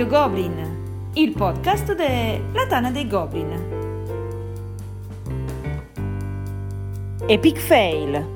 Radio 0.00 0.18
Goblin, 0.18 1.10
il 1.12 1.32
podcast 1.32 1.94
della 1.94 2.66
Tana 2.66 2.90
dei 2.90 3.06
Goblin. 3.06 3.52
Epic 7.26 7.58
Fail. 7.58 8.26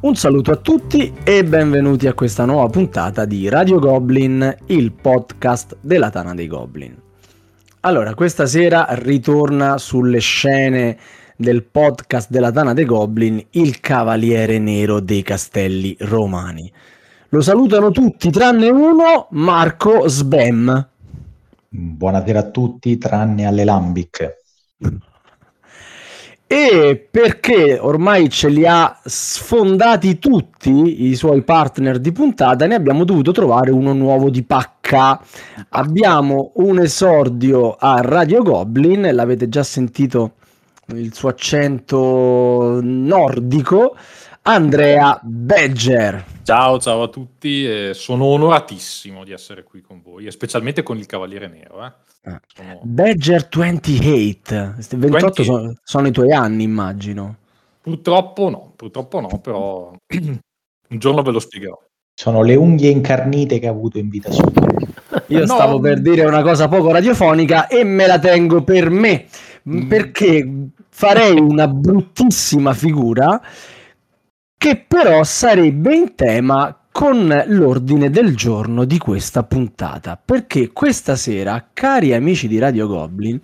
Un 0.00 0.16
saluto 0.16 0.50
a 0.50 0.56
tutti 0.56 1.14
e 1.22 1.44
benvenuti 1.44 2.08
a 2.08 2.14
questa 2.14 2.44
nuova 2.44 2.68
puntata 2.68 3.24
di 3.24 3.48
Radio 3.48 3.78
Goblin, 3.78 4.56
il 4.66 4.90
podcast 4.90 5.76
della 5.80 6.10
Tana 6.10 6.34
dei 6.34 6.48
Goblin. 6.48 7.00
Allora, 7.82 8.12
questa 8.14 8.46
sera 8.46 8.86
ritorna 8.90 9.78
sulle 9.78 10.18
scene 10.18 10.98
del 11.36 11.62
podcast 11.62 12.28
della 12.28 12.50
Tana 12.50 12.74
dei 12.74 12.84
Goblin 12.84 13.40
il 13.50 13.78
Cavaliere 13.78 14.58
Nero 14.58 14.98
dei 14.98 15.22
Castelli 15.22 15.96
Romani. 16.00 16.72
Lo 17.30 17.42
salutano 17.42 17.90
tutti 17.90 18.30
tranne 18.30 18.70
uno, 18.70 19.26
Marco 19.32 20.08
Sbem. 20.08 20.88
Buonasera 21.68 22.38
a 22.38 22.44
tutti 22.44 22.96
tranne 22.96 23.46
alle 23.46 23.64
Lambic. 23.64 24.36
E 26.46 27.08
perché 27.10 27.78
ormai 27.78 28.30
ce 28.30 28.48
li 28.48 28.64
ha 28.66 28.98
sfondati 29.04 30.18
tutti 30.18 31.04
i 31.04 31.14
suoi 31.16 31.42
partner 31.42 31.98
di 31.98 32.12
puntata, 32.12 32.66
ne 32.66 32.76
abbiamo 32.76 33.04
dovuto 33.04 33.32
trovare 33.32 33.72
uno 33.72 33.92
nuovo 33.92 34.30
di 34.30 34.42
pacca. 34.42 35.20
Abbiamo 35.68 36.52
un 36.54 36.78
esordio 36.78 37.76
a 37.78 38.00
Radio 38.00 38.42
Goblin, 38.42 39.06
l'avete 39.12 39.50
già 39.50 39.62
sentito 39.62 40.36
il 40.94 41.12
suo 41.12 41.28
accento 41.28 42.80
nordico, 42.82 43.94
Andrea 44.48 45.20
Begger. 45.22 46.24
Ciao, 46.42 46.78
ciao 46.78 47.02
a 47.02 47.08
tutti, 47.08 47.68
eh, 47.68 47.90
sono 47.92 48.24
onoratissimo 48.24 49.22
di 49.22 49.32
essere 49.32 49.62
qui 49.62 49.82
con 49.82 50.00
voi, 50.02 50.24
e 50.24 50.30
specialmente 50.30 50.82
con 50.82 50.96
il 50.96 51.04
Cavaliere 51.04 51.48
Nero. 51.48 51.84
Eh. 51.84 51.92
Ah. 52.30 52.40
Sono... 52.46 52.80
Badger 52.82 53.46
28, 53.46 54.74
28 54.96 55.42
sono, 55.42 55.74
sono, 55.82 56.06
i 56.06 56.12
tuoi 56.12 56.32
anni 56.32 56.62
immagino. 56.62 57.36
Purtroppo 57.82 58.48
no, 58.48 58.72
purtroppo 58.74 59.20
no, 59.20 59.38
però 59.38 59.92
un 60.16 60.98
giorno 60.98 61.20
ve 61.20 61.30
lo 61.30 61.40
spiegherò. 61.40 61.78
Sono 62.14 62.42
le 62.42 62.54
unghie 62.54 62.88
incarnite 62.88 63.58
che 63.58 63.66
ha 63.66 63.70
avuto 63.70 63.98
in 63.98 64.08
vita 64.08 64.30
sua. 64.30 64.50
Io 65.28 65.40
no. 65.40 65.44
stavo 65.44 65.78
per 65.78 66.00
dire 66.00 66.24
una 66.24 66.40
cosa 66.40 66.68
poco 66.68 66.90
radiofonica 66.90 67.66
e 67.66 67.84
me 67.84 68.06
la 68.06 68.18
tengo 68.18 68.62
per 68.62 68.88
me, 68.88 69.26
mm. 69.68 69.88
perché 69.88 70.70
farei 70.88 71.38
una 71.38 71.68
bruttissima 71.68 72.72
figura 72.72 73.42
che 74.58 74.84
però 74.86 75.22
sarebbe 75.22 75.94
in 75.94 76.14
tema 76.16 76.76
con 76.90 77.44
l'ordine 77.46 78.10
del 78.10 78.34
giorno 78.34 78.84
di 78.84 78.98
questa 78.98 79.44
puntata, 79.44 80.20
perché 80.22 80.72
questa 80.72 81.14
sera, 81.14 81.68
cari 81.72 82.12
amici 82.12 82.48
di 82.48 82.58
Radio 82.58 82.88
Goblin, 82.88 83.40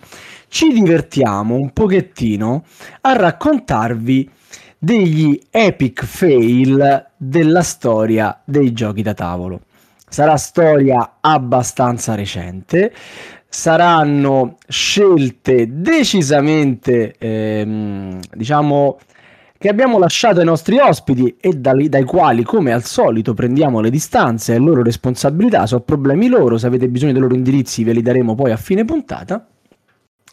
ci 0.49 0.73
divertiamo 0.73 1.55
un 1.55 1.71
pochettino 1.71 2.65
a 2.99 3.13
raccontarvi 3.13 4.29
degli 4.77 5.39
epic 5.49 6.03
fail 6.03 7.11
della 7.15 7.63
storia 7.63 8.41
dei 8.43 8.73
giochi 8.73 9.01
da 9.01 9.13
tavolo. 9.13 9.61
Sarà 10.09 10.35
storia 10.35 11.17
abbastanza 11.21 12.13
recente, 12.13 12.93
saranno 13.47 14.57
scelte 14.67 15.67
decisamente, 15.71 17.15
ehm, 17.17 18.19
diciamo, 18.33 18.97
che 19.65 19.71
abbiamo 19.71 19.97
lasciato 19.97 20.41
ai 20.41 20.45
nostri 20.45 20.77
ospiti 20.77 21.37
e 21.39 21.53
dai, 21.53 21.89
dai 21.89 22.03
quali, 22.03 22.43
come 22.43 22.71
al 22.71 22.83
solito, 22.83 23.33
prendiamo 23.33 23.79
le 23.79 23.89
distanze 23.89 24.53
e 24.53 24.59
loro 24.59 24.83
responsabilità, 24.83 25.65
sono 25.65 25.81
problemi 25.81 26.27
loro, 26.27 26.59
se 26.59 26.67
avete 26.67 26.87
bisogno 26.87 27.13
dei 27.13 27.21
loro 27.21 27.33
indirizzi 27.33 27.83
ve 27.83 27.93
li 27.93 28.03
daremo 28.03 28.35
poi 28.35 28.51
a 28.51 28.57
fine 28.57 28.85
puntata, 28.85 29.43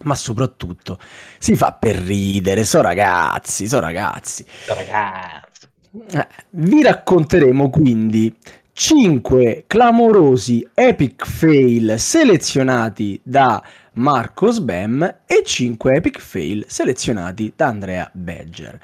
ma 0.02 0.14
soprattutto 0.14 0.98
si 1.38 1.56
fa 1.56 1.72
per 1.72 1.96
ridere, 1.96 2.64
so 2.64 2.82
ragazzi, 2.82 3.66
so 3.66 3.80
ragazzi. 3.80 4.44
So 4.66 4.74
ragazzi. 4.74 5.66
Eh, 6.10 6.28
vi 6.50 6.82
racconteremo 6.82 7.70
quindi 7.70 8.36
5 8.74 9.64
clamorosi 9.66 10.68
epic 10.74 11.24
fail 11.24 11.94
selezionati 11.98 13.18
da 13.22 13.62
Marco 13.94 14.50
Sbem 14.50 15.20
e 15.24 15.42
5 15.42 15.94
epic 15.94 16.18
fail 16.18 16.66
selezionati 16.68 17.50
da 17.56 17.68
Andrea 17.68 18.10
Begger. 18.12 18.78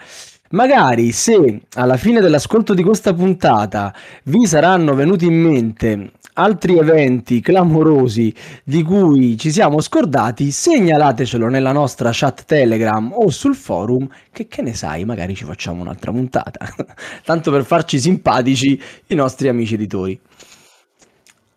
Magari 0.50 1.12
se 1.12 1.60
alla 1.74 1.98
fine 1.98 2.20
dell'ascolto 2.20 2.72
di 2.72 2.82
questa 2.82 3.12
puntata 3.12 3.94
vi 4.24 4.46
saranno 4.46 4.94
venuti 4.94 5.26
in 5.26 5.34
mente 5.34 6.12
altri 6.38 6.78
eventi 6.78 7.40
clamorosi 7.40 8.32
di 8.64 8.82
cui 8.82 9.36
ci 9.36 9.50
siamo 9.50 9.80
scordati, 9.80 10.50
segnalatecelo 10.50 11.48
nella 11.48 11.72
nostra 11.72 12.10
chat 12.12 12.44
Telegram 12.44 13.12
o 13.12 13.28
sul 13.28 13.56
forum, 13.56 14.08
che 14.32 14.46
che 14.46 14.62
ne 14.62 14.72
sai, 14.74 15.04
magari 15.04 15.34
ci 15.34 15.44
facciamo 15.44 15.82
un'altra 15.82 16.12
puntata, 16.12 16.66
tanto 17.24 17.50
per 17.50 17.64
farci 17.64 17.98
simpatici 17.98 18.80
i 19.08 19.14
nostri 19.14 19.48
amici 19.48 19.74
editori. 19.74 20.18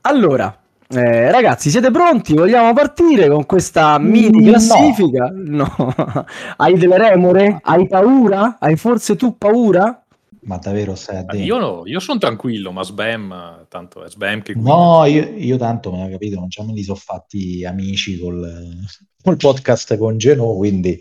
Allora, 0.02 0.61
eh, 0.92 1.32
ragazzi, 1.32 1.70
siete 1.70 1.92
pronti? 1.92 2.34
Vogliamo 2.34 2.74
partire 2.74 3.30
con 3.30 3.46
questa 3.46 3.98
mini 3.98 4.46
classifica? 4.46 5.32
No. 5.34 5.74
no. 5.78 6.26
Hai 6.58 6.78
delle 6.78 6.98
remore? 6.98 7.60
Hai 7.62 7.88
paura? 7.88 8.58
Hai 8.60 8.76
forse 8.76 9.16
tu 9.16 9.38
paura? 9.38 10.04
Ma 10.44 10.58
davvero 10.58 10.96
stai 10.96 11.24
a 11.26 11.36
Io, 11.36 11.58
no, 11.58 11.82
io 11.86 12.00
sono 12.00 12.18
tranquillo, 12.18 12.72
ma 12.72 12.84
Sbam, 12.84 13.68
tanto 13.70 14.04
è 14.04 14.10
Sbam 14.10 14.42
che... 14.42 14.56
No, 14.56 15.06
io, 15.06 15.34
io 15.38 15.58
tanto, 15.58 15.92
me 15.92 16.04
l'ho 16.04 16.10
capito, 16.10 16.40
non 16.40 16.50
ci 16.50 16.64
me 16.64 16.74
li 16.74 16.84
sono 16.84 16.98
fatti 16.98 17.64
amici 17.64 18.18
col, 18.18 18.76
col 19.22 19.38
podcast 19.38 19.98
con 19.98 20.18
Geno, 20.18 20.56
quindi 20.56 21.00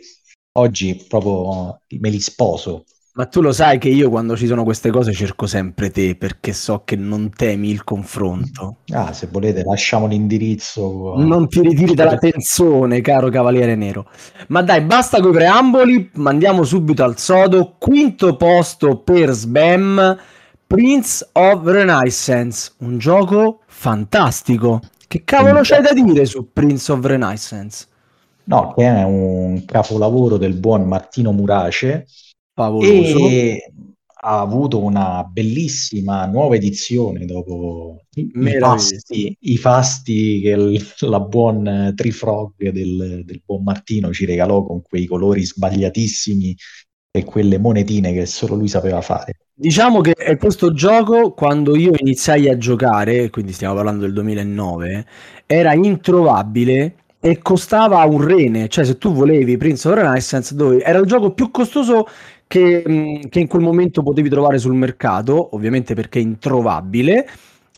oggi 0.58 1.06
proprio 1.08 1.80
me 1.88 2.10
li 2.10 2.20
sposo. 2.20 2.84
Ma 3.20 3.26
tu 3.26 3.42
lo 3.42 3.53
sai 3.53 3.78
che 3.78 3.91
io 3.91 4.08
quando 4.08 4.34
ci 4.34 4.47
sono 4.47 4.64
queste 4.64 4.91
cose 4.91 5.12
cerco 5.12 5.47
sempre 5.47 5.91
te 5.91 6.16
perché 6.16 6.54
so 6.54 6.84
che 6.86 6.97
non 6.97 7.28
temi 7.28 7.69
il 7.69 7.84
confronto. 7.84 8.76
Ah, 8.94 9.12
se 9.12 9.28
volete 9.31 9.62
lasciamo 9.62 10.06
l'indirizzo. 10.06 11.12
Non 11.19 11.47
ti 11.47 11.60
ritiri 11.60 11.92
dalla 11.92 12.16
tensione, 12.16 13.03
caro 13.03 13.28
Cavaliere 13.28 13.75
Nero. 13.75 14.09
Ma 14.47 14.62
dai, 14.62 14.80
basta 14.80 15.20
con 15.20 15.32
i 15.32 15.34
preamboli, 15.34 16.10
mandiamo 16.14 16.62
subito 16.62 17.04
al 17.04 17.19
sodo. 17.19 17.75
Quinto 17.78 18.36
posto 18.36 18.97
per 19.00 19.32
Sbam, 19.32 20.19
Prince 20.66 21.28
of 21.32 21.60
Renaissance, 21.62 22.72
un 22.78 22.97
gioco 22.97 23.60
fantastico. 23.66 24.80
Che 25.06 25.25
cavolo 25.25 25.60
c'hai 25.62 25.82
da 25.82 25.92
dire 25.92 26.25
su 26.25 26.48
Prince 26.54 26.91
of 26.91 27.04
Renaissance? 27.04 27.86
No, 28.44 28.72
che 28.75 28.82
è 28.82 29.03
un 29.03 29.62
capolavoro 29.66 30.38
del 30.38 30.54
buon 30.54 30.88
Martino 30.88 31.32
Murace 31.32 32.06
Favoloso. 32.60 33.28
E 33.28 33.72
ha 34.22 34.41
avuto 34.41 34.82
una 34.82 35.25
bellissima 35.25 36.26
nuova 36.26 36.56
edizione 36.56 37.25
dopo 37.25 38.03
i 38.15 38.31
fasti, 38.59 39.34
i 39.41 39.56
fasti, 39.56 40.41
che 40.41 40.50
il, 40.50 40.87
la 41.00 41.21
buon 41.21 41.94
Trifrog 41.97 42.53
del, 42.71 43.22
del 43.25 43.43
buon 43.44 43.62
Martino 43.62 44.12
ci 44.12 44.26
regalò 44.26 44.62
con 44.65 44.82
quei 44.82 45.06
colori 45.06 45.43
sbagliatissimi 45.43 46.54
e 47.12 47.24
quelle 47.24 47.59
monetine 47.59 48.12
che 48.12 48.27
solo 48.27 48.57
lui 48.57 48.68
sapeva 48.68 49.01
fare. 49.01 49.39
Diciamo 49.54 50.01
che 50.01 50.15
questo 50.39 50.72
gioco, 50.72 51.33
quando 51.33 51.77
io 51.77 51.92
iniziai 51.97 52.48
a 52.48 52.56
giocare, 52.56 53.30
quindi 53.30 53.53
stiamo 53.53 53.74
parlando 53.74 54.03
del 54.03 54.13
2009, 54.13 55.06
era 55.47 55.72
introvabile 55.72 56.95
e 57.21 57.39
costava 57.39 58.03
un 58.04 58.22
rene, 58.22 58.68
cioè 58.68 58.84
se 58.84 58.97
tu 58.97 59.13
volevi 59.13 59.56
Prince 59.56 59.89
of 59.89 59.95
Renaissance, 59.95 60.54
dove 60.54 60.83
era 60.83 60.98
il 60.98 61.06
gioco 61.06 61.33
più 61.33 61.51
costoso 61.51 62.06
che, 62.50 62.82
mm, 62.86 63.20
che, 63.28 63.38
in 63.38 63.47
quel 63.47 63.62
momento 63.62 64.02
potevi 64.02 64.28
trovare 64.28 64.58
sul 64.58 64.74
mercato, 64.74 65.54
ovviamente 65.54 65.94
perché 65.94 66.18
è 66.18 66.22
introvabile. 66.22 67.28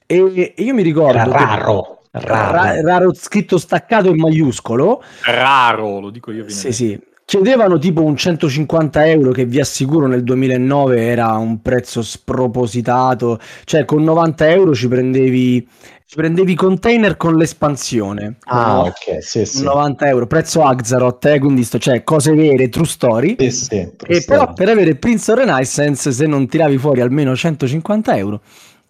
E, 0.07 0.55
e 0.57 0.63
io 0.63 0.73
mi 0.73 0.81
ricordo. 0.81 1.19
Era 1.19 1.31
raro. 1.31 1.99
Raro. 2.11 2.53
Ra- 2.53 2.81
raro 2.81 3.13
scritto 3.13 3.59
staccato 3.59 4.09
in 4.09 4.17
maiuscolo. 4.17 5.03
Raro, 5.27 6.01
lo 6.01 6.09
dico 6.09 6.31
io. 6.31 6.49
Sì, 6.49 6.73
sì. 6.73 6.99
Chiedevano 7.23 7.77
tipo 7.77 8.03
un 8.03 8.17
150 8.17 9.07
euro 9.09 9.31
che 9.31 9.45
vi 9.45 9.61
assicuro 9.61 10.07
nel 10.07 10.23
2009 10.23 11.03
era 11.03 11.33
un 11.35 11.61
prezzo 11.61 12.01
spropositato, 12.03 13.39
cioè 13.65 13.85
con 13.85 14.03
90 14.03 14.51
euro 14.51 14.75
ci 14.75 14.89
prendevi 14.89 15.69
ci 16.13 16.19
prendevi 16.19 16.53
i 16.53 16.57
container 16.57 17.17
con 17.17 17.37
l'espansione. 17.37 18.37
Ah, 18.45 18.73
no? 18.75 18.81
ok, 18.83 19.23
sì, 19.25 19.47
sì. 19.47 19.63
90 19.63 20.09
euro, 20.09 20.27
prezzo 20.27 20.63
Axaroth, 20.63 21.25
eh, 21.25 21.39
quindi 21.39 21.65
sto, 21.65 21.79
cioè 21.79 22.05
cose 22.05 22.35
vere, 22.35 22.69
true 22.69 22.85
story. 22.85 23.37
Sì, 23.39 23.51
sì, 23.51 23.77
e 23.77 23.93
story. 23.97 24.25
però 24.27 24.53
per 24.53 24.69
avere 24.69 24.95
Prince 24.97 25.33
of 25.33 25.39
Renaissance, 25.39 26.13
se 26.13 26.27
non 26.27 26.47
tiravi 26.47 26.77
fuori 26.77 27.01
almeno 27.01 27.35
150 27.35 28.15
euro, 28.19 28.43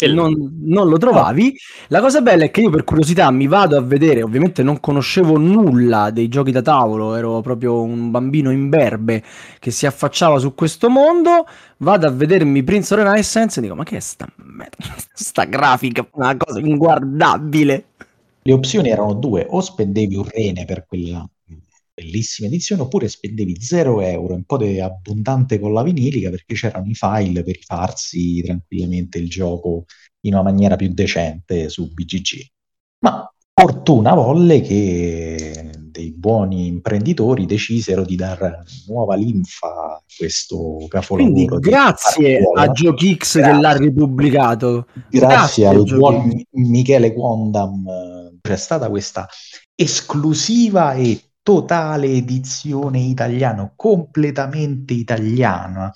non, 0.08 0.58
non, 0.62 0.88
lo 0.88 0.96
trovavi. 0.98 1.56
La 1.88 2.00
cosa 2.00 2.20
bella 2.20 2.44
è 2.44 2.50
che 2.50 2.60
io 2.60 2.70
per 2.70 2.84
curiosità 2.84 3.30
mi 3.30 3.46
vado 3.46 3.76
a 3.76 3.80
vedere, 3.80 4.22
ovviamente 4.22 4.62
non 4.62 4.80
conoscevo 4.80 5.38
nulla 5.38 6.10
dei 6.10 6.28
giochi 6.28 6.50
da 6.50 6.62
tavolo, 6.62 7.14
ero 7.14 7.40
proprio 7.40 7.82
un 7.82 8.10
bambino 8.10 8.50
imberbe 8.50 9.22
che 9.58 9.70
si 9.70 9.86
affacciava 9.86 10.38
su 10.38 10.54
questo 10.54 10.88
mondo, 10.88 11.46
vado 11.78 12.06
a 12.06 12.10
vedermi 12.10 12.62
Prince 12.62 12.94
of 12.94 13.00
Renaissance 13.00 13.58
e 13.58 13.62
dico 13.62 13.74
ma 13.74 13.84
che 13.84 13.96
è 13.96 14.00
sta, 14.00 14.26
sta 15.12 15.44
grafica, 15.44 16.06
una 16.12 16.36
cosa 16.36 16.60
inguardabile. 16.60 17.86
Le 18.42 18.52
opzioni 18.52 18.88
erano 18.88 19.14
due, 19.14 19.46
o 19.48 19.60
spendevi 19.60 20.16
un 20.16 20.24
rene 20.28 20.64
per 20.64 20.84
quella 20.86 21.28
bellissima 21.94 22.48
edizione, 22.48 22.82
oppure 22.82 23.08
spendevi 23.08 23.60
0 23.60 24.00
euro, 24.00 24.34
un 24.34 24.44
po' 24.44 24.56
di 24.56 24.80
abbondante 24.80 25.58
con 25.58 25.72
la 25.72 25.82
vinilica, 25.82 26.30
perché 26.30 26.54
c'erano 26.54 26.88
i 26.88 26.94
file 26.94 27.42
per 27.42 27.54
rifarsi 27.54 28.42
tranquillamente 28.42 29.18
il 29.18 29.28
gioco 29.28 29.84
in 30.20 30.34
una 30.34 30.42
maniera 30.42 30.76
più 30.76 30.92
decente 30.92 31.68
su 31.68 31.92
BGG. 31.92 32.46
Ma 33.00 33.30
fortuna 33.52 34.14
volle 34.14 34.60
che 34.60 35.70
dei 35.92 36.12
buoni 36.12 36.68
imprenditori 36.68 37.44
decisero 37.44 38.04
di 38.04 38.16
dar 38.16 38.62
nuova 38.86 39.14
linfa 39.14 39.66
a 39.66 40.02
questo 40.16 40.86
capolavoro. 40.88 41.34
Quindi 41.34 41.58
grazie 41.60 42.40
a 42.54 42.70
GiochX 42.70 43.34
che 43.34 43.52
l'ha 43.52 43.76
ripubblicato. 43.76 44.86
Grazie, 45.10 45.18
grazie 45.18 45.66
al 45.66 45.84
buon 45.84 46.42
Michele 46.52 47.12
Quondam 47.12 47.84
c'è 48.40 48.56
stata 48.56 48.88
questa 48.88 49.28
esclusiva 49.74 50.94
e 50.94 51.20
totale 51.42 52.06
edizione 52.08 53.00
italiana, 53.00 53.72
completamente 53.76 54.94
italiana, 54.94 55.92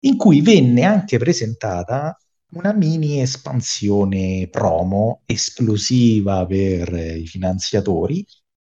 in 0.00 0.16
cui 0.16 0.40
venne 0.40 0.84
anche 0.84 1.18
presentata 1.18 2.16
una 2.52 2.72
mini 2.72 3.20
espansione 3.20 4.48
promo 4.50 5.22
esclusiva 5.26 6.46
per 6.46 6.88
i 6.94 7.26
finanziatori 7.26 8.24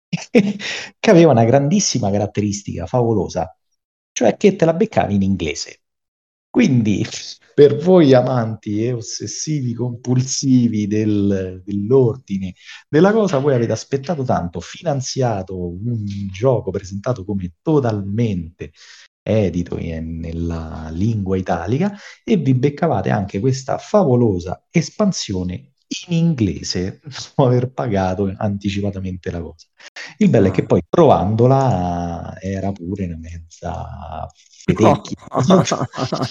che 0.31 1.11
aveva 1.11 1.33
una 1.33 1.45
grandissima 1.45 2.11
caratteristica 2.11 2.87
favolosa, 2.87 3.55
cioè 4.13 4.37
che 4.37 4.57
te 4.57 4.65
la 4.65 4.73
beccavi 4.73 5.15
in 5.15 5.23
inglese. 5.23 5.81
Quindi 6.57 7.05
per 7.53 7.77
voi 7.77 8.15
amanti 8.15 8.83
e 8.83 8.95
ossessivi 8.95 9.75
compulsivi 9.75 10.87
del, 10.87 11.61
dell'ordine 11.63 12.55
della 12.89 13.13
cosa, 13.13 13.37
voi 13.37 13.53
avete 13.53 13.73
aspettato 13.73 14.25
tanto, 14.25 14.61
finanziato 14.61 15.55
un 15.55 16.03
gioco 16.33 16.71
presentato 16.71 17.27
come 17.27 17.57
totalmente 17.61 18.73
edito 19.23 19.77
in, 19.77 20.19
nella 20.19 20.89
lingua 20.93 21.37
italica 21.37 21.95
e 22.25 22.39
vi 22.39 22.55
beccavate 22.55 23.11
anche 23.11 23.39
questa 23.39 23.77
favolosa 23.77 24.67
espansione 24.71 25.73
in 26.09 26.17
inglese 26.17 27.01
dopo 27.05 27.49
aver 27.49 27.71
pagato 27.71 28.33
anticipatamente 28.37 29.31
la 29.31 29.41
cosa. 29.41 29.67
Il 30.19 30.31
bello 30.31 30.49
è 30.49 30.51
che 30.51 30.65
poi 30.65 30.83
provandola 30.89 32.37
era 32.41 32.73
pure 32.73 33.05
una 33.05 33.19
mezza 33.19 34.27
no, 34.75 35.03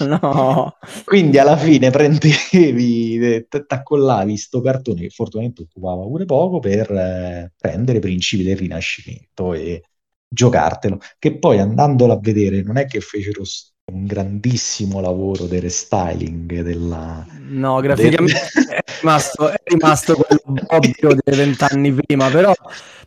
no. 0.22 0.78
Quindi 1.06 1.38
alla 1.38 1.57
fine 1.57 1.90
prendevi, 1.90 3.48
t'accollavi 3.48 4.38
sto 4.38 4.62
cartone 4.62 5.02
che 5.02 5.10
fortunatamente 5.10 5.63
occupava 5.63 6.04
pure 6.04 6.25
poco 6.25 6.60
per 6.60 6.92
eh, 6.92 7.54
prendere 7.57 8.00
Principi 8.00 8.44
del 8.44 8.57
Rinascimento 8.57 9.54
e 9.54 9.84
giocartelo, 10.28 11.00
che 11.18 11.38
poi 11.38 11.60
andandolo 11.60 12.13
a 12.13 12.19
vedere 12.19 12.62
non 12.62 12.78
è 12.78 12.86
che 12.86 13.00
fecero 13.00 13.44
un 13.91 14.07
grandissimo 14.07 14.99
lavoro 14.99 15.45
di 15.45 15.59
restyling 15.59 16.61
della... 16.61 17.23
No, 17.49 17.79
graficamente 17.81 18.49
del... 18.55 18.65
è, 18.67 18.83
rimasto, 18.99 19.49
è 19.49 19.61
rimasto 19.63 20.15
quello 20.15 20.41
ovvio 20.67 21.15
dei 21.23 21.37
vent'anni 21.37 21.93
prima, 21.93 22.29
però, 22.31 22.51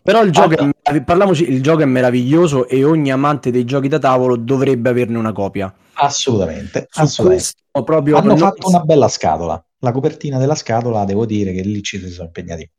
però 0.00 0.22
il, 0.22 0.30
gioco 0.30 0.54
ah, 0.54 0.70
è, 0.82 1.02
parliamoci, 1.02 1.50
il 1.50 1.62
gioco 1.62 1.82
è 1.82 1.84
meraviglioso 1.84 2.68
e 2.68 2.84
ogni 2.84 3.10
amante 3.10 3.50
dei 3.50 3.64
giochi 3.64 3.88
da 3.88 3.98
tavolo 3.98 4.36
dovrebbe 4.36 4.88
averne 4.88 5.18
una 5.18 5.32
copia. 5.32 5.74
Assolutamente, 5.94 6.86
assolutamente. 6.92 7.54
Proprio 7.84 8.16
Hanno 8.16 8.36
fatto 8.36 8.68
una 8.68 8.80
bella 8.80 9.08
scatola. 9.08 9.60
La 9.80 9.90
copertina 9.90 10.38
della 10.38 10.54
scatola, 10.54 11.04
devo 11.04 11.26
dire 11.26 11.52
che 11.52 11.62
lì 11.62 11.82
ci 11.82 11.98
si 11.98 12.08
sono 12.08 12.26
impegnati. 12.26 12.70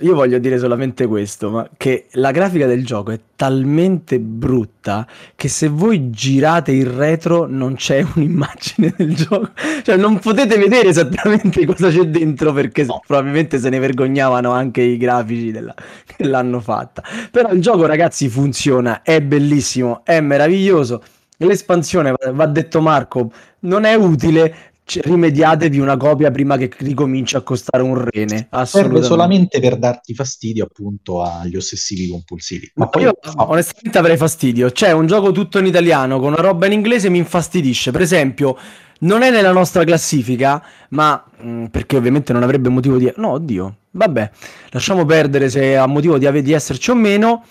Io 0.00 0.14
voglio 0.14 0.38
dire 0.38 0.58
solamente 0.58 1.06
questo, 1.06 1.50
ma 1.50 1.68
che 1.76 2.06
la 2.12 2.30
grafica 2.30 2.66
del 2.66 2.84
gioco 2.84 3.10
è 3.10 3.20
talmente 3.34 4.20
brutta 4.20 5.06
che 5.34 5.48
se 5.48 5.68
voi 5.68 6.10
girate 6.10 6.72
il 6.72 6.86
retro 6.86 7.46
non 7.46 7.74
c'è 7.74 8.04
un'immagine 8.14 8.94
del 8.96 9.14
gioco. 9.14 9.50
Cioè 9.82 9.96
non 9.96 10.18
potete 10.18 10.56
vedere 10.56 10.88
esattamente 10.88 11.64
cosa 11.66 11.90
c'è 11.90 12.04
dentro 12.06 12.52
perché 12.52 12.84
no. 12.84 13.00
probabilmente 13.06 13.58
se 13.58 13.68
ne 13.68 13.78
vergognavano 13.78 14.52
anche 14.52 14.82
i 14.82 14.96
grafici 14.96 15.50
della... 15.50 15.74
che 16.06 16.24
l'hanno 16.24 16.60
fatta. 16.60 17.02
Però 17.30 17.50
il 17.50 17.60
gioco 17.60 17.86
ragazzi 17.86 18.28
funziona, 18.28 19.02
è 19.02 19.20
bellissimo, 19.20 20.02
è 20.04 20.20
meraviglioso. 20.20 21.02
L'espansione, 21.38 22.14
va 22.32 22.46
detto 22.46 22.80
Marco, 22.80 23.32
non 23.60 23.84
è 23.84 23.94
utile, 23.94 24.72
rimediatevi 24.86 25.78
una 25.78 25.96
copia 25.96 26.30
prima 26.30 26.56
che 26.56 26.70
ricominci 26.78 27.36
a 27.36 27.40
costare 27.40 27.82
un 27.82 28.04
rene. 28.08 28.48
Serve 28.64 29.02
solamente 29.02 29.58
per 29.60 29.76
darti 29.78 30.14
fastidio 30.14 30.64
appunto 30.64 31.22
agli 31.22 31.56
ossessivi 31.56 32.08
compulsivi. 32.08 32.70
Ma, 32.74 32.90
Ma 32.92 33.00
io 33.00 33.16
no. 33.34 33.50
onestamente 33.50 33.98
avrei 33.98 34.16
fastidio. 34.16 34.70
C'è 34.70 34.92
un 34.92 35.06
gioco 35.06 35.32
tutto 35.32 35.58
in 35.58 35.66
italiano 35.66 36.18
con 36.18 36.32
una 36.32 36.42
roba 36.42 36.66
in 36.66 36.72
inglese 36.72 37.08
mi 37.08 37.18
infastidisce. 37.18 37.90
Per 37.90 38.02
esempio, 38.02 38.56
non 39.00 39.22
è 39.22 39.30
nella 39.30 39.52
nostra 39.52 39.84
classifica, 39.84 40.62
ma 40.90 41.24
mh, 41.38 41.48
mm, 41.48 41.64
perché 41.66 41.96
ovviamente 41.96 42.32
non 42.32 42.42
avrebbe 42.42 42.68
motivo 42.68 42.98
di... 42.98 43.10
No, 43.16 43.30
oddio. 43.30 43.76
Vabbè, 43.90 44.30
lasciamo 44.70 45.04
perdere 45.04 45.48
se 45.48 45.76
ha 45.76 45.86
motivo 45.86 46.18
di, 46.18 46.42
di 46.42 46.52
esserci 46.52 46.90
o 46.90 46.94
meno. 46.94 47.44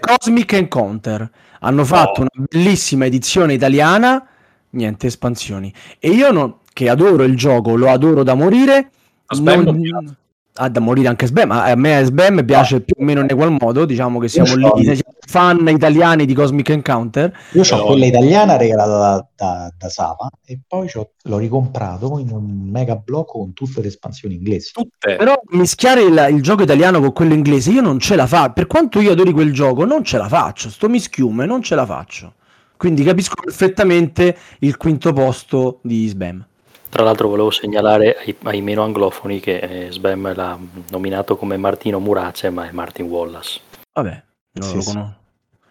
Cosmic 0.00 0.52
Encounter. 0.54 1.30
Hanno 1.60 1.84
fatto 1.84 2.22
no. 2.22 2.28
una 2.32 2.46
bellissima 2.50 3.04
edizione 3.06 3.54
italiana 3.54 4.26
niente 4.76 5.08
espansioni. 5.08 5.72
E 5.98 6.10
io 6.10 6.30
no, 6.30 6.60
che 6.72 6.88
adoro 6.88 7.24
il 7.24 7.36
gioco, 7.36 7.74
lo 7.74 7.90
adoro 7.90 8.22
da 8.22 8.34
morire. 8.34 8.90
Non... 9.40 10.16
Ah, 10.58 10.70
da 10.70 10.80
morire 10.80 11.08
anche 11.08 11.26
Sbam, 11.26 11.48
ma 11.48 11.64
a 11.64 11.74
me 11.74 12.02
Sbam 12.02 12.42
piace 12.44 12.76
no. 12.76 12.80
più 12.80 12.94
o 12.98 13.04
meno 13.04 13.20
in 13.20 13.26
egual 13.28 13.54
modo, 13.60 13.84
diciamo 13.84 14.18
che 14.18 14.28
siamo 14.28 14.54
lì, 14.54 14.84
siamo 14.84 15.16
fan 15.26 15.68
italiani 15.68 16.24
di 16.24 16.32
Cosmic 16.32 16.70
Encounter. 16.70 17.30
Io 17.52 17.62
ho 17.62 17.84
quella 17.84 18.06
italiana 18.06 18.56
regalata 18.56 18.96
da, 18.96 19.26
da, 19.36 19.72
da 19.76 19.88
Sava 19.90 20.30
e 20.46 20.58
poi 20.66 20.90
l'ho 20.94 21.36
ricomprato 21.36 22.18
in 22.18 22.30
un 22.30 22.70
mega 22.70 22.96
blocco 22.96 23.38
con 23.38 23.52
tutte 23.52 23.82
le 23.82 23.88
espansioni 23.88 24.36
inglesi. 24.36 24.72
Tutte. 24.72 25.16
Però 25.16 25.38
mischiare 25.50 26.02
il, 26.02 26.26
il, 26.30 26.40
gioco 26.40 26.62
italiano 26.62 27.00
con 27.00 27.12
quello 27.12 27.34
inglese 27.34 27.70
io 27.70 27.82
non 27.82 27.98
ce 27.98 28.16
la 28.16 28.26
faccio, 28.26 28.52
per 28.52 28.66
quanto 28.66 29.00
io 29.00 29.12
adori 29.12 29.32
quel 29.32 29.52
gioco 29.52 29.84
non 29.84 30.04
ce 30.04 30.16
la 30.16 30.28
faccio, 30.28 30.70
sto 30.70 30.88
mischiume 30.88 31.44
non 31.44 31.60
ce 31.60 31.74
la 31.74 31.84
faccio. 31.84 32.32
Quindi 32.76 33.02
capisco 33.02 33.34
perfettamente 33.42 34.36
il 34.60 34.76
quinto 34.76 35.12
posto 35.12 35.78
di 35.82 36.06
Sbam. 36.08 36.46
Tra 36.88 37.02
l'altro 37.04 37.28
volevo 37.28 37.50
segnalare 37.50 38.16
ai, 38.16 38.36
ai 38.44 38.62
meno 38.62 38.82
anglofoni 38.82 39.40
che 39.40 39.58
eh, 39.58 39.92
Sbam 39.92 40.34
l'ha 40.34 40.58
nominato 40.90 41.36
come 41.36 41.56
Martino 41.56 41.98
Murace, 42.00 42.50
ma 42.50 42.68
è 42.68 42.72
Martin 42.72 43.06
Wallace. 43.06 43.60
Vabbè, 43.92 44.22
non 44.52 44.68
sì, 44.68 44.76
lo 44.76 44.82
conosco. 44.82 45.14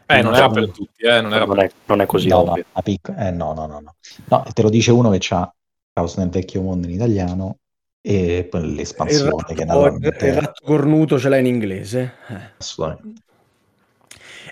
Eh, 0.07 0.21
non, 0.21 0.35
era 0.35 0.49
per 0.49 0.69
tutti, 0.69 1.03
eh, 1.03 1.21
non, 1.21 1.33
era 1.33 1.45
non, 1.45 1.59
è, 1.59 1.71
non 1.85 2.01
è 2.01 2.05
così 2.05 2.27
no, 2.27 2.39
ovvio. 2.39 2.65
No, 2.71 2.81
pic- 2.83 3.13
eh, 3.17 3.31
no, 3.31 3.53
no, 3.53 3.65
no, 3.65 3.79
no. 3.79 3.95
No, 4.25 4.45
te 4.53 4.61
lo 4.61 4.69
dice 4.69 4.91
uno 4.91 5.09
che 5.09 5.19
ha 5.29 5.51
Caos 5.93 6.17
nel 6.17 6.29
vecchio 6.29 6.61
mondo 6.61 6.87
in 6.87 6.93
italiano 6.93 7.57
e 8.01 8.47
poi 8.47 8.75
l'espansione 8.75 9.29
il 9.29 9.35
ratto, 9.35 9.53
che 9.55 9.65
naturalmente... 9.65 10.27
Il 10.27 10.33
ratto 10.33 10.63
cornuto 10.63 11.17
ce 11.17 11.29
l'ha 11.29 11.37
in 11.37 11.47
inglese. 11.47 12.13
Eh. 12.27 12.51
Assolutamente. 12.57 13.21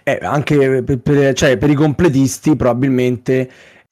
Eh, 0.03 0.19
anche 0.21 0.83
per, 0.83 0.99
per, 0.99 1.33
cioè, 1.33 1.57
per 1.57 1.69
i 1.69 1.75
completisti 1.75 2.55
probabilmente 2.55 3.49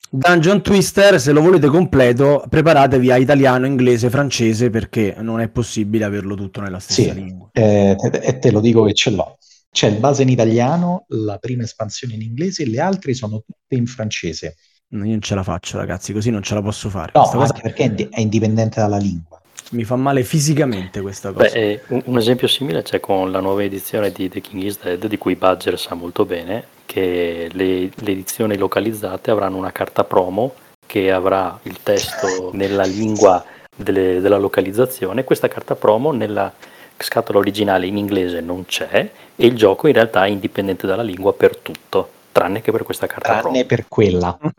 Dungeon 0.10 0.62
Twister, 0.62 1.22
se 1.22 1.32
lo 1.32 1.42
volete 1.42 1.68
completo, 1.68 2.44
preparatevi 2.50 3.12
a 3.12 3.18
italiano, 3.18 3.66
inglese, 3.66 4.10
francese, 4.10 4.70
perché 4.70 5.16
non 5.20 5.40
è 5.40 5.48
possibile 5.48 6.04
averlo 6.04 6.36
tutto 6.36 6.60
nella 6.60 6.80
stessa 6.80 7.14
sì, 7.14 7.14
lingua. 7.14 7.50
Eh, 7.54 7.96
e 8.22 8.40
te 8.40 8.52
lo 8.52 8.60
dico 8.60 8.84
che 8.84 8.94
ce 8.94 9.12
l'ho. 9.12 9.38
C'è 9.72 9.88
il 9.88 10.00
base 10.00 10.24
in 10.24 10.30
italiano, 10.30 11.06
la 11.08 11.38
prima 11.38 11.64
espansione 11.64 12.16
in 12.16 12.22
inglese, 12.24 12.66
le 12.66 12.82
altre 12.82 13.14
sono 13.14 13.38
tutte 13.38 13.76
in 13.76 13.86
francese. 13.86 14.58
No, 14.90 15.06
io 15.06 15.12
non 15.12 15.22
ce 15.22 15.34
la 15.34 15.44
faccio, 15.44 15.78
ragazzi, 15.78 16.12
così 16.12 16.30
non 16.30 16.44
ce 16.44 16.56
la 16.56 16.62
posso 16.62 16.90
fare. 16.90 17.14
No, 17.16 17.24
cosa... 17.24 17.54
perché 17.54 18.10
è 18.10 18.20
indipendente 18.20 18.82
dalla 18.82 18.98
lingua 18.98 19.41
mi 19.72 19.84
fa 19.84 19.96
male 19.96 20.24
fisicamente 20.24 21.02
questa 21.02 21.32
cosa. 21.32 21.50
Beh, 21.50 21.82
un, 22.06 22.18
esempio 22.18 22.48
simile 22.48 22.82
c'è 22.82 23.00
con 23.00 23.32
la 23.32 23.40
nuova 23.40 23.64
edizione 23.64 24.12
di 24.12 24.30
The 24.30 24.42
King 24.42 24.64
is 24.64 24.80
Dead, 24.82 25.06
di 25.06 25.18
cui 25.18 25.36
Badger 25.36 25.80
sa 25.80 25.96
molto 25.96 26.26
bene, 26.26 26.66
che 26.86 27.50
le, 27.52 27.90
le 27.94 28.12
edizioni 28.12 28.58
localizzate 28.58 29.32
avranno 29.32 29.58
una 29.58 29.72
carta 29.72 30.04
promo 30.04 30.54
che 30.86 31.12
avrà 31.12 31.58
il 31.64 31.78
testo 31.82 32.52
nella 32.54 32.84
lingua 32.84 33.44
delle, 33.76 34.20
della 34.20 34.38
localizzazione. 34.38 35.24
Questa 35.24 35.48
carta 35.48 35.76
promo 35.76 36.12
nella 36.12 36.54
scatola 36.98 37.40
originale 37.40 37.88
in 37.88 37.98
inglese 37.98 38.42
non 38.42 38.66
c'è 38.66 39.10
e 39.36 39.46
il 39.46 39.56
gioco 39.56 39.88
in 39.88 39.94
realtà 39.94 40.26
è 40.26 40.30
indipendente 40.30 40.86
dalla 40.86 41.02
lingua 41.02 41.34
per 41.34 41.58
tutto. 41.58 42.20
Tranne 42.32 42.62
che 42.62 42.72
per 42.72 42.84
questa 42.84 43.08
carta 43.08 43.40
tranne 43.40 43.66
per 43.66 43.88
quella. 43.88 44.38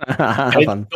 Non, 0.53 0.87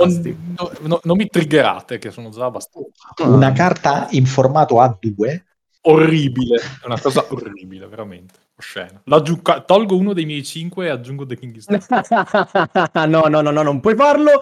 non, 0.81 0.99
non, 1.03 1.17
mi 1.17 1.29
triggerate 1.29 1.99
che 1.99 2.11
sono 2.11 2.31
già 2.31 2.47
abbastanza 2.47 2.91
una 3.25 3.53
carta 3.53 4.07
in 4.11 4.27
formato 4.27 4.77
A2 4.77 5.43
orribile. 5.83 6.57
È 6.57 6.87
una 6.87 7.01
cosa 7.01 7.25
orribile 7.29 7.87
veramente. 7.87 8.35
Oscena. 8.59 9.03
Tolgo 9.67 9.97
uno 9.97 10.13
dei 10.13 10.25
miei 10.25 10.43
cinque 10.43 10.87
e 10.87 10.91
aggiungo 10.91 11.27
The 11.27 11.37
King 11.37 11.57
is 11.57 11.67
no 13.07 13.27
no 13.29 13.41
no 13.41 13.51
no 13.51 13.63
non 13.63 13.81
puoi 13.81 13.95
farlo. 13.95 14.41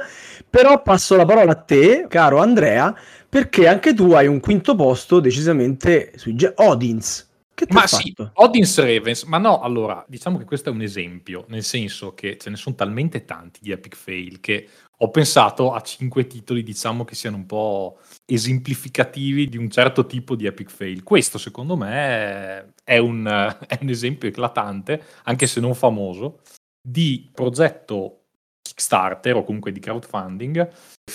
Però 0.49 0.83
passo 0.83 1.17
la 1.17 1.25
parola 1.25 1.53
a 1.53 1.57
te 1.57 2.07
caro 2.09 2.41
Andrea 2.41 2.95
perché 3.29 3.67
anche 3.67 3.95
tu 3.95 4.12
hai 4.12 4.29
un 4.29 4.38
quinto 4.41 4.75
posto 4.76 5.19
decisamente 5.19 6.12
sui 6.17 6.37
Ge- 6.37 6.55
Odins 6.57 7.29
ma 7.69 7.87
sì, 7.87 8.15
Odin's 8.35 8.79
Ravens, 8.79 9.23
ma 9.25 9.39
no, 9.39 9.61
allora, 9.61 10.05
diciamo 10.09 10.39
che 10.39 10.45
questo 10.45 10.71
è 10.71 10.73
un 10.73 10.83
esempio, 10.83 11.45
nel 11.49 11.63
senso 11.63 12.15
che 12.15 12.37
ce 12.37 12.51
ne 12.51 12.57
sono 12.57 12.75
talmente 12.75 13.25
tanti 13.25 13.61
di 13.63 13.71
epic 13.71 13.95
fail 13.97 14.41
che 14.41 14.69
ho 14.99 15.11
pensato 15.11 15.73
a 15.73 15.81
cinque 15.81 16.27
titoli, 16.27 16.63
diciamo, 16.63 17.05
che 17.05 17.15
siano 17.15 17.37
un 17.37 17.47
po' 17.47 17.99
esemplificativi 18.25 19.49
di 19.49 19.57
un 19.57 19.71
certo 19.71 20.07
tipo 20.07 20.35
di 20.35 20.47
epic 20.47 20.71
fail. 20.71 21.03
Questo, 21.03 21.39
secondo 21.39 21.77
me, 21.77 22.75
è 22.83 22.99
un, 22.99 23.27
è 23.67 23.79
un 23.81 23.89
esempio 23.89 24.29
eclatante, 24.29 25.03
anche 25.25 25.47
se 25.47 25.61
non 25.61 25.75
famoso, 25.75 26.41
di 26.81 27.31
progetto 27.33 28.25
Kickstarter 28.63 29.37
o 29.37 29.45
comunque 29.45 29.73
di 29.73 29.81
crowdfunding 29.81 30.71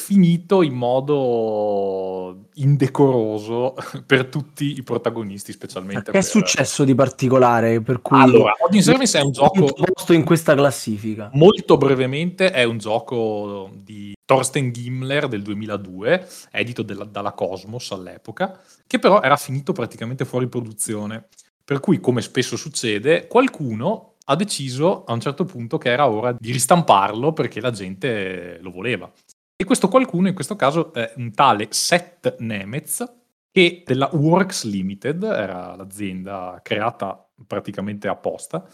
finito 0.10 0.62
in 0.62 0.74
modo 0.74 2.46
indecoroso 2.56 3.76
per 4.06 4.26
tutti 4.26 4.78
i 4.78 4.84
protagonisti, 4.84 5.52
specialmente. 5.52 6.12
Che 6.12 6.18
è 6.18 6.22
successo 6.22 6.84
di 6.84 6.96
particolare 6.96 7.82
per 7.82 8.02
cui 8.02 8.20
Allora, 8.20 8.56
Odin 8.60 8.82
Service 8.82 9.18
è 9.18 9.22
un 9.22 9.32
gioco 9.32 9.66
posto 9.66 10.14
in 10.14 10.24
questa 10.24 10.56
classifica. 10.56 11.30
Molto 11.34 11.78
brevemente 11.78 12.52
è 12.52 12.64
un 12.64 12.78
gioco 12.78 13.70
di 13.74 14.14
Thorsten 14.26 14.72
Gimler 14.72 15.28
del 15.28 15.42
2002, 15.42 16.28
edito 16.52 16.84
della, 16.84 17.06
dalla 17.06 17.32
Cosmos 17.34 17.92
all'epoca, 17.92 18.60
che 18.86 19.00
però 19.00 19.22
era 19.22 19.38
finito 19.38 19.74
praticamente 19.74 20.26
fuori 20.26 20.48
produzione. 20.48 21.28
Per 21.64 21.80
cui, 21.80 22.00
come 22.00 22.22
spesso 22.22 22.58
succede, 22.58 23.28
qualcuno 23.28 24.16
ha 24.26 24.36
deciso 24.36 25.04
a 25.06 25.14
un 25.14 25.20
certo 25.20 25.46
punto 25.46 25.78
che 25.78 25.90
era 25.90 26.08
ora 26.08 26.32
di 26.32 26.52
ristamparlo 26.52 27.34
perché 27.34 27.62
la 27.62 27.72
gente 27.72 28.60
lo 28.62 28.72
voleva. 28.72 29.12
E 29.62 29.66
questo 29.66 29.90
qualcuno 29.90 30.30
in 30.30 30.34
questo 30.34 30.56
caso 30.56 30.94
è 30.94 31.12
un 31.18 31.34
tale 31.34 31.68
Seth 31.70 32.38
Nemeth 32.40 33.16
che 33.52 33.84
della 33.86 34.10
Works 34.14 34.64
Limited, 34.64 35.22
era 35.22 35.76
l'azienda 35.76 36.62
creata 36.64 37.28
praticamente 37.46 38.08
apposta, 38.08 38.66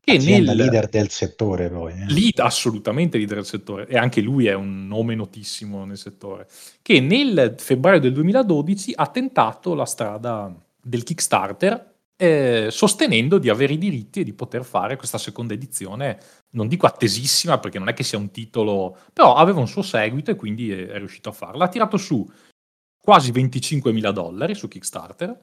che 0.00 0.12
azienda 0.12 0.54
nel... 0.54 0.62
leader 0.62 0.88
del 0.88 1.10
settore 1.10 1.68
poi. 1.68 1.92
Eh. 1.92 2.06
Lead, 2.10 2.38
assolutamente 2.38 3.18
leader 3.18 3.36
del 3.36 3.44
settore, 3.44 3.86
e 3.86 3.98
anche 3.98 4.22
lui 4.22 4.46
è 4.46 4.54
un 4.54 4.86
nome 4.86 5.14
notissimo 5.14 5.84
nel 5.84 5.98
settore, 5.98 6.48
che 6.80 7.00
nel 7.00 7.56
febbraio 7.58 8.00
del 8.00 8.14
2012 8.14 8.92
ha 8.96 9.08
tentato 9.08 9.74
la 9.74 9.84
strada 9.84 10.50
del 10.80 11.02
Kickstarter 11.02 11.89
eh, 12.20 12.68
sostenendo 12.70 13.38
di 13.38 13.48
avere 13.48 13.72
i 13.72 13.78
diritti 13.78 14.20
e 14.20 14.24
di 14.24 14.34
poter 14.34 14.62
fare 14.62 14.96
questa 14.96 15.16
seconda 15.16 15.54
edizione, 15.54 16.18
non 16.50 16.68
dico 16.68 16.84
attesissima 16.84 17.58
perché 17.58 17.78
non 17.78 17.88
è 17.88 17.94
che 17.94 18.02
sia 18.02 18.18
un 18.18 18.30
titolo, 18.30 18.98
però 19.14 19.36
aveva 19.36 19.60
un 19.60 19.66
suo 19.66 19.80
seguito 19.80 20.30
e 20.30 20.36
quindi 20.36 20.70
è, 20.70 20.88
è 20.88 20.98
riuscito 20.98 21.30
a 21.30 21.32
farla. 21.32 21.64
Ha 21.64 21.68
tirato 21.68 21.96
su 21.96 22.30
quasi 23.00 23.32
25 23.32 23.90
mila 23.92 24.10
dollari 24.10 24.54
su 24.54 24.68
Kickstarter, 24.68 25.34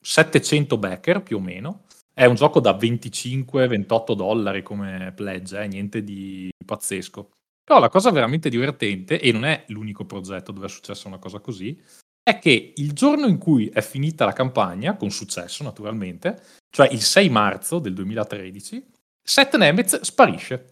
700 0.00 0.78
backer 0.78 1.24
più 1.24 1.38
o 1.38 1.40
meno. 1.40 1.86
È 2.14 2.24
un 2.24 2.36
gioco 2.36 2.60
da 2.60 2.76
25-28 2.76 4.14
dollari 4.14 4.62
come 4.62 5.12
pledge, 5.16 5.60
eh, 5.60 5.66
niente 5.66 6.04
di 6.04 6.48
pazzesco. 6.64 7.30
Però 7.64 7.80
la 7.80 7.88
cosa 7.88 8.12
veramente 8.12 8.48
divertente, 8.48 9.18
e 9.18 9.32
non 9.32 9.44
è 9.44 9.64
l'unico 9.68 10.04
progetto 10.04 10.52
dove 10.52 10.66
è 10.66 10.68
successa 10.68 11.08
una 11.08 11.18
cosa 11.18 11.40
così, 11.40 11.76
è 12.22 12.38
che 12.38 12.72
il 12.76 12.92
giorno 12.92 13.26
in 13.26 13.38
cui 13.38 13.68
è 13.68 13.80
finita 13.80 14.24
la 14.24 14.32
campagna, 14.32 14.96
con 14.96 15.10
successo 15.10 15.64
naturalmente, 15.64 16.40
cioè 16.70 16.88
il 16.88 17.02
6 17.02 17.28
marzo 17.28 17.78
del 17.78 17.94
2013, 17.94 18.86
Seth 19.22 19.56
Nemeth 19.56 20.00
sparisce. 20.00 20.66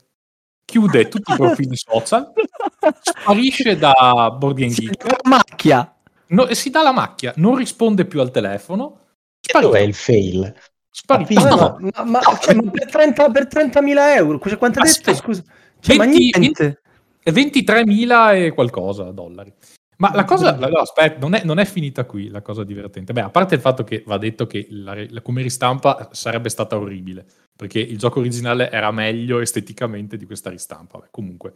Chiude 0.65 1.07
tutti 1.09 1.33
i 1.33 1.37
profili 1.37 1.77
social, 1.77 2.33
sparisce 3.01 3.77
da 3.77 4.35
Board 4.39 4.57
Game 4.57 4.73
Geek. 4.73 5.05
La 5.05 5.19
macchia. 5.25 5.95
No, 6.29 6.53
si 6.55 6.71
dà 6.71 6.83
la 6.83 6.93
macchia, 6.93 7.33
non 7.37 7.57
risponde 7.57 8.05
più 8.05 8.21
al 8.21 8.31
telefono. 8.31 9.01
Sparisce. 9.41 9.73
Dov'è 9.73 9.81
il 9.81 9.95
fail? 9.95 10.55
Sparisce. 10.89 11.49
No, 11.49 11.79
ma, 11.81 12.05
ma, 12.05 12.21
cioè, 12.41 12.55
per, 12.71 12.89
30, 12.89 13.31
per 13.31 13.49
30.000 13.49 14.17
euro, 14.17 14.39
quanto 14.39 14.81
hai 14.81 14.93
detto? 14.93 15.15
Scusa. 15.15 15.43
Cioè, 15.81 15.97
20, 15.97 16.31
ma 16.33 16.39
niente. 16.39 16.81
23.000 17.25 18.35
e 18.35 18.53
qualcosa 18.53 19.11
dollari. 19.11 19.53
Ma 20.01 20.13
la 20.15 20.25
cosa, 20.25 20.57
no, 20.57 20.79
aspetta, 20.79 21.19
non 21.19 21.35
è, 21.35 21.45
non 21.45 21.59
è, 21.59 21.67
finita 21.67 22.07
qui 22.07 22.29
la 22.29 22.41
cosa 22.41 22.65
divertente. 22.65 23.13
Beh, 23.13 23.21
a 23.21 23.29
parte 23.29 23.55
il 23.55 23.61
fatto 23.61 23.85
che 23.85 24.03
va 24.07 24.17
detto 24.17 24.47
che 24.47 24.67
la, 24.71 24.95
la, 25.09 25.21
come 25.21 25.43
ristampa 25.43 26.09
sarebbe 26.13 26.49
stata 26.49 26.79
orribile, 26.79 27.27
perché 27.55 27.81
il 27.81 27.99
gioco 27.99 28.21
originale 28.21 28.71
era 28.71 28.91
meglio 28.93 29.41
esteticamente 29.41 30.17
di 30.17 30.25
questa 30.25 30.49
ristampa. 30.49 30.99
Beh, 30.99 31.09
comunque. 31.11 31.55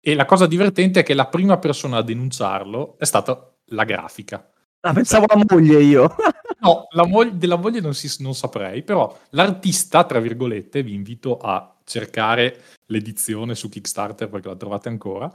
E 0.00 0.14
la 0.14 0.24
cosa 0.24 0.46
divertente 0.46 1.00
è 1.00 1.02
che 1.02 1.12
la 1.12 1.26
prima 1.26 1.58
persona 1.58 1.98
a 1.98 2.02
denunciarlo 2.02 2.96
è 2.98 3.04
stata 3.04 3.54
la 3.66 3.84
grafica. 3.84 4.50
Ah, 4.80 4.94
pensavo 4.94 5.26
la 5.28 5.44
moglie 5.46 5.82
io. 5.82 6.14
no, 6.60 6.86
la 6.90 7.06
moglie, 7.06 7.36
della 7.36 7.56
moglie 7.56 7.80
non, 7.80 7.92
si, 7.92 8.10
non 8.22 8.34
saprei, 8.34 8.82
però 8.82 9.14
l'artista, 9.30 10.04
tra 10.04 10.20
virgolette, 10.20 10.82
vi 10.82 10.94
invito 10.94 11.36
a 11.36 11.76
cercare 11.84 12.62
l'edizione 12.86 13.54
su 13.54 13.68
Kickstarter 13.68 14.30
perché 14.30 14.48
la 14.48 14.56
trovate 14.56 14.88
ancora 14.88 15.30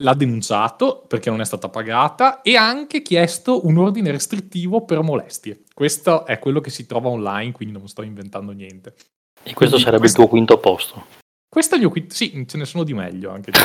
l'ha 0.00 0.14
denunciato 0.14 1.04
perché 1.06 1.30
non 1.30 1.40
è 1.40 1.44
stata 1.44 1.68
pagata 1.68 2.42
e 2.42 2.56
ha 2.56 2.66
anche 2.66 3.02
chiesto 3.02 3.66
un 3.66 3.78
ordine 3.78 4.10
restrittivo 4.10 4.84
per 4.84 5.02
molestie. 5.02 5.64
Questo 5.72 6.26
è 6.26 6.38
quello 6.38 6.60
che 6.60 6.70
si 6.70 6.86
trova 6.86 7.08
online, 7.08 7.52
quindi 7.52 7.76
non 7.76 7.88
sto 7.88 8.02
inventando 8.02 8.52
niente. 8.52 8.94
E 9.42 9.54
questo 9.54 9.76
quindi, 9.76 9.82
sarebbe 9.82 9.98
questo... 9.98 10.20
il 10.20 10.26
tuo 10.26 10.36
quinto 10.36 10.58
posto? 10.58 11.18
Questo 11.48 11.74
è 11.74 11.78
il 11.78 11.82
mio 11.82 11.90
quinto, 11.90 12.14
sì, 12.14 12.44
ce 12.46 12.56
ne 12.58 12.64
sono 12.64 12.84
di 12.84 12.94
meglio 12.94 13.32
anche 13.32 13.50
di 13.50 13.58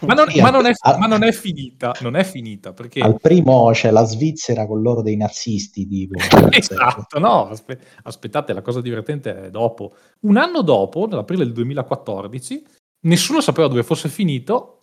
ma, 0.00 0.12
non, 0.12 0.26
ma, 0.40 0.50
non 0.50 0.66
è, 0.66 0.72
ma, 0.98 1.06
non, 1.06 1.22
è, 1.22 1.32
finita, 1.32 1.96
non 2.00 2.16
è 2.16 2.24
finita 2.24 2.74
perché... 2.74 3.00
Al 3.00 3.18
primo 3.18 3.70
c'è 3.72 3.90
la 3.90 4.04
Svizzera 4.04 4.66
con 4.66 4.82
loro 4.82 5.00
dei 5.00 5.16
nazisti, 5.16 5.86
tipo. 5.86 6.18
esatto, 6.50 7.18
no, 7.18 7.48
aspe- 7.48 7.80
aspettate, 8.02 8.52
la 8.52 8.60
cosa 8.60 8.82
divertente 8.82 9.44
è 9.44 9.50
dopo. 9.50 9.94
Un 10.20 10.36
anno 10.36 10.60
dopo, 10.60 11.06
nell'aprile 11.06 11.44
del 11.44 11.54
2014, 11.54 12.62
nessuno 13.04 13.40
sapeva 13.40 13.68
dove 13.68 13.84
fosse 13.84 14.10
finito 14.10 14.73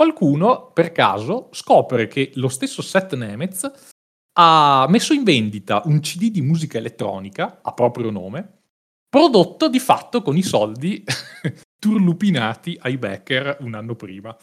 qualcuno 0.00 0.70
per 0.72 0.92
caso 0.92 1.50
scopre 1.52 2.06
che 2.06 2.30
lo 2.36 2.48
stesso 2.48 2.80
Seth 2.80 3.14
Nemeth 3.14 3.90
ha 4.38 4.86
messo 4.88 5.12
in 5.12 5.24
vendita 5.24 5.82
un 5.84 6.00
CD 6.00 6.30
di 6.30 6.40
musica 6.40 6.78
elettronica 6.78 7.60
a 7.62 7.74
proprio 7.74 8.08
nome, 8.08 8.62
prodotto 9.10 9.68
di 9.68 9.78
fatto 9.78 10.22
con 10.22 10.38
i 10.38 10.42
soldi 10.42 11.04
turlupinati 11.78 12.78
ai 12.80 12.96
backer 12.96 13.58
un 13.60 13.74
anno 13.74 13.94
prima, 13.94 14.34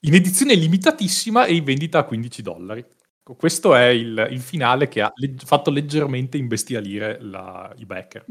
in 0.00 0.12
edizione 0.12 0.54
limitatissima 0.54 1.46
e 1.46 1.54
in 1.54 1.64
vendita 1.64 2.00
a 2.00 2.04
15 2.04 2.42
dollari. 2.42 2.80
Ecco, 2.80 3.36
questo 3.36 3.74
è 3.74 3.86
il, 3.86 4.28
il 4.30 4.40
finale 4.40 4.88
che 4.88 5.00
ha 5.00 5.10
leg- 5.14 5.42
fatto 5.42 5.70
leggermente 5.70 6.36
imbestialire 6.36 7.22
la, 7.22 7.72
i 7.78 7.86
backer. 7.86 8.26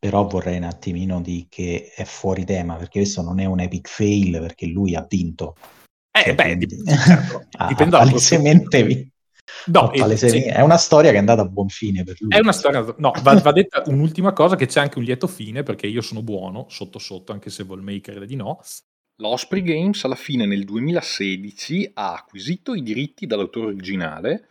Però 0.00 0.26
vorrei 0.26 0.56
un 0.56 0.64
attimino 0.64 1.20
di 1.20 1.46
che 1.48 1.92
è 1.94 2.02
fuori 2.02 2.44
tema 2.44 2.74
perché 2.74 2.98
questo 2.98 3.22
non 3.22 3.38
è 3.38 3.44
un 3.44 3.60
epic 3.60 3.88
fail 3.88 4.40
perché 4.40 4.66
lui 4.66 4.96
ha 4.96 5.06
vinto 5.08 5.54
eh, 6.20 6.24
cioè, 6.24 6.34
beh, 6.34 6.56
dip- 6.56 6.84
certo, 6.88 7.46
dipende 7.68 7.96
ah, 7.96 7.98
palesemente 8.00 8.82
vi... 8.82 9.10
No, 9.66 9.90
no 9.94 10.16
sì. 10.16 10.42
è 10.42 10.60
una 10.60 10.76
storia 10.76 11.10
che 11.10 11.16
è 11.16 11.20
andata 11.20 11.42
a 11.42 11.46
buon 11.46 11.68
fine 11.68 12.04
per 12.04 12.16
lui. 12.20 12.34
È 12.34 12.38
una 12.38 12.52
storia, 12.52 12.80
no, 12.96 13.12
va, 13.22 13.34
va, 13.34 13.52
detta 13.52 13.82
un'ultima 13.86 14.32
cosa 14.32 14.56
che 14.56 14.66
c'è 14.66 14.80
anche 14.80 14.98
un 14.98 15.04
lieto 15.04 15.26
fine 15.26 15.62
perché 15.62 15.86
io 15.86 16.00
sono 16.00 16.22
buono 16.22 16.66
sotto 16.68 16.98
sotto, 16.98 17.32
anche 17.32 17.50
se 17.50 17.64
Volmei 17.64 18.00
crede 18.00 18.26
di 18.26 18.36
no. 18.36 18.60
L'Osprey 19.20 19.62
Games 19.62 20.04
alla 20.04 20.14
fine 20.14 20.46
nel 20.46 20.64
2016 20.64 21.90
ha 21.94 22.14
acquisito 22.14 22.74
i 22.74 22.84
diritti 22.84 23.26
dall'autore 23.26 23.66
originale 23.66 24.48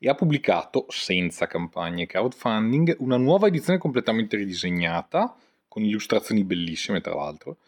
e 0.00 0.08
ha 0.08 0.14
pubblicato, 0.14 0.86
senza 0.88 1.46
campagne 1.46 2.06
crowdfunding, 2.06 2.96
una 2.98 3.16
nuova 3.16 3.46
edizione 3.46 3.78
completamente 3.78 4.36
ridisegnata, 4.36 5.36
con 5.68 5.84
illustrazioni 5.84 6.42
bellissime 6.42 7.00
tra 7.00 7.14
l'altro. 7.14 7.58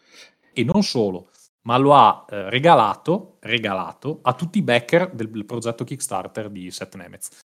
E 0.51 0.65
non 0.65 0.83
solo, 0.83 1.29
ma 1.63 1.77
lo 1.77 1.93
ha 1.93 2.25
eh, 2.29 2.49
regalato, 2.49 3.37
regalato, 3.41 4.19
a 4.23 4.33
tutti 4.33 4.59
i 4.59 4.63
backer 4.63 5.11
del, 5.11 5.29
del 5.29 5.45
progetto 5.45 5.83
Kickstarter 5.83 6.49
di 6.49 6.71
Seth 6.71 6.95
Nemeth. 6.95 7.39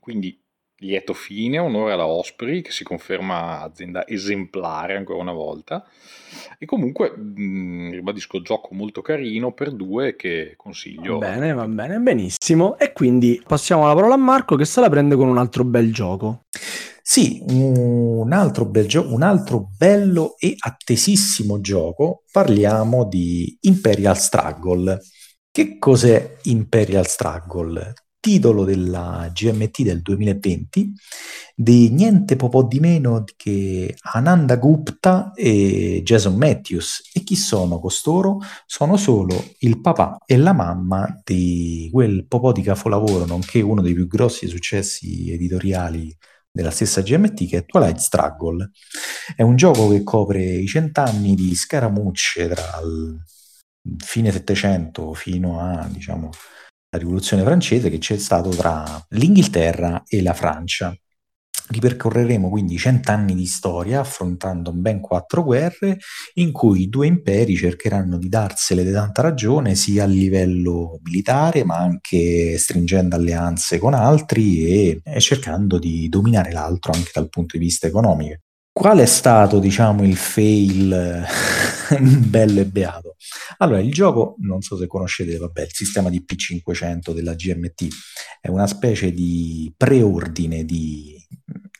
Quindi 0.00 0.38
lieto 0.78 1.14
fine, 1.14 1.58
onore 1.58 1.92
alla 1.92 2.06
Osprey 2.06 2.60
che 2.60 2.70
si 2.70 2.84
conferma 2.84 3.62
azienda 3.62 4.06
esemplare 4.06 4.96
ancora 4.96 5.20
una 5.20 5.32
volta 5.32 5.86
e 6.58 6.66
comunque 6.66 7.16
mh, 7.16 7.42
mm, 7.42 7.90
ribadisco 7.92 8.42
gioco 8.42 8.74
molto 8.74 9.00
carino 9.00 9.52
per 9.52 9.72
due 9.72 10.16
che 10.16 10.54
consiglio. 10.56 11.18
Va 11.18 11.30
bene, 11.30 11.52
va 11.54 11.66
bene, 11.66 11.98
benissimo 11.98 12.78
e 12.78 12.92
quindi 12.92 13.42
passiamo 13.46 13.86
la 13.86 13.94
parola 13.94 14.14
a 14.14 14.18
Marco 14.18 14.56
che 14.56 14.66
se 14.66 14.80
la 14.80 14.90
prende 14.90 15.16
con 15.16 15.28
un 15.28 15.38
altro 15.38 15.64
bel 15.64 15.92
gioco. 15.92 16.42
Sì, 17.08 17.40
un 17.50 18.32
altro, 18.32 18.66
bel 18.66 18.86
gio- 18.88 19.06
un 19.12 19.22
altro 19.22 19.70
bello 19.76 20.34
e 20.38 20.56
attesissimo 20.58 21.60
gioco, 21.60 22.24
parliamo 22.32 23.04
di 23.06 23.56
Imperial 23.60 24.18
Struggle. 24.18 25.00
Che 25.52 25.78
cos'è 25.78 26.36
Imperial 26.44 27.06
Struggle? 27.06 27.92
Titolo 28.18 28.64
della 28.64 29.30
GMT 29.32 29.82
del 29.82 30.02
2020 30.02 30.92
di 31.54 31.90
niente 31.90 32.34
po' 32.34 32.64
di 32.64 32.80
meno 32.80 33.22
che 33.36 33.94
Ananda 34.14 34.56
Gupta 34.56 35.32
e 35.32 36.02
Jason 36.04 36.34
Matthews. 36.34 37.10
E 37.14 37.22
chi 37.22 37.36
sono 37.36 37.78
costoro? 37.78 38.38
Sono 38.66 38.96
solo 38.96 39.44
il 39.60 39.80
papà 39.80 40.18
e 40.26 40.36
la 40.36 40.52
mamma 40.52 41.20
di 41.24 41.88
quel 41.92 42.26
po' 42.26 42.50
di 42.52 42.62
capolavoro, 42.62 43.26
nonché 43.26 43.60
uno 43.60 43.80
dei 43.80 43.94
più 43.94 44.08
grossi 44.08 44.48
successi 44.48 45.30
editoriali 45.30 46.14
della 46.56 46.70
stessa 46.70 47.02
GMT 47.02 47.48
che 47.48 47.58
è 47.58 47.64
Twilight 47.66 47.98
Struggle. 47.98 48.70
È 49.36 49.42
un 49.42 49.56
gioco 49.56 49.90
che 49.90 50.02
copre 50.02 50.42
i 50.42 50.66
cent'anni 50.66 51.34
di 51.34 51.54
scaramucce 51.54 52.48
tra 52.48 52.80
il 52.82 53.22
fine 53.98 54.32
Settecento 54.32 55.12
fino 55.12 55.60
a, 55.60 55.86
diciamo, 55.86 56.30
la 56.88 56.98
rivoluzione 56.98 57.42
francese 57.42 57.90
che 57.90 57.98
c'è 57.98 58.16
stato 58.16 58.48
tra 58.48 58.84
l'Inghilterra 59.10 60.02
e 60.06 60.22
la 60.22 60.32
Francia. 60.32 60.96
Ripercorreremo 61.68 62.48
quindi 62.48 62.78
cent'anni 62.78 63.34
di 63.34 63.46
storia 63.46 64.00
affrontando 64.00 64.72
ben 64.72 65.00
quattro 65.00 65.42
guerre 65.42 65.98
in 66.34 66.52
cui 66.52 66.82
i 66.82 66.88
due 66.88 67.08
imperi 67.08 67.56
cercheranno 67.56 68.18
di 68.18 68.28
darsele 68.28 68.84
di 68.84 68.92
tanta 68.92 69.22
ragione 69.22 69.74
sia 69.74 70.04
a 70.04 70.06
livello 70.06 71.00
militare 71.02 71.64
ma 71.64 71.78
anche 71.78 72.56
stringendo 72.56 73.16
alleanze 73.16 73.78
con 73.78 73.94
altri 73.94 74.64
e, 74.64 75.00
e 75.02 75.20
cercando 75.20 75.78
di 75.78 76.08
dominare 76.08 76.52
l'altro 76.52 76.92
anche 76.92 77.10
dal 77.12 77.28
punto 77.28 77.58
di 77.58 77.64
vista 77.64 77.88
economico. 77.88 78.45
Qual 78.78 78.98
è 78.98 79.06
stato, 79.06 79.58
diciamo, 79.58 80.04
il 80.04 80.16
fail 80.16 81.24
bello 82.28 82.60
e 82.60 82.66
beato? 82.66 83.16
Allora, 83.56 83.80
il 83.80 83.90
gioco, 83.90 84.34
non 84.40 84.60
so 84.60 84.76
se 84.76 84.86
conoscete, 84.86 85.38
vabbè, 85.38 85.62
il 85.62 85.72
sistema 85.72 86.10
di 86.10 86.22
P500 86.22 87.14
della 87.14 87.32
GMT 87.32 87.86
è 88.38 88.48
una 88.48 88.66
specie 88.66 89.12
di 89.12 89.72
preordine 89.74 90.66
di, 90.66 91.16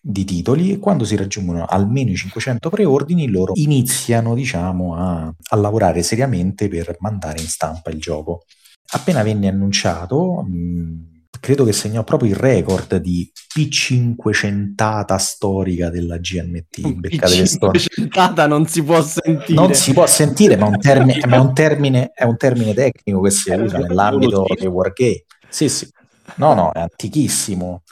di 0.00 0.24
titoli 0.24 0.72
e 0.72 0.78
quando 0.78 1.04
si 1.04 1.16
raggiungono 1.16 1.66
almeno 1.66 2.12
i 2.12 2.16
500 2.16 2.70
preordini 2.70 3.28
loro 3.28 3.52
iniziano, 3.56 4.34
diciamo, 4.34 4.96
a, 4.96 5.26
a 5.26 5.56
lavorare 5.56 6.02
seriamente 6.02 6.66
per 6.68 6.96
mandare 7.00 7.42
in 7.42 7.46
stampa 7.46 7.90
il 7.90 8.00
gioco. 8.00 8.44
Appena 8.92 9.22
venne 9.22 9.48
annunciato... 9.48 10.42
Mh, 10.48 11.14
credo 11.40 11.64
che 11.64 11.72
segnò 11.72 12.04
proprio 12.04 12.30
il 12.30 12.36
record 12.36 12.96
di 12.96 13.30
P500 13.56 15.16
storica 15.16 15.90
della 15.90 16.18
GMT. 16.18 16.80
P500 16.80 18.46
non 18.46 18.66
si 18.66 18.82
può 18.82 19.02
sentire. 19.02 19.54
Non 19.54 19.74
si 19.74 19.92
può 19.92 20.06
sentire, 20.06 20.56
ma, 20.56 20.66
un 20.66 20.78
termine, 20.78 21.20
ma 21.26 21.36
è, 21.36 21.38
un 21.38 21.54
termine, 21.54 22.10
è, 22.14 22.24
un 22.24 22.36
termine, 22.36 22.74
tecnico 22.74 23.20
che 23.20 23.30
si 23.30 23.50
usa 23.50 23.78
nell'ambito 23.78 24.44
dei 24.58 24.66
wargame. 24.66 25.24
Sì, 25.48 25.68
sì. 25.68 25.88
No, 26.36 26.54
no, 26.54 26.72
è 26.72 26.80
antichissimo. 26.80 27.82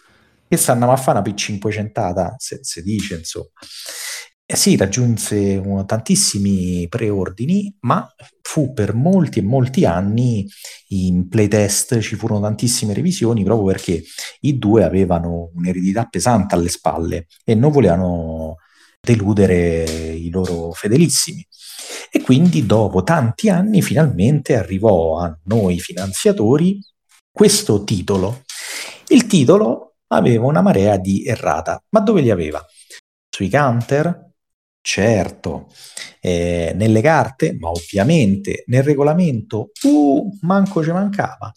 Che 0.47 0.57
stanno 0.57 0.91
a 0.93 0.97
fare 0.97 1.19
una 1.19 1.29
P500, 1.29 2.35
se, 2.37 2.59
se 2.63 2.83
dice, 2.83 3.17
insomma. 3.17 3.49
Eh 4.47 4.57
sì, 4.57 4.77
raggiunse 4.77 5.57
uh, 5.57 5.87
tantissimi 5.87 6.87
preordini, 6.89 7.75
ma 7.81 8.07
fu 8.43 8.75
per 8.75 8.93
molti 8.93 9.39
e 9.39 9.43
molti 9.43 9.87
anni 9.87 10.47
in 10.89 11.29
playtest, 11.29 11.99
ci 12.01 12.15
furono 12.15 12.43
tantissime 12.43 12.93
revisioni 12.93 13.43
proprio 13.43 13.69
perché 13.69 14.03
i 14.41 14.59
due 14.59 14.85
avevano 14.85 15.51
un'eredità 15.55 16.05
pesante 16.05 16.55
alle 16.55 16.69
spalle 16.69 17.27
e 17.43 17.55
non 17.55 17.73
volevano 17.73 18.57
deludere 19.01 19.85
i 20.13 20.29
loro 20.29 20.73
fedelissimi. 20.73 21.47
E 22.11 22.21
quindi 22.21 22.67
dopo 22.67 23.03
tanti 23.03 23.49
anni 23.49 23.81
finalmente 23.81 24.57
arrivò 24.57 25.21
a 25.21 25.37
noi 25.45 25.81
finanziatori 25.81 26.79
questo 27.33 27.83
titolo. 27.83 28.43
Il 29.09 29.27
titolo 29.27 29.95
aveva 30.09 30.45
una 30.45 30.61
marea 30.61 30.99
di 30.99 31.25
errata, 31.25 31.83
ma 31.91 32.01
dove 32.01 32.21
li 32.21 32.31
aveva? 32.31 32.63
Sui 33.29 33.49
counter, 33.49 34.33
Certo, 34.87 35.69
eh, 36.21 36.75
nelle 36.77 37.01
carte, 37.01 37.57
ma 37.59 37.71
ovviamente 37.71 38.65
nel 38.67 38.83
regolamento, 38.83 39.71
uh, 39.85 40.29
manco 40.43 40.85
ci 40.85 40.91
mancava. 40.91 41.51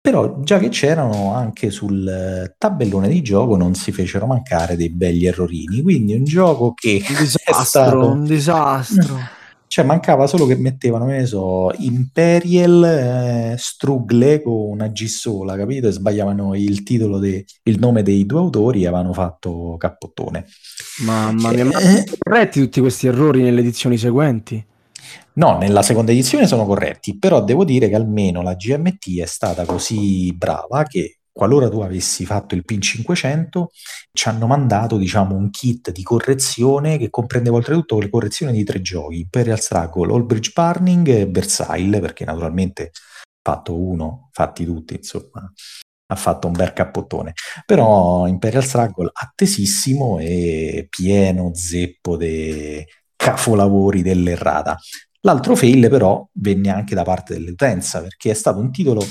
Però 0.00 0.40
già 0.40 0.58
che 0.58 0.70
c'erano 0.70 1.34
anche 1.34 1.68
sul 1.68 2.54
tabellone 2.56 3.08
di 3.08 3.20
gioco 3.20 3.58
non 3.58 3.74
si 3.74 3.92
fecero 3.92 4.24
mancare 4.24 4.76
dei 4.76 4.88
belli 4.88 5.26
errorini, 5.26 5.82
quindi 5.82 6.14
un 6.14 6.24
gioco 6.24 6.72
che 6.72 7.04
un 7.06 7.16
disastro, 7.20 7.60
è 7.60 7.64
stato 7.64 8.06
un 8.06 8.24
disastro. 8.24 9.18
Cioè, 9.72 9.86
mancava 9.86 10.26
solo 10.26 10.44
che 10.44 10.54
mettevano, 10.54 11.06
ne 11.06 11.24
so, 11.24 11.72
Imperial 11.78 12.84
eh, 12.84 13.54
Strugle 13.56 14.42
con 14.42 14.52
una 14.52 14.88
G 14.88 15.06
sola, 15.06 15.56
capito? 15.56 15.88
E 15.88 15.92
sbagliavano 15.92 16.54
il 16.54 16.82
titolo, 16.82 17.18
de, 17.18 17.46
il 17.62 17.78
nome 17.78 18.02
dei 18.02 18.26
due 18.26 18.38
autori 18.38 18.82
e 18.82 18.88
avevano 18.88 19.14
fatto 19.14 19.76
cappottone. 19.78 20.44
Mamma 21.06 21.52
mia, 21.52 21.64
ma 21.64 21.78
eh, 21.78 22.04
corretti 22.18 22.60
tutti 22.60 22.80
questi 22.82 23.06
errori 23.06 23.40
nelle 23.40 23.60
edizioni 23.60 23.96
seguenti? 23.96 24.62
No, 25.36 25.56
nella 25.56 25.80
seconda 25.80 26.12
edizione 26.12 26.46
sono 26.46 26.66
corretti, 26.66 27.16
però 27.16 27.42
devo 27.42 27.64
dire 27.64 27.88
che 27.88 27.94
almeno 27.94 28.42
la 28.42 28.52
GMT 28.52 29.20
è 29.20 29.26
stata 29.26 29.64
così 29.64 30.34
brava 30.34 30.82
che 30.82 31.20
qualora 31.32 31.68
tu 31.68 31.80
avessi 31.80 32.26
fatto 32.26 32.54
il 32.54 32.64
PIN 32.64 32.80
500, 32.80 33.70
ci 34.12 34.28
hanno 34.28 34.46
mandato 34.46 34.98
diciamo, 34.98 35.34
un 35.34 35.50
kit 35.50 35.90
di 35.90 36.02
correzione 36.02 36.98
che 36.98 37.10
comprendeva 37.10 37.56
oltretutto 37.56 37.98
le 37.98 38.10
correzioni 38.10 38.52
di 38.52 38.64
tre 38.64 38.82
giochi, 38.82 39.20
Imperial 39.20 39.60
Struggle, 39.60 40.12
All 40.12 40.26
Bridge 40.26 40.52
Burning 40.54 41.08
e 41.08 41.26
Versailles, 41.26 42.00
perché 42.00 42.24
naturalmente 42.24 42.90
fatto 43.42 43.76
uno, 43.78 44.28
fatti 44.32 44.64
tutti, 44.64 44.94
insomma, 44.94 45.50
ha 46.06 46.16
fatto 46.16 46.46
un 46.46 46.52
bel 46.52 46.72
cappottone. 46.72 47.32
Però 47.64 48.26
Imperial 48.26 48.64
Struggle 48.64 49.10
attesissimo 49.12 50.18
e 50.18 50.86
pieno 50.90 51.50
zeppo 51.54 52.16
dei 52.16 52.84
capolavori 53.16 54.02
dell'errata. 54.02 54.76
L'altro 55.20 55.54
fail 55.54 55.88
però 55.88 56.28
venne 56.32 56.70
anche 56.70 56.94
da 56.94 57.04
parte 57.04 57.34
dell'utenza, 57.34 58.00
perché 58.02 58.30
è 58.30 58.34
stato 58.34 58.58
un 58.58 58.70
titolo 58.72 59.04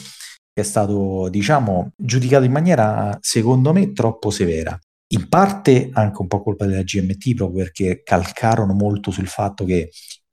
che 0.54 0.62
è 0.62 0.64
stato, 0.64 1.30
diciamo, 1.30 1.92
giudicato 1.96 2.44
in 2.44 2.52
maniera, 2.52 3.18
secondo 3.22 3.74
me, 3.74 3.92
troppo 3.94 4.30
severa. 4.30 4.78
In 5.14 5.28
parte 5.28 5.90
anche 5.94 6.22
un 6.22 6.28
po' 6.28 6.42
colpa 6.42 6.66
della 6.66 6.84
GMT, 6.84 7.36
proprio 7.36 7.64
perché 7.64 8.02
calcarono 8.04 8.74
molto 8.74 9.12
sul 9.12 9.28
fatto 9.28 9.66
che 9.66 9.90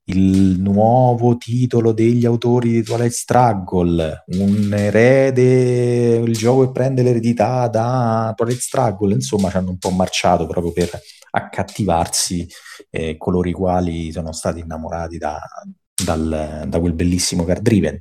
il 0.09 0.59
nuovo 0.59 1.37
titolo 1.37 1.91
degli 1.91 2.25
autori 2.25 2.71
di 2.71 2.83
Twilight 2.83 3.11
Struggle, 3.11 4.23
un 4.27 4.73
erede, 4.73 6.15
il 6.15 6.35
gioco 6.35 6.65
che 6.65 6.71
prende 6.71 7.03
l'eredità 7.03 7.67
da 7.67 8.33
Twilight 8.35 8.59
Struggle, 8.59 9.13
insomma 9.13 9.49
ci 9.49 9.57
hanno 9.57 9.69
un 9.69 9.77
po' 9.77 9.91
marciato 9.91 10.47
proprio 10.47 10.71
per 10.71 10.99
accattivarsi 11.31 12.47
eh, 12.89 13.17
coloro 13.17 13.49
i 13.49 13.53
quali 13.53 14.11
sono 14.11 14.31
stati 14.31 14.61
innamorati 14.61 15.17
da, 15.17 15.39
dal, 16.03 16.65
da 16.67 16.79
quel 16.79 16.93
bellissimo 16.93 17.45
Card 17.45 17.61
Driven. 17.61 17.99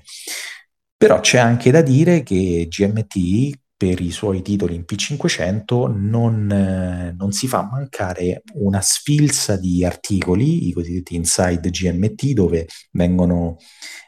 Però 0.99 1.21
c'è 1.21 1.39
anche 1.39 1.71
da 1.71 1.81
dire 1.81 2.25
che 2.25 2.67
GMT 2.69 3.57
per 3.77 4.01
i 4.01 4.11
suoi 4.11 4.43
titoli 4.43 4.75
in 4.75 4.85
P500 4.85 5.87
non, 5.97 6.51
eh, 6.51 7.15
non, 7.17 7.31
si 7.31 7.47
fa 7.47 7.63
mancare 7.63 8.43
una 8.55 8.81
sfilza 8.81 9.57
di 9.57 9.85
articoli, 9.85 10.67
i 10.67 10.73
cosiddetti 10.73 11.15
inside 11.15 11.71
GMT, 11.71 12.33
dove 12.33 12.67
vengono 12.91 13.59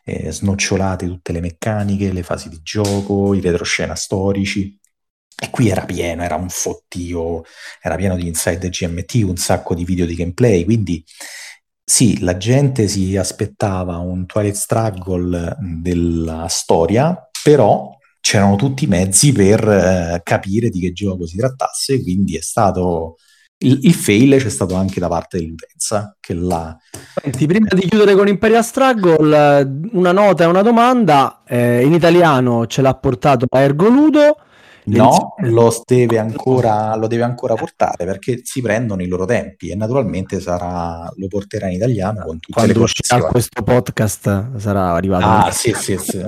eh, 0.05 0.33
snocciolate 0.33 1.07
tutte 1.07 1.31
le 1.31 1.41
meccaniche, 1.41 2.13
le 2.13 2.25
fasi 2.25 2.49
di 2.49 2.59
gioco, 2.61 3.35
i 3.35 3.41
retroscena 3.41 3.95
storici. 3.95 4.77
E 5.43 5.51
qui 5.51 5.69
era 5.69 5.85
pieno, 5.85 6.25
era 6.25 6.35
un 6.35 6.49
fottio, 6.49 7.45
era 7.81 7.95
pieno 7.95 8.17
di 8.17 8.27
inside 8.27 8.69
GMT, 8.69 9.23
un 9.25 9.37
sacco 9.37 9.75
di 9.77 9.85
video 9.85 10.05
di 10.07 10.17
gameplay, 10.17 10.65
quindi 10.65 11.05
sì, 11.91 12.21
la 12.21 12.37
gente 12.37 12.87
si 12.87 13.17
aspettava 13.17 13.97
un 13.97 14.25
Twilight 14.25 14.55
Struggle 14.55 15.57
della 15.59 16.47
storia, 16.47 17.29
però 17.43 17.99
c'erano 18.21 18.55
tutti 18.55 18.85
i 18.85 18.87
mezzi 18.87 19.33
per 19.33 19.69
eh, 19.69 20.21
capire 20.23 20.69
di 20.69 20.79
che 20.79 20.93
gioco 20.93 21.27
si 21.27 21.37
trattasse, 21.37 22.01
quindi 22.01 22.37
è 22.37 22.41
stato 22.43 23.17
il, 23.59 23.81
il, 23.83 23.93
fail 23.93 24.41
c'è 24.41 24.49
stato 24.49 24.77
anche 24.77 25.01
da 25.01 25.09
parte 25.09 25.39
dell'utenza 25.39 26.17
che 26.21 26.33
l'ha... 26.35 26.77
Senti, 27.23 27.47
prima 27.47 27.67
di 27.75 27.89
chiudere 27.89 28.15
con 28.15 28.29
Imperial 28.29 28.65
Struggle 28.65 29.65
una 29.91 30.13
nota 30.13 30.45
e 30.45 30.47
una 30.47 30.63
domanda 30.63 31.43
eh, 31.45 31.85
in 31.85 31.93
italiano 31.93 32.69
ce 32.69 32.83
l'ha 32.83 32.95
portato 32.95 33.47
a 33.49 33.59
Ergoludo 33.59 34.37
No, 34.85 35.35
lo 35.39 35.83
deve, 35.85 36.19
ancora, 36.19 36.95
lo 36.97 37.07
deve 37.07 37.23
ancora 37.23 37.55
portare 37.55 38.05
perché 38.05 38.41
si 38.43 38.61
prendono 38.63 39.03
i 39.03 39.07
loro 39.07 39.25
tempi 39.25 39.69
e 39.69 39.75
naturalmente 39.75 40.41
sarà, 40.41 41.11
lo 41.17 41.27
porterà 41.29 41.69
in 41.69 41.75
italiano 41.75 42.25
con 42.25 42.39
tutte 42.39 42.53
Quando 42.53 42.73
le 42.73 42.85
uscirà 42.85 43.21
questo 43.23 43.63
podcast 43.63 44.57
sarà 44.57 44.93
arrivato. 44.93 45.27
Ah, 45.27 45.51
sì, 45.51 45.73
sì, 45.75 45.97
sì. 45.99 46.19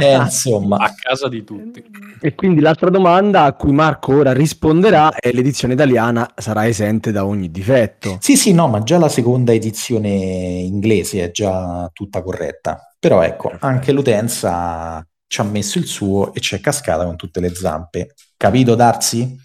eh, 0.00 0.16
insomma. 0.16 0.76
A 0.76 0.92
casa 0.94 1.28
di 1.28 1.42
tutti. 1.44 1.84
E 2.20 2.34
quindi 2.34 2.60
l'altra 2.60 2.90
domanda 2.90 3.44
a 3.44 3.52
cui 3.54 3.72
Marco 3.72 4.14
ora 4.14 4.32
risponderà 4.32 5.14
è 5.14 5.32
l'edizione 5.32 5.74
italiana 5.74 6.30
sarà 6.36 6.66
esente 6.66 7.12
da 7.12 7.24
ogni 7.24 7.50
difetto. 7.50 8.18
Sì, 8.20 8.36
sì, 8.36 8.52
no, 8.52 8.68
ma 8.68 8.82
già 8.82 8.98
la 8.98 9.08
seconda 9.08 9.52
edizione 9.52 10.08
inglese 10.08 11.24
è 11.24 11.30
già 11.30 11.88
tutta 11.92 12.22
corretta. 12.22 12.94
Però 12.98 13.22
ecco, 13.22 13.52
anche 13.58 13.92
l'utenza 13.92 15.06
ci 15.26 15.40
ha 15.40 15.44
messo 15.44 15.78
il 15.78 15.86
suo 15.86 16.32
e 16.32 16.40
ci 16.40 16.54
è 16.54 16.60
cascata 16.60 17.04
con 17.04 17.16
tutte 17.16 17.40
le 17.40 17.54
zampe. 17.54 18.14
Capito, 18.36 18.74
Darsi? 18.74 19.40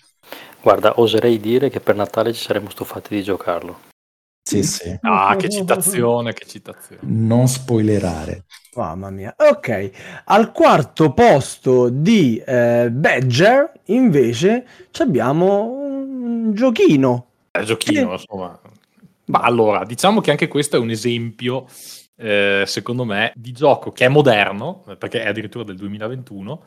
Guarda, 0.61 0.99
oserei 0.99 1.39
dire 1.39 1.69
che 1.69 1.79
per 1.79 1.95
Natale 1.95 2.33
ci 2.33 2.43
saremmo 2.43 2.69
stufati 2.69 3.15
di 3.15 3.23
giocarlo. 3.23 3.87
Sì, 4.49 4.63
sì. 4.63 4.97
Ah, 5.01 5.35
che 5.35 5.47
citazione, 5.47 6.33
che 6.33 6.45
citazione. 6.45 7.01
Non 7.03 7.47
spoilerare. 7.47 8.45
Mamma 8.75 9.09
mia. 9.09 9.33
Ok, 9.37 9.91
al 10.25 10.51
quarto 10.51 11.13
posto 11.13 11.89
di 11.89 12.41
eh, 12.43 12.89
Badger 12.91 13.71
invece 13.85 14.65
abbiamo 14.99 15.65
un 15.65 16.53
giochino. 16.53 17.27
È 17.51 17.61
giochino, 17.61 18.07
che... 18.07 18.11
insomma. 18.13 18.59
Ma 19.25 19.39
allora, 19.39 19.85
diciamo 19.85 20.21
che 20.21 20.31
anche 20.31 20.47
questo 20.47 20.77
è 20.77 20.79
un 20.79 20.89
esempio 20.89 21.67
eh, 22.19 22.63
secondo 22.65 23.05
me, 23.05 23.31
di 23.35 23.53
gioco 23.53 23.91
che 23.91 24.05
è 24.05 24.09
moderno, 24.09 24.83
perché 24.97 25.21
è 25.21 25.27
addirittura 25.27 25.63
del 25.63 25.77
2021, 25.77 26.65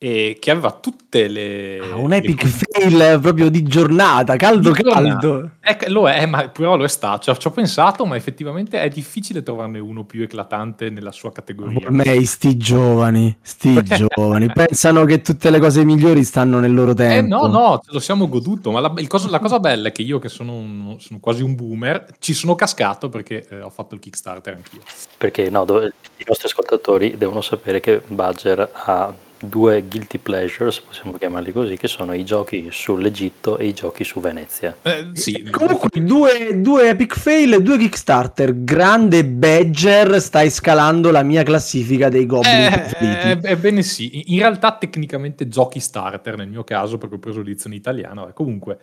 e 0.00 0.36
che 0.40 0.52
aveva 0.52 0.70
tutte 0.70 1.26
le... 1.26 1.80
Ah, 1.80 1.96
un 1.96 2.12
epic 2.12 2.44
le... 2.44 2.48
fail 2.48 3.18
proprio 3.20 3.50
di 3.50 3.64
giornata, 3.64 4.36
caldo 4.36 4.70
di 4.70 4.82
caldo. 4.84 5.50
Ecco, 5.60 5.88
lo 5.88 6.08
è, 6.08 6.24
ma 6.24 6.48
però 6.48 6.76
lo 6.76 6.84
è 6.84 6.88
stato. 6.88 7.24
Cioè, 7.24 7.36
ci 7.36 7.48
ho 7.48 7.50
pensato, 7.50 8.06
ma 8.06 8.14
effettivamente 8.14 8.80
è 8.80 8.88
difficile 8.88 9.42
trovarne 9.42 9.80
uno 9.80 10.04
più 10.04 10.22
eclatante 10.22 10.88
nella 10.90 11.10
sua 11.10 11.32
categoria. 11.32 11.84
Ormai 11.84 12.24
sti 12.24 12.56
giovani, 12.56 13.36
sti 13.40 13.82
giovani, 14.14 14.52
pensano 14.52 15.04
che 15.04 15.20
tutte 15.20 15.50
le 15.50 15.58
cose 15.58 15.84
migliori 15.84 16.22
stanno 16.22 16.60
nel 16.60 16.72
loro 16.72 16.94
tempo. 16.94 17.34
Eh 17.34 17.40
no, 17.40 17.48
no, 17.48 17.80
ce 17.84 17.90
lo 17.92 17.98
siamo 17.98 18.28
goduto, 18.28 18.70
ma 18.70 18.78
la, 18.78 18.94
cosa, 19.08 19.28
la 19.28 19.40
cosa, 19.40 19.58
bella 19.58 19.88
è 19.88 19.92
che 19.92 20.02
io 20.02 20.20
che 20.20 20.28
sono, 20.28 20.54
un, 20.54 20.94
sono, 21.00 21.18
quasi 21.18 21.42
un 21.42 21.56
boomer, 21.56 22.06
ci 22.20 22.34
sono 22.34 22.54
cascato 22.54 23.08
perché 23.08 23.44
eh, 23.50 23.62
ho 23.62 23.70
fatto 23.70 23.94
il 23.94 24.00
Kickstarter 24.00 24.54
anch'io. 24.54 24.80
Perché 25.16 25.50
no, 25.50 25.64
dove, 25.64 25.92
i 26.18 26.24
nostri 26.24 26.46
ascoltatori 26.46 27.16
devono 27.18 27.40
sapere 27.40 27.80
che 27.80 28.00
Badger 28.06 28.70
ha 28.72 29.12
due 29.40 29.84
guilty 29.86 30.18
pleasures, 30.18 30.80
possiamo 30.80 31.12
chiamarli 31.12 31.52
così, 31.52 31.76
che 31.76 31.88
sono 31.88 32.12
i 32.12 32.24
giochi 32.24 32.68
sull'Egitto 32.70 33.58
e 33.58 33.66
i 33.66 33.74
giochi 33.74 34.04
su 34.04 34.20
Venezia. 34.20 34.76
Eh, 34.82 35.10
sì. 35.12 35.48
Comunque 35.50 35.88
due, 36.00 36.60
due, 36.60 36.90
epic 36.90 37.18
fail 37.18 37.54
e 37.54 37.62
due 37.62 37.78
Kickstarter. 37.78 38.64
Grande 38.64 39.24
Badger, 39.24 40.20
stai 40.20 40.50
scalando 40.50 41.10
la 41.10 41.22
mia 41.22 41.42
classifica 41.42 42.08
dei 42.08 42.26
goblin. 42.26 42.92
Eh, 42.98 43.38
ebbene 43.42 43.82
sì, 43.82 44.32
in 44.32 44.38
realtà 44.38 44.76
tecnicamente 44.76 45.48
giochi 45.48 45.80
starter 45.80 46.36
nel 46.36 46.48
mio 46.48 46.64
caso 46.64 46.98
perché 46.98 47.14
ho 47.16 47.18
preso 47.18 47.38
l'edizione 47.38 47.76
italiana. 47.76 48.32
Comunque, 48.32 48.78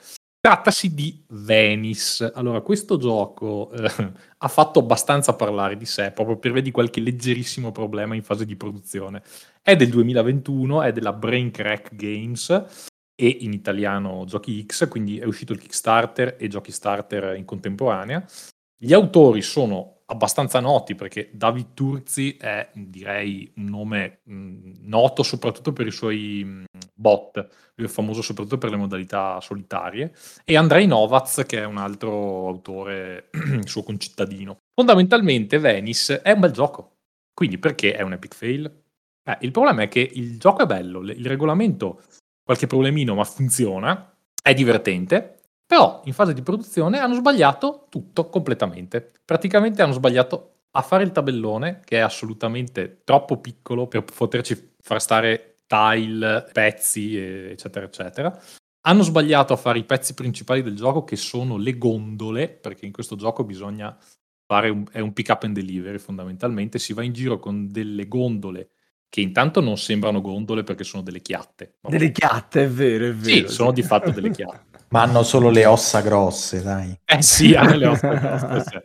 Trattasi 0.45 0.93
di 0.93 1.23
Venice. 1.29 2.31
Allora, 2.35 2.61
questo 2.61 2.97
gioco 2.97 3.71
eh, 3.71 4.11
ha 4.37 4.47
fatto 4.47 4.77
abbastanza 4.77 5.33
parlare 5.33 5.75
di 5.75 5.85
sé 5.85 6.11
proprio 6.11 6.37
per 6.37 6.61
di 6.61 6.69
qualche 6.69 7.01
leggerissimo 7.01 7.71
problema 7.71 8.13
in 8.13 8.21
fase 8.21 8.45
di 8.45 8.55
produzione. 8.55 9.23
È 9.59 9.75
del 9.75 9.89
2021, 9.89 10.83
è 10.83 10.91
della 10.91 11.13
Brain 11.13 11.49
Crack 11.49 11.95
Games 11.95 12.49
e 13.15 13.27
in 13.27 13.53
italiano 13.53 14.23
Giochi 14.27 14.63
X, 14.63 14.87
quindi 14.87 15.17
è 15.17 15.25
uscito 15.25 15.51
il 15.51 15.57
Kickstarter 15.57 16.35
e 16.37 16.47
Giochi 16.47 16.71
Starter 16.71 17.35
in 17.35 17.45
contemporanea. 17.45 18.23
Gli 18.77 18.93
autori 18.93 19.41
sono 19.41 19.94
abbastanza 20.07 20.59
noti 20.59 20.93
perché 20.93 21.29
David 21.33 21.73
Turzi 21.73 22.37
è 22.37 22.69
direi 22.73 23.51
un 23.55 23.65
nome 23.65 24.19
mh, 24.23 24.71
noto 24.81 25.23
soprattutto 25.23 25.73
per 25.73 25.87
i 25.87 25.91
suoi 25.91 26.43
mh, 26.43 26.63
bot, 26.93 27.47
lui 27.75 27.87
è 27.87 27.89
famoso 27.89 28.21
soprattutto 28.21 28.57
per 28.57 28.69
le 28.69 28.77
modalità 28.77 29.39
solitarie, 29.41 30.13
e 30.43 30.57
Andrei 30.57 30.85
Novaz 30.85 31.43
che 31.47 31.59
è 31.59 31.65
un 31.65 31.77
altro 31.77 32.47
autore 32.47 33.29
suo 33.65 33.83
concittadino. 33.83 34.57
Fondamentalmente 34.73 35.57
Venice 35.57 36.21
è 36.21 36.31
un 36.31 36.39
bel 36.39 36.51
gioco, 36.51 36.97
quindi 37.33 37.57
perché 37.57 37.93
è 37.95 38.01
un 38.01 38.13
epic 38.13 38.35
fail? 38.35 38.83
Eh, 39.27 39.37
il 39.41 39.51
problema 39.51 39.83
è 39.83 39.87
che 39.87 40.07
il 40.13 40.37
gioco 40.37 40.63
è 40.63 40.65
bello, 40.67 41.01
il 41.01 41.25
regolamento 41.25 42.03
qualche 42.43 42.67
problemino 42.67 43.15
ma 43.15 43.23
funziona, 43.23 44.15
è 44.41 44.53
divertente, 44.53 45.34
però 45.65 46.01
in 46.05 46.13
fase 46.13 46.33
di 46.33 46.41
produzione 46.41 46.99
hanno 46.99 47.15
sbagliato 47.15 47.87
tutto 47.89 48.29
completamente. 48.29 49.11
Praticamente 49.23 49.81
hanno 49.81 49.93
sbagliato 49.93 50.51
a 50.71 50.81
fare 50.81 51.03
il 51.03 51.11
tabellone, 51.11 51.81
che 51.83 51.97
è 51.97 52.01
assolutamente 52.01 53.01
troppo 53.03 53.39
piccolo 53.39 53.87
per 53.87 54.03
poterci 54.03 54.73
far 54.79 55.01
stare 55.01 55.59
tile, 55.65 56.47
pezzi, 56.51 57.17
eccetera, 57.17 57.85
eccetera. 57.85 58.39
Hanno 58.81 59.01
sbagliato 59.01 59.53
a 59.53 59.57
fare 59.57 59.79
i 59.79 59.85
pezzi 59.85 60.13
principali 60.13 60.61
del 60.61 60.75
gioco, 60.75 61.03
che 61.03 61.15
sono 61.15 61.57
le 61.57 61.77
gondole, 61.77 62.49
perché 62.49 62.85
in 62.85 62.91
questo 62.91 63.15
gioco 63.15 63.43
bisogna 63.43 63.97
fare 64.45 64.69
un, 64.69 64.85
è 64.91 64.99
un 64.99 65.13
pick 65.13 65.29
up 65.29 65.43
and 65.43 65.55
delivery 65.55 65.97
fondamentalmente. 65.97 66.77
Si 66.77 66.93
va 66.93 67.03
in 67.03 67.13
giro 67.13 67.39
con 67.39 67.67
delle 67.71 68.07
gondole 68.07 68.69
che 69.09 69.21
intanto 69.21 69.61
non 69.61 69.77
sembrano 69.77 70.19
gondole 70.19 70.63
perché 70.63 70.83
sono 70.83 71.01
delle 71.01 71.21
chiatte. 71.21 71.77
Delle 71.81 72.11
chiatte, 72.11 72.65
è 72.65 72.69
vero, 72.69 73.05
è 73.05 73.13
vero. 73.13 73.47
Sì, 73.47 73.53
sono 73.53 73.71
di 73.71 73.81
fatto 73.81 74.11
delle 74.11 74.29
chiatte. 74.29 74.74
Ma 74.95 75.03
hanno 75.03 75.23
solo 75.23 75.49
le 75.49 75.65
ossa 75.65 76.01
grosse, 76.01 76.63
dai. 76.63 76.97
Eh 77.03 77.21
sì, 77.21 77.53
hanno 77.53 77.75
le 77.75 77.87
ossa 77.87 78.07
grosse. 78.15 78.83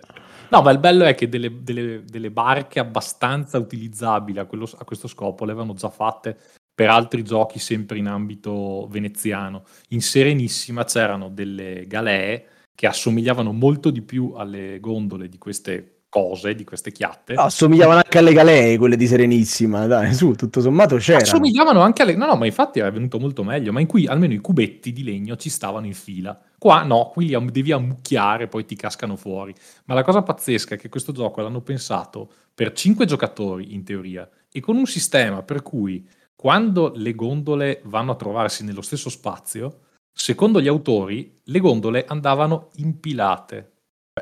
No, 0.50 0.62
ma 0.62 0.72
il 0.72 0.78
bello 0.78 1.04
è 1.04 1.14
che 1.14 1.28
delle, 1.28 1.62
delle, 1.62 2.02
delle 2.04 2.30
barche 2.32 2.80
abbastanza 2.80 3.58
utilizzabili 3.58 4.40
a, 4.40 4.46
quello, 4.46 4.68
a, 4.76 4.84
questo 4.84 5.06
scopo 5.06 5.44
le 5.44 5.52
avevano 5.52 5.74
già 5.74 5.88
fatte 5.88 6.36
per 6.74 6.90
altri 6.90 7.22
giochi 7.22 7.60
sempre 7.60 7.98
in 7.98 8.08
ambito 8.08 8.88
veneziano. 8.90 9.64
In 9.90 10.00
Serenissima 10.00 10.84
c'erano 10.84 11.28
delle 11.28 11.86
galee 11.86 12.46
che 12.74 12.88
assomigliavano 12.88 13.52
molto 13.52 13.90
di 13.90 14.02
più 14.02 14.32
alle 14.34 14.80
gondole 14.80 15.28
di 15.28 15.38
queste 15.38 15.99
cose, 16.10 16.54
di 16.54 16.64
queste 16.64 16.92
chiatte. 16.92 17.34
No, 17.34 17.42
assomigliavano 17.42 18.00
anche 18.04 18.18
alle 18.18 18.32
galee, 18.34 18.76
quelle 18.76 18.96
di 18.96 19.06
Serenissima, 19.06 19.86
dai, 19.86 20.12
su, 20.12 20.34
tutto 20.34 20.60
sommato 20.60 20.96
c'era. 20.96 21.20
Assomigliavano 21.20 21.80
anche 21.80 22.02
alle... 22.02 22.16
No, 22.16 22.26
no, 22.26 22.36
ma 22.36 22.44
infatti 22.44 22.80
era 22.80 22.90
venuto 22.90 23.18
molto 23.18 23.42
meglio, 23.44 23.72
ma 23.72 23.80
in 23.80 23.86
cui 23.86 24.06
almeno 24.06 24.34
i 24.34 24.38
cubetti 24.38 24.92
di 24.92 25.04
legno 25.04 25.36
ci 25.36 25.48
stavano 25.48 25.86
in 25.86 25.94
fila. 25.94 26.38
Qua 26.58 26.82
no, 26.82 27.10
qui 27.14 27.28
li 27.28 27.50
devi 27.50 27.72
ammucchiare, 27.72 28.48
poi 28.48 28.66
ti 28.66 28.76
cascano 28.76 29.16
fuori. 29.16 29.54
Ma 29.86 29.94
la 29.94 30.02
cosa 30.02 30.22
pazzesca 30.22 30.74
è 30.74 30.78
che 30.78 30.90
questo 30.90 31.12
gioco 31.12 31.40
l'hanno 31.40 31.62
pensato 31.62 32.30
per 32.52 32.72
5 32.72 33.06
giocatori, 33.06 33.72
in 33.72 33.84
teoria, 33.84 34.28
e 34.52 34.60
con 34.60 34.76
un 34.76 34.86
sistema 34.86 35.42
per 35.42 35.62
cui 35.62 36.06
quando 36.34 36.92
le 36.96 37.14
gondole 37.14 37.82
vanno 37.84 38.12
a 38.12 38.16
trovarsi 38.16 38.64
nello 38.64 38.82
stesso 38.82 39.08
spazio, 39.10 39.78
secondo 40.12 40.60
gli 40.60 40.68
autori, 40.68 41.38
le 41.44 41.60
gondole 41.60 42.04
andavano 42.04 42.70
impilate 42.76 43.74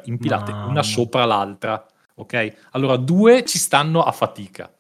impilate 0.05 0.53
Mamma. 0.53 0.67
una 0.67 0.83
sopra 0.83 1.25
l'altra. 1.25 1.85
Ok? 2.15 2.69
Allora 2.73 2.97
due 2.97 3.45
ci 3.45 3.59
stanno 3.59 4.03
a 4.03 4.13
fatica. 4.13 4.73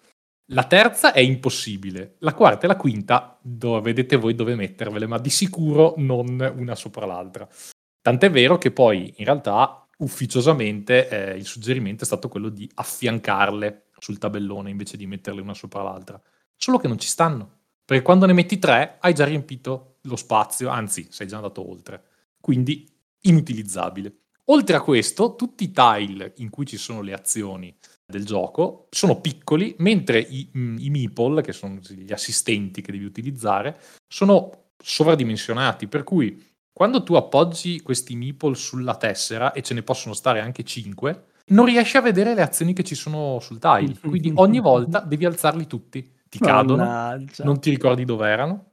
La 0.50 0.64
terza 0.64 1.12
è 1.12 1.20
impossibile. 1.20 2.16
La 2.20 2.34
quarta 2.34 2.64
e 2.64 2.68
la 2.68 2.76
quinta 2.76 3.38
dove 3.42 3.80
vedete 3.80 4.16
voi 4.16 4.34
dove 4.34 4.54
mettervele, 4.54 5.06
ma 5.06 5.18
di 5.18 5.30
sicuro 5.30 5.94
non 5.98 6.54
una 6.56 6.74
sopra 6.74 7.06
l'altra. 7.06 7.46
Tant'è 8.00 8.30
vero 8.30 8.56
che 8.56 8.70
poi 8.70 9.12
in 9.16 9.24
realtà 9.24 9.86
ufficiosamente 9.98 11.08
eh, 11.08 11.36
il 11.36 11.44
suggerimento 11.44 12.04
è 12.04 12.06
stato 12.06 12.28
quello 12.28 12.48
di 12.48 12.70
affiancarle 12.74 13.88
sul 13.98 14.18
tabellone 14.18 14.70
invece 14.70 14.96
di 14.96 15.06
metterle 15.06 15.40
una 15.40 15.54
sopra 15.54 15.82
l'altra. 15.82 16.20
Solo 16.56 16.78
che 16.78 16.88
non 16.88 16.98
ci 16.98 17.08
stanno. 17.08 17.56
Perché 17.84 18.02
quando 18.02 18.26
ne 18.26 18.32
metti 18.32 18.58
tre 18.58 18.96
hai 19.00 19.14
già 19.14 19.24
riempito 19.24 19.96
lo 20.02 20.16
spazio, 20.16 20.68
anzi 20.68 21.08
sei 21.10 21.26
già 21.26 21.36
andato 21.36 21.68
oltre. 21.68 22.02
Quindi 22.40 22.90
inutilizzabile. 23.22 24.14
Oltre 24.50 24.76
a 24.76 24.80
questo, 24.80 25.34
tutti 25.34 25.64
i 25.64 25.72
tile 25.72 26.32
in 26.36 26.48
cui 26.48 26.64
ci 26.64 26.78
sono 26.78 27.02
le 27.02 27.12
azioni 27.12 27.74
del 28.06 28.24
gioco 28.24 28.86
sono 28.90 29.20
piccoli, 29.20 29.74
mentre 29.78 30.18
i, 30.18 30.50
mm, 30.56 30.76
i 30.78 30.88
meeple, 30.88 31.42
che 31.42 31.52
sono 31.52 31.78
gli 31.80 32.12
assistenti 32.12 32.80
che 32.80 32.92
devi 32.92 33.04
utilizzare, 33.04 33.78
sono 34.06 34.70
sovradimensionati, 34.82 35.86
per 35.86 36.02
cui 36.02 36.42
quando 36.72 37.02
tu 37.02 37.14
appoggi 37.14 37.82
questi 37.82 38.16
meeple 38.16 38.54
sulla 38.54 38.94
tessera 38.94 39.52
e 39.52 39.62
ce 39.62 39.74
ne 39.74 39.82
possono 39.82 40.14
stare 40.14 40.40
anche 40.40 40.64
5, 40.64 41.24
non 41.48 41.66
riesci 41.66 41.98
a 41.98 42.00
vedere 42.00 42.34
le 42.34 42.42
azioni 42.42 42.72
che 42.72 42.84
ci 42.84 42.94
sono 42.94 43.40
sul 43.40 43.58
tile, 43.58 43.98
quindi 44.00 44.32
ogni 44.36 44.60
volta 44.60 45.00
devi 45.00 45.26
alzarli 45.26 45.66
tutti, 45.66 46.10
ti 46.28 46.38
cadono, 46.38 46.84
Mannaggia. 46.84 47.44
non 47.44 47.60
ti 47.60 47.68
ricordi 47.68 48.04
dove 48.04 48.28
erano 48.28 48.67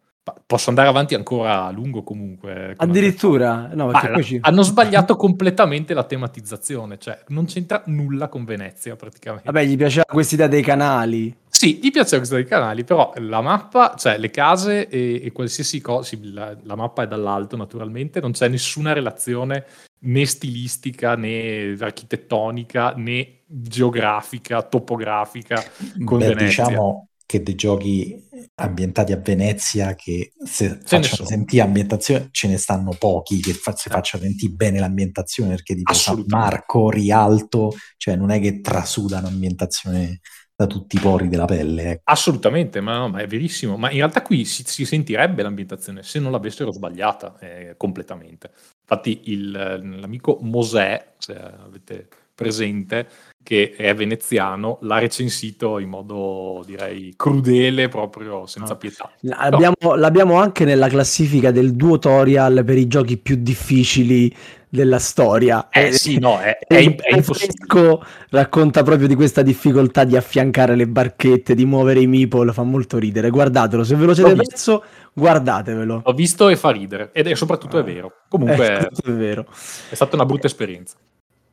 Posso 0.48 0.70
andare 0.70 0.88
avanti 0.88 1.14
ancora 1.14 1.66
a 1.66 1.72
lungo 1.72 2.02
comunque. 2.02 2.74
Addirittura? 2.78 3.70
No, 3.74 3.90
ah, 3.90 4.22
ci... 4.24 4.40
Hanno 4.42 4.64
sbagliato 4.64 5.16
completamente 5.18 5.94
la 5.94 6.04
tematizzazione, 6.04 6.98
cioè 6.98 7.20
non 7.28 7.46
c'entra 7.46 7.84
nulla 7.86 8.28
con 8.28 8.44
Venezia 8.44 8.96
praticamente. 8.96 9.46
Vabbè, 9.46 9.66
gli 9.66 9.78
piaceva 9.78 10.06
questa 10.06 10.34
idea 10.34 10.48
dei 10.48 10.64
canali. 10.64 11.36
Sì, 11.48 11.80
gli 11.82 11.92
piace 11.92 12.18
questa 12.18 12.36
dei 12.36 12.46
canali, 12.46 12.84
però 12.84 13.14
la 13.18 13.42
mappa, 13.42 13.94
cioè 13.98 14.18
le 14.18 14.32
case 14.32 14.88
e, 14.88 15.22
e 15.24 15.32
qualsiasi 15.32 15.80
cosa, 15.80 16.04
sì, 16.10 16.32
la, 16.34 16.58
la, 16.64 16.76
mappa 16.76 17.04
è 17.04 17.08
dall'alto 17.08 17.56
naturalmente, 17.56 18.20
non 18.20 18.32
c'è 18.32 18.48
nessuna 18.48 18.94
relazione 18.94 19.66
né 20.00 20.26
stilistica 20.26 21.16
né 21.16 21.78
architettonica 21.80 22.94
né 22.98 23.42
geografica, 23.46 24.64
topografica 24.64 25.64
con 26.04 26.18
Beh, 26.18 26.28
Venezia. 26.34 26.66
Diciamo 26.66 27.08
che 27.26 27.42
dei 27.42 27.56
giochi 27.56 28.24
ambientati 28.56 29.12
a 29.12 29.18
Venezia 29.18 29.96
che 29.96 30.32
se 30.44 30.80
facciano 30.84 31.28
sentire 31.28 31.64
ambientazione 31.64 32.30
ce 32.32 32.48
ne 32.48 32.58
stanno 32.58 32.96
pochi 32.98 33.40
che 33.40 33.54
fa, 33.54 33.76
si 33.76 33.90
faccia 33.90 34.18
sentire 34.20 34.54
bene 34.54 34.80
l'ambientazione 34.80 35.50
perché 35.50 35.76
tipo 35.76 35.94
San 35.94 36.24
Marco, 36.28 36.90
Rialto, 36.90 37.74
cioè 37.98 38.16
non 38.16 38.30
è 38.30 38.40
che 38.40 38.62
trasudano 38.62 39.28
ambientazione 39.28 40.20
da 40.58 40.68
tutti 40.68 40.96
i 40.96 41.00
pori 41.00 41.28
della 41.28 41.46
pelle. 41.46 41.92
Ecco. 41.92 42.02
Assolutamente, 42.06 42.80
ma, 42.80 43.00
no, 43.00 43.10
ma, 43.10 43.20
è 43.20 43.28
verissimo. 43.28 43.76
Ma 43.76 43.90
in 43.90 43.98
realtà 43.98 44.22
qui 44.22 44.46
si, 44.46 44.64
si 44.66 44.86
sentirebbe 44.86 45.44
l'ambientazione 45.44 46.02
se 46.02 46.20
non 46.20 46.32
l'avessero 46.32 46.72
sbagliata 46.72 47.38
eh, 47.40 47.74
completamente. 47.76 48.52
Infatti 48.82 49.24
il, 49.26 49.52
l'amico 49.52 50.38
Mosè, 50.42 51.16
se 51.18 51.36
avete 51.36 52.08
presente, 52.34 53.08
che 53.46 53.76
è 53.78 53.94
veneziano, 53.94 54.80
l'ha 54.82 54.98
recensito 54.98 55.78
in 55.78 55.88
modo 55.88 56.64
direi 56.66 57.14
crudele, 57.16 57.90
proprio 57.90 58.48
senza 58.48 58.74
no. 58.74 58.80
pietà. 58.80 59.12
L'abbiamo, 59.20 59.76
no. 59.82 59.94
l'abbiamo, 59.94 60.40
anche 60.40 60.66
nella 60.66 60.88
classifica 60.88 61.52
del 61.52 61.76
tutorial 61.76 62.64
per 62.66 62.76
i 62.76 62.88
giochi 62.88 63.18
più 63.18 63.36
difficili 63.36 64.36
della 64.68 64.98
storia. 64.98 65.70
Eh, 65.70 65.90
eh 65.90 65.92
sì, 65.92 66.18
no, 66.18 66.40
è, 66.40 66.58
è, 66.58 66.74
è, 66.74 66.96
è 66.96 67.16
impossibile. 67.16 68.00
Racconta 68.32 68.82
proprio 68.82 69.08
di 69.08 69.14
questa 69.14 69.44
difficoltà 69.44 70.06
di 70.06 70.18
affiancare 70.18 70.76
le 70.76 70.88
barchette, 70.88 71.54
di 71.54 71.66
muovere 71.66 72.00
i 72.00 72.08
meeple, 72.08 72.52
fa 72.52 72.64
molto 72.64 72.98
ridere. 72.98 73.30
Guardatelo, 73.30 73.84
se 73.84 73.96
ve 73.96 74.06
lo 74.06 74.16
siete 74.16 74.34
perso, 74.34 74.84
guardatevelo. 75.14 76.02
L'ho 76.04 76.14
visto 76.14 76.50
e 76.50 76.56
fa 76.58 76.72
ridere, 76.72 77.12
ed 77.14 77.28
è 77.28 77.36
soprattutto 77.36 77.78
è 77.78 77.84
vero. 77.84 78.12
Comunque 78.28 78.66
è, 78.74 78.88
è 78.88 79.12
vero. 79.12 79.46
È 79.88 79.94
stata 79.94 80.16
una 80.16 80.26
brutta 80.26 80.48
esperienza. 80.48 80.96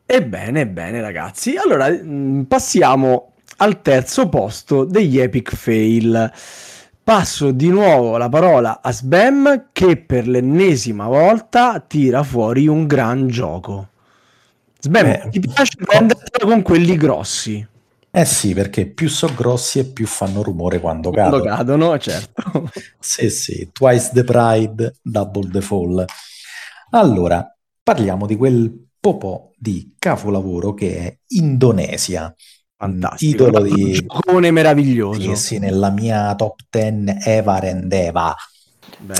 Ebbene, 0.04 0.66
bene 0.66 1.00
ragazzi. 1.00 1.56
Allora, 1.56 1.90
mm, 1.90 2.42
passiamo 2.42 3.32
al 3.58 3.80
terzo 3.82 4.28
posto 4.28 4.84
degli 4.84 5.18
epic 5.18 5.54
fail. 5.54 6.32
Passo 7.04 7.50
di 7.50 7.68
nuovo 7.68 8.16
la 8.16 8.28
parola 8.28 8.80
a 8.80 8.92
Sbam 8.92 9.70
che 9.72 9.96
per 9.96 10.28
l'ennesima 10.28 11.06
volta 11.06 11.80
tira 11.80 12.22
fuori 12.22 12.68
un 12.68 12.86
gran 12.86 13.26
gioco. 13.26 13.88
Sbam, 14.78 15.06
eh, 15.06 15.28
ti 15.30 15.40
piace 15.40 15.76
prendertela 15.84 16.50
con 16.50 16.62
quelli 16.62 16.96
grossi? 16.96 17.66
Eh 18.14 18.24
sì, 18.26 18.52
perché 18.52 18.86
più 18.86 19.08
sono 19.08 19.34
grossi 19.34 19.78
e 19.78 19.84
più 19.84 20.06
fanno 20.06 20.42
rumore 20.42 20.80
quando, 20.80 21.10
quando 21.10 21.40
cadono. 21.40 21.56
cadono, 21.56 21.98
certo. 21.98 22.70
sì, 23.00 23.30
sì, 23.30 23.70
twice 23.72 24.10
the 24.12 24.22
pride, 24.22 24.96
double 25.00 25.48
the 25.50 25.60
fall. 25.62 26.04
Allora, 26.90 27.56
parliamo 27.82 28.26
di 28.26 28.36
quel 28.36 28.90
popò 29.02 29.50
di 29.56 29.96
capolavoro 29.98 30.74
che 30.74 30.96
è 30.96 31.16
Indonesia. 31.34 32.32
Fantastico. 32.76 33.44
Titolo 33.48 33.62
di... 33.64 33.82
Un 33.82 33.92
giocone 33.92 34.50
meraviglioso. 34.52 35.20
Sì, 35.20 35.34
sì, 35.34 35.58
nella 35.58 35.90
mia 35.90 36.32
top 36.36 36.60
10 36.70 37.18
Eva 37.24 37.58
rendeva. 37.58 38.32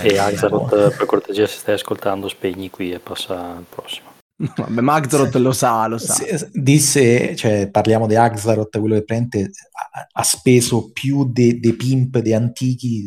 E 0.00 0.18
Axaroth, 0.18 0.96
per 0.96 1.06
cortesia, 1.06 1.48
se 1.48 1.58
stai 1.58 1.74
ascoltando, 1.74 2.28
spegni 2.28 2.70
qui 2.70 2.92
e 2.92 3.00
passa 3.00 3.56
al 3.56 3.64
prossimo. 3.68 4.10
Vabbè, 4.56 4.80
ma 4.80 4.94
Axaroth 4.94 5.34
lo 5.34 5.52
sa, 5.52 5.88
lo 5.88 5.98
sa. 5.98 6.16
Disse, 6.52 7.34
cioè, 7.34 7.68
parliamo 7.68 8.06
di 8.06 8.14
Axaroth, 8.14 8.78
quello 8.78 8.94
che 8.94 9.04
prende 9.04 9.50
ha, 9.92 10.08
ha 10.12 10.22
speso 10.22 10.90
più 10.92 11.28
dei 11.28 11.58
de 11.58 11.74
pimp 11.74 12.18
di 12.18 12.32
antichi 12.32 13.02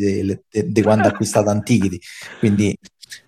di 0.50 0.82
quando 0.82 1.08
ha 1.08 1.12
acquistato 1.12 1.50
Antichity. 1.50 2.00
Quindi 2.40 2.78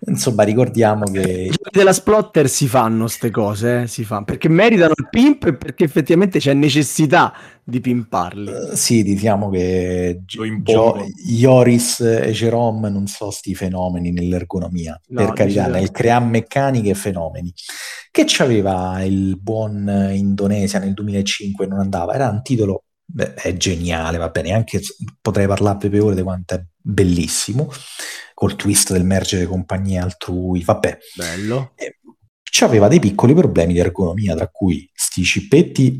Insomma, 0.06 0.42
ricordiamo 0.42 1.04
che... 1.04 1.50
Della 1.70 1.92
Splotter 1.92 2.48
si 2.48 2.66
fanno 2.66 3.02
queste 3.02 3.30
cose, 3.30 3.82
eh? 3.82 3.86
si 3.86 4.04
fanno, 4.04 4.24
perché 4.24 4.48
meritano 4.48 4.92
il 4.96 5.08
pimp 5.08 5.44
e 5.44 5.56
perché 5.56 5.84
effettivamente 5.84 6.38
c'è 6.38 6.54
necessità 6.54 7.32
di 7.64 7.80
pimparli. 7.80 8.50
Uh, 8.50 8.74
sì, 8.74 9.02
diciamo 9.02 9.50
che 9.50 10.22
Gio- 10.24 11.06
Ioris 11.26 12.00
e 12.00 12.30
Jerome 12.32 12.88
non 12.88 13.06
so 13.06 13.30
sti 13.30 13.54
fenomeni 13.54 14.10
nell'ergonomia, 14.10 14.98
no, 15.08 15.24
per 15.24 15.32
carità, 15.34 15.66
nel 15.66 15.90
creare 15.90 16.24
meccaniche 16.24 16.90
e 16.90 16.94
fenomeni. 16.94 17.52
Che 18.10 18.24
c'aveva 18.26 19.02
il 19.02 19.38
buon 19.38 20.10
Indonesia 20.12 20.78
nel 20.78 20.94
2005 20.94 21.66
non 21.66 21.80
andava, 21.80 22.14
era 22.14 22.28
un 22.28 22.42
titolo 22.42 22.84
beh, 23.04 23.34
è 23.34 23.56
geniale, 23.56 24.18
va 24.18 24.28
bene, 24.28 24.52
anche 24.52 24.80
potrei 25.20 25.46
parlarvi 25.46 25.88
per 25.88 26.02
ore 26.02 26.14
di 26.14 26.22
quanto 26.22 26.54
è 26.54 26.64
bellissimo 26.80 27.70
col 28.38 28.54
twist 28.54 28.92
del 28.92 29.02
mergere 29.02 29.46
compagnie 29.46 29.98
altrui, 29.98 30.62
vabbè. 30.62 30.96
Bello. 31.16 31.72
aveva 32.60 32.86
dei 32.86 33.00
piccoli 33.00 33.34
problemi 33.34 33.72
di 33.72 33.80
ergonomia, 33.80 34.36
tra 34.36 34.46
cui 34.46 34.88
sti 34.94 35.24
cippetti 35.24 35.98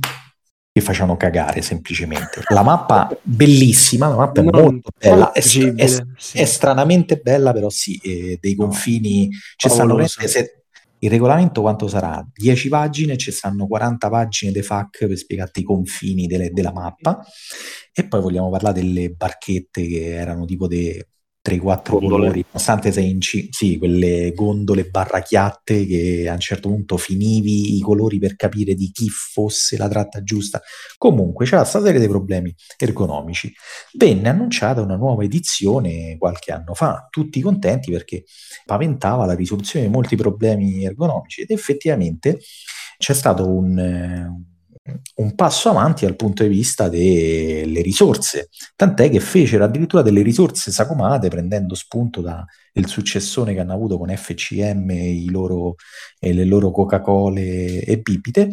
che 0.72 0.80
facevano 0.80 1.16
cagare 1.16 1.62
semplicemente. 1.62 2.42
La 2.50 2.62
mappa 2.62 3.08
bellissima, 3.24 4.06
la 4.06 4.14
mappa 4.14 4.40
è 4.40 4.44
non 4.44 4.62
molto 4.62 4.90
bella, 4.96 5.32
è, 5.32 5.40
è, 5.40 5.40
sì. 5.42 6.38
è, 6.38 6.44
stranamente 6.44 7.16
bella, 7.16 7.52
però 7.52 7.68
sì, 7.70 7.98
eh, 8.04 8.38
dei 8.40 8.54
confini, 8.54 9.28
ci 9.56 9.68
stanno 9.68 10.06
se, 10.06 10.62
il 11.00 11.10
regolamento 11.10 11.60
quanto 11.60 11.88
sarà? 11.88 12.24
10 12.32 12.68
pagine, 12.68 13.16
ci 13.16 13.32
stanno 13.32 13.66
40 13.66 14.08
pagine 14.08 14.52
de 14.52 14.62
FAC 14.62 15.08
per 15.08 15.16
spiegarti 15.16 15.58
i 15.58 15.64
confini 15.64 16.28
delle, 16.28 16.52
della 16.52 16.72
mappa 16.72 17.20
e 17.92 18.06
poi 18.06 18.20
vogliamo 18.20 18.48
parlare 18.48 18.80
delle 18.80 19.10
barchette 19.10 19.88
che 19.88 20.14
erano 20.14 20.44
tipo 20.44 20.68
de 20.68 21.07
3-4 21.42 22.06
colori, 22.06 22.44
nonostante 22.46 22.92
sei 22.92 23.10
in 23.10 23.20
C, 23.20 23.48
sì, 23.50 23.78
quelle 23.78 24.32
gondole 24.34 24.84
barracchiatte 24.84 25.86
che 25.86 26.26
a 26.28 26.32
un 26.32 26.40
certo 26.40 26.68
punto 26.68 26.96
finivi 26.96 27.76
i 27.76 27.80
colori 27.80 28.18
per 28.18 28.36
capire 28.36 28.74
di 28.74 28.90
chi 28.90 29.08
fosse 29.08 29.76
la 29.76 29.88
tratta 29.88 30.22
giusta. 30.22 30.60
Comunque 30.96 31.44
c'era 31.46 31.60
questa 31.60 31.80
serie 31.80 32.00
di 32.00 32.08
problemi 32.08 32.54
ergonomici. 32.76 33.52
Venne 33.92 34.28
annunciata 34.28 34.82
una 34.82 34.96
nuova 34.96 35.24
edizione 35.24 36.16
qualche 36.18 36.52
anno 36.52 36.74
fa, 36.74 37.06
tutti 37.08 37.40
contenti 37.40 37.90
perché 37.90 38.24
paventava 38.64 39.24
la 39.24 39.34
risoluzione 39.34 39.86
di 39.86 39.92
molti 39.92 40.16
problemi 40.16 40.84
ergonomici 40.84 41.42
ed 41.42 41.50
effettivamente 41.50 42.38
c'è 42.98 43.14
stato 43.14 43.48
un 43.48 44.47
un 45.16 45.34
passo 45.34 45.68
avanti 45.70 46.04
dal 46.04 46.16
punto 46.16 46.42
di 46.42 46.48
vista 46.48 46.88
delle 46.88 47.82
risorse, 47.82 48.48
tant'è 48.76 49.10
che 49.10 49.20
fecero 49.20 49.64
addirittura 49.64 50.02
delle 50.02 50.22
risorse 50.22 50.70
sacomate 50.70 51.28
prendendo 51.28 51.74
spunto 51.74 52.20
dal 52.20 52.46
successone 52.86 53.54
che 53.54 53.60
hanno 53.60 53.74
avuto 53.74 53.98
con 53.98 54.14
FCM 54.14 55.30
loro, 55.30 55.74
e 56.18 56.32
le 56.32 56.44
loro 56.44 56.70
Coca-Cola 56.70 57.40
e 57.40 58.00
bibite, 58.02 58.50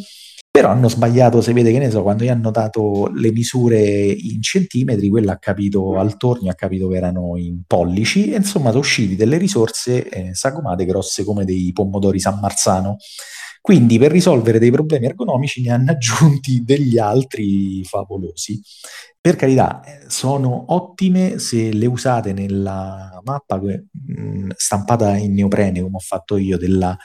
però 0.56 0.70
hanno 0.70 0.88
sbagliato, 0.88 1.42
se 1.42 1.52
vede 1.52 1.74
che 1.74 1.80
ne 1.80 1.90
so, 1.90 2.02
quando 2.02 2.24
gli 2.24 2.30
hanno 2.30 2.50
dato 2.50 3.12
le 3.14 3.30
misure 3.34 3.78
in 3.78 4.42
centimetri, 4.42 5.10
quello 5.10 5.32
ha 5.32 5.38
capito 5.38 5.98
al 5.98 6.16
tornio, 6.16 6.50
ha 6.50 6.56
capito 6.56 6.88
che 6.88 6.96
erano 6.96 7.36
in 7.36 7.64
pollici, 7.68 8.32
e 8.32 8.38
insomma 8.38 8.70
sono 8.70 8.80
usciti 8.80 9.18
delle 9.18 9.38
risorse 9.38 10.08
eh, 10.08 10.34
sagomate 10.34 10.86
grosse 10.86 11.26
come 11.26 11.44
dei 11.44 11.74
pomodori 11.74 12.22
San 12.22 12.40
Marzano 12.40 12.96
quindi 13.66 13.98
per 13.98 14.12
risolvere 14.12 14.60
dei 14.60 14.70
problemi 14.70 15.08
ergonomici 15.08 15.64
ne 15.64 15.72
hanno 15.72 15.90
aggiunti 15.90 16.64
degli 16.64 17.00
altri 17.00 17.84
favolosi. 17.84 18.62
Per 19.20 19.36
carità, 19.36 19.82
eh, 19.82 20.04
sono 20.08 20.66
ottime 20.68 21.40
se 21.40 21.74
le 21.74 21.88
usate 21.88 22.32
nella 22.32 23.20
mappa 23.24 23.60
mh, 23.60 24.50
stampata 24.56 25.16
in 25.18 25.34
neoprene, 25.34 25.82
come 25.82 25.96
ho 25.96 26.00
fatto 26.00 26.38
io, 26.38 26.60
della, 26.60 26.96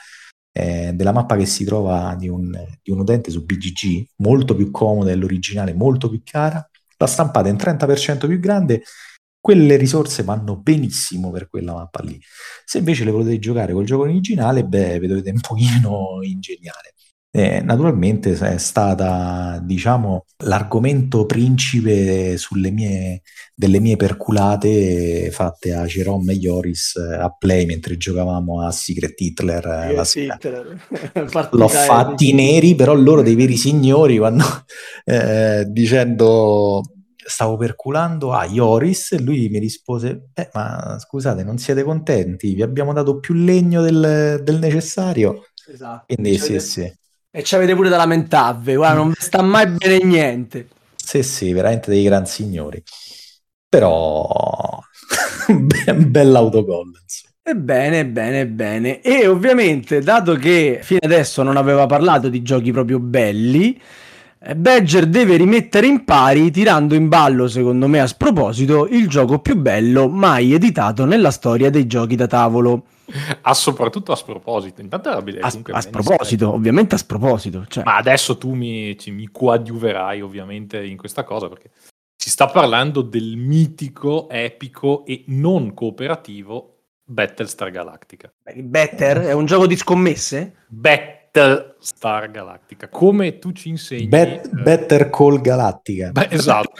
eh, 0.51 0.91
della 0.93 1.11
mappa 1.11 1.35
che 1.35 1.47
si 1.47 1.63
trova 1.63 2.13
di 2.15 2.27
un, 2.27 2.51
di 2.79 2.91
un 2.91 2.99
utente 2.99 3.31
su 3.31 3.43
BGG, 3.43 4.09
molto 4.17 4.55
più 4.55 4.69
comoda 4.69 5.09
dell'originale, 5.09 5.73
molto 5.73 6.09
più 6.09 6.21
cara. 6.23 6.63
La 6.97 7.07
stampata 7.07 7.49
in 7.49 7.55
30% 7.55 8.27
più 8.27 8.39
grande 8.39 8.83
quelle 9.41 9.75
risorse 9.75 10.23
vanno 10.23 10.55
benissimo 10.55 11.31
per 11.31 11.49
quella 11.49 11.73
mappa 11.73 12.03
lì. 12.03 12.17
Se 12.63 12.77
invece 12.77 13.03
le 13.03 13.11
volete 13.11 13.39
giocare 13.39 13.73
col 13.73 13.85
gioco 13.85 14.03
originale, 14.03 14.63
beh, 14.63 14.99
vi 14.99 15.07
dovete 15.07 15.31
un 15.31 15.39
pochino 15.39 16.19
ingegnare. 16.23 16.93
Eh, 17.33 17.61
naturalmente 17.61 18.33
è 18.33 18.57
stata, 18.57 19.57
diciamo, 19.63 20.25
l'argomento 20.43 21.25
principe 21.25 22.35
sulle 22.35 22.71
mie, 22.71 23.21
delle 23.55 23.79
mie 23.79 23.95
perculate 23.95 25.31
fatte 25.31 25.73
a 25.73 25.85
Jerome 25.85 26.33
e 26.33 26.35
Ioris 26.35 26.97
eh, 26.97 27.15
a 27.15 27.29
Play 27.29 27.65
mentre 27.65 27.95
giocavamo 27.95 28.65
a 28.65 28.71
Secret 28.71 29.19
Hitler. 29.19 29.65
Eh, 29.65 29.93
la 29.93 30.05
Hitler. 30.13 31.49
L'ho 31.51 31.67
fatti 31.69 32.33
neri, 32.33 32.75
però 32.75 32.93
loro 32.93 33.21
dei 33.21 33.35
veri 33.35 33.55
signori 33.55 34.17
quando 34.17 34.43
eh, 35.05 35.65
dicendo 35.69 36.83
stavo 37.25 37.57
perculando 37.57 38.33
a 38.33 38.45
Ioris 38.45 39.13
e 39.13 39.19
lui 39.19 39.49
mi 39.49 39.59
rispose, 39.59 40.29
eh, 40.33 40.49
ma 40.53 40.97
scusate, 40.99 41.43
non 41.43 41.57
siete 41.57 41.83
contenti? 41.83 42.53
Vi 42.53 42.61
abbiamo 42.61 42.93
dato 42.93 43.19
più 43.19 43.33
legno 43.33 43.81
del, 43.81 44.41
del 44.43 44.59
necessario. 44.59 45.45
Esatto. 45.71 46.05
Quindi 46.13 46.37
sì, 46.37 46.59
sì. 46.59 46.93
E 47.33 47.43
ci 47.43 47.55
avete 47.55 47.75
pure 47.75 47.89
da 47.89 47.97
lamentarvi, 47.97 48.75
guarda, 48.75 48.97
non 48.97 49.13
sta 49.17 49.41
mai 49.41 49.67
bene 49.67 50.03
niente. 50.03 50.67
Sì, 50.95 51.23
sì, 51.23 51.53
veramente 51.53 51.89
dei 51.89 52.03
gran 52.03 52.25
signori. 52.25 52.81
Però, 53.69 54.79
bella 56.07 56.39
autogol. 56.39 56.91
Ebbene, 57.43 58.05
bene, 58.05 58.47
bene. 58.47 59.01
E 59.01 59.27
ovviamente, 59.27 60.01
dato 60.01 60.35
che 60.35 60.79
fino 60.83 60.99
adesso 61.01 61.41
non 61.41 61.57
aveva 61.57 61.85
parlato 61.85 62.29
di 62.29 62.41
giochi 62.41 62.71
proprio 62.71 62.99
belli, 62.99 63.79
Badger 64.55 65.05
deve 65.05 65.37
rimettere 65.37 65.85
in 65.85 66.03
pari 66.03 66.49
tirando 66.49 66.95
in 66.95 67.07
ballo, 67.07 67.47
secondo 67.47 67.87
me 67.87 67.99
a 67.99 68.07
sproposito, 68.07 68.87
il 68.87 69.07
gioco 69.07 69.37
più 69.37 69.55
bello 69.55 70.09
mai 70.09 70.53
editato 70.53 71.05
nella 71.05 71.29
storia 71.29 71.69
dei 71.69 71.85
giochi 71.85 72.15
da 72.15 72.25
tavolo. 72.25 72.85
Ah, 73.41 73.53
soprattutto 73.53 74.11
a 74.11 74.15
sproposito. 74.15 74.81
Intanto 74.81 75.09
era 75.09 75.21
bene, 75.21 75.39
A, 75.41 75.51
a 75.71 75.81
sproposito, 75.81 76.51
ovviamente 76.51 76.95
a 76.95 76.97
sproposito. 76.97 77.65
Cioè. 77.67 77.83
Ma 77.83 77.97
adesso 77.97 78.37
tu 78.39 78.53
mi, 78.53 78.97
ci, 78.97 79.11
mi 79.11 79.29
coadiuverai 79.31 80.21
ovviamente 80.21 80.83
in 80.83 80.97
questa 80.97 81.23
cosa 81.23 81.47
perché 81.47 81.69
si 82.15 82.31
sta 82.31 82.47
parlando 82.47 83.01
del 83.01 83.35
mitico, 83.35 84.27
epico 84.27 85.05
e 85.05 85.23
non 85.27 85.75
cooperativo 85.75 86.77
Battlestar 87.03 87.69
Galactica. 87.69 88.31
Better 88.55 89.17
è 89.19 89.33
un 89.33 89.45
gioco 89.45 89.67
di 89.67 89.75
scommesse? 89.75 90.65
Battlestar 91.31 92.29
Galactica. 92.29 92.89
Come 92.89 93.39
tu 93.39 93.53
ci 93.53 93.69
insegni... 93.69 94.07
Bet- 94.07 94.47
eh, 94.47 94.61
Better 94.61 95.09
Call 95.09 95.39
Galactica. 95.39 96.11
beh, 96.11 96.27
esatto. 96.29 96.73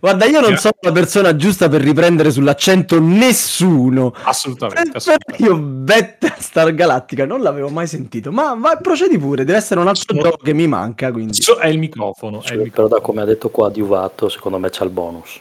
Guarda, 0.00 0.24
io 0.24 0.40
non 0.40 0.56
sono 0.56 0.74
la 0.80 0.92
persona 0.92 1.36
giusta 1.36 1.68
per 1.68 1.82
riprendere 1.82 2.30
sull'accento 2.30 2.98
nessuno. 2.98 4.14
assolutamente. 4.22 4.96
Assolutamente. 4.96 5.44
Io 5.44 5.58
Battlestar 5.58 6.74
Galactica 6.74 7.26
non 7.26 7.42
l'avevo 7.42 7.68
mai 7.68 7.86
sentito, 7.86 8.32
ma, 8.32 8.54
ma 8.54 8.76
procedi 8.76 9.18
pure, 9.18 9.44
deve 9.44 9.58
essere 9.58 9.80
un 9.80 9.88
altro 9.88 10.16
gioco 10.16 10.38
che 10.38 10.54
mi 10.54 10.66
manca, 10.66 11.12
quindi. 11.12 11.34
So- 11.34 11.58
è 11.58 11.68
il 11.68 11.78
microfono. 11.78 12.38
È 12.38 12.44
il 12.44 12.46
Però 12.52 12.62
microfono. 12.62 12.88
da 12.88 13.00
come 13.02 13.20
ha 13.20 13.24
detto 13.26 13.50
coadiuvato, 13.50 14.30
secondo 14.30 14.58
me 14.58 14.70
c'ha 14.70 14.84
il 14.84 14.90
bonus. 14.90 15.38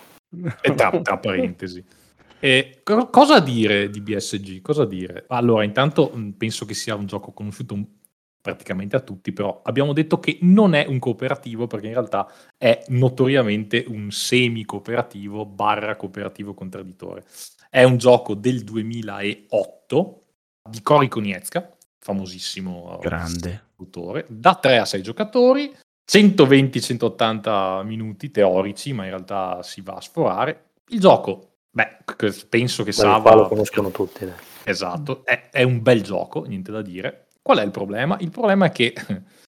E 0.61 0.75
tra, 0.75 0.91
tra 1.01 1.17
parentesi. 1.17 1.81
E 2.41 2.81
co- 2.83 3.07
cosa 3.09 3.39
dire 3.39 3.89
di 3.89 4.01
BSG? 4.01 4.61
Cosa 4.61 4.85
dire? 4.85 5.23
Allora, 5.29 5.63
intanto 5.63 6.11
penso 6.37 6.65
che 6.65 6.73
sia 6.73 6.95
un 6.95 7.05
gioco 7.05 7.31
conosciuto 7.31 7.73
praticamente 8.41 8.95
a 8.95 9.01
tutti, 9.01 9.31
però 9.31 9.61
abbiamo 9.63 9.93
detto 9.93 10.19
che 10.19 10.37
non 10.41 10.73
è 10.73 10.85
un 10.87 10.99
cooperativo 10.99 11.67
perché 11.67 11.87
in 11.87 11.93
realtà 11.93 12.31
è 12.57 12.83
notoriamente 12.87 13.83
un 13.87 14.11
semi-cooperativo 14.11 15.45
barra 15.45 15.95
cooperativo 15.95 16.53
contradditore. 16.53 17.25
È 17.69 17.83
un 17.83 17.97
gioco 17.97 18.33
del 18.33 18.63
2008 18.63 20.23
di 20.69 20.81
Cory 20.81 21.07
Konietzka, 21.07 21.75
famosissimo 21.99 22.97
Grande. 23.01 23.67
autore, 23.77 24.25
da 24.29 24.55
3 24.55 24.77
a 24.79 24.85
6 24.85 25.01
giocatori, 25.01 25.75
120-180 26.09 27.83
minuti 27.85 28.31
teorici, 28.31 28.93
ma 28.93 29.03
in 29.03 29.09
realtà 29.09 29.61
si 29.61 29.81
va 29.81 29.93
a 29.93 30.01
sforare. 30.01 30.71
Il 30.87 30.99
gioco, 30.99 31.57
beh, 31.69 31.97
penso 32.49 32.83
che 32.83 32.93
qua 32.93 33.03
lo 33.03 33.11
Sava... 33.11 33.47
conoscono 33.47 33.91
tutti. 33.91 34.25
dai. 34.25 34.33
Esatto, 34.63 35.23
è, 35.25 35.49
è 35.51 35.63
un 35.63 35.81
bel 35.81 36.01
gioco, 36.01 36.43
niente 36.45 36.71
da 36.71 36.81
dire. 36.81 37.27
Qual 37.49 37.61
è 37.61 37.65
il 37.65 37.71
problema? 37.71 38.15
Il 38.19 38.29
problema 38.29 38.67
è 38.67 38.71
che 38.71 38.93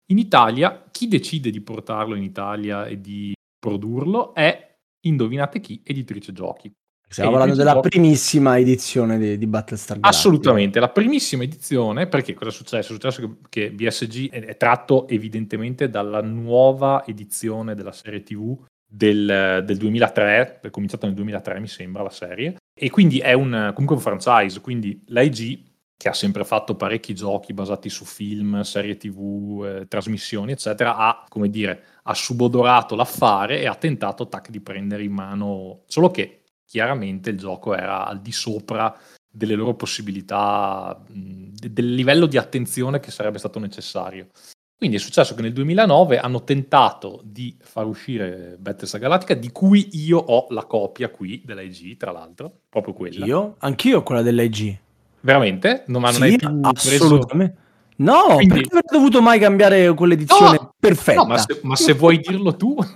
in 0.07 0.17
Italia 0.17 0.83
chi 0.91 1.09
decide 1.09 1.51
di 1.51 1.61
portarlo 1.61 2.15
in 2.15 2.23
Italia 2.23 2.87
e 2.87 2.99
di 2.99 3.35
produrlo 3.59 4.33
è, 4.33 4.77
indovinate 5.01 5.61
chi, 5.61 5.83
editrice 5.85 6.33
giochi. 6.33 6.73
Stiamo 7.07 7.33
parlando 7.33 7.55
della 7.55 7.75
gioco- 7.75 7.91
primissima 7.91 8.59
edizione 8.59 9.19
di, 9.19 9.37
di 9.37 9.47
Battlestar 9.47 9.99
Galactica. 9.99 10.09
Assolutamente, 10.09 10.81
la 10.81 10.89
primissima 10.89 11.43
edizione, 11.43 12.07
perché 12.07 12.33
cosa 12.33 12.49
è 12.49 12.53
successo? 12.53 12.93
È 12.93 12.95
successo 12.95 13.21
che, 13.21 13.37
che 13.51 13.73
BSG 13.73 14.31
è, 14.31 14.43
è 14.43 14.57
tratto 14.57 15.07
evidentemente 15.09 15.91
dalla 15.91 16.23
nuova 16.23 17.05
edizione 17.05 17.75
della 17.75 17.93
serie 17.93 18.23
TV 18.23 18.59
del, 18.91 19.63
del 19.67 19.77
2003, 19.77 20.61
è 20.63 20.71
cominciata 20.71 21.05
nel 21.05 21.15
2003 21.15 21.61
mi 21.61 21.69
sembra 21.69 22.03
la 22.03 22.09
serie, 22.09 22.57
e 22.75 22.89
quindi 22.89 23.19
è 23.19 23.35
un, 23.35 23.73
comunque 23.75 23.97
un 23.97 24.01
franchise, 24.01 24.63
quindi 24.63 25.05
l'AIG 25.09 25.71
che 26.03 26.09
ha 26.09 26.15
sempre 26.15 26.43
fatto 26.43 26.75
parecchi 26.75 27.15
giochi 27.15 27.53
basati 27.53 27.89
su 27.89 28.05
film, 28.05 28.63
serie 28.63 28.97
tv, 28.97 29.65
eh, 29.65 29.87
trasmissioni, 29.87 30.51
eccetera, 30.51 30.97
ha, 30.97 31.25
come 31.29 31.49
dire, 31.49 32.01
ha 32.03 32.13
subodorato 32.13 32.97
l'affare 32.97 33.61
e 33.61 33.69
ha 33.69 33.77
tentato 33.77 34.27
tac, 34.27 34.51
di 34.51 34.59
prendere 34.59 35.05
in 35.05 35.13
mano, 35.13 35.83
solo 35.87 36.11
che 36.11 36.41
chiaramente 36.65 37.31
il 37.31 37.39
gioco 37.39 37.73
era 37.73 38.05
al 38.05 38.21
di 38.21 38.33
sopra 38.33 38.93
delle 39.31 39.55
loro 39.55 39.75
possibilità, 39.75 41.01
mh, 41.07 41.51
de- 41.53 41.73
del 41.73 41.95
livello 41.95 42.27
di 42.27 42.37
attenzione 42.37 42.99
che 42.99 43.13
sarebbe 43.13 43.39
stato 43.39 43.61
necessario. 43.61 44.27
Quindi 44.77 44.97
è 44.97 45.01
successo 45.01 45.37
che 45.37 45.43
nel 45.43 45.53
2009 45.53 46.19
hanno 46.19 46.43
tentato 46.43 47.21
di 47.23 47.57
far 47.61 47.87
uscire 47.87 48.57
Battlestar 48.59 48.99
Galactica, 48.99 49.35
di 49.35 49.53
cui 49.53 49.91
io 49.93 50.19
ho 50.19 50.47
la 50.49 50.65
copia 50.65 51.11
qui 51.11 51.41
dell'IG, 51.45 51.97
tra 51.97 52.11
l'altro, 52.11 52.53
proprio 52.69 52.93
quella. 52.93 53.25
Io? 53.25 53.55
Anch'io 53.59 54.03
quella 54.03 54.23
dell'AG. 54.23 54.82
Veramente? 55.23 55.85
Non, 55.87 56.03
ma 56.03 56.09
non 56.11 56.17
Sì, 56.17 56.23
hai 56.25 56.37
più 56.37 56.61
preso... 56.61 57.05
assolutamente. 57.05 57.57
No, 57.97 58.35
Quindi- 58.35 58.49
perché 58.55 58.69
avrei 58.77 58.83
dovuto 58.91 59.23
mai 59.23 59.39
cambiare 59.39 59.93
quell'edizione 59.95 60.57
No, 60.61 60.75
perfetta? 60.79 61.21
No, 61.23 61.27
ma 61.27 61.39
se, 61.39 61.61
ma 61.63 61.77
se 61.77 61.93
vuoi 61.95 62.19
dirlo 62.19 62.55
tu... 62.57 62.77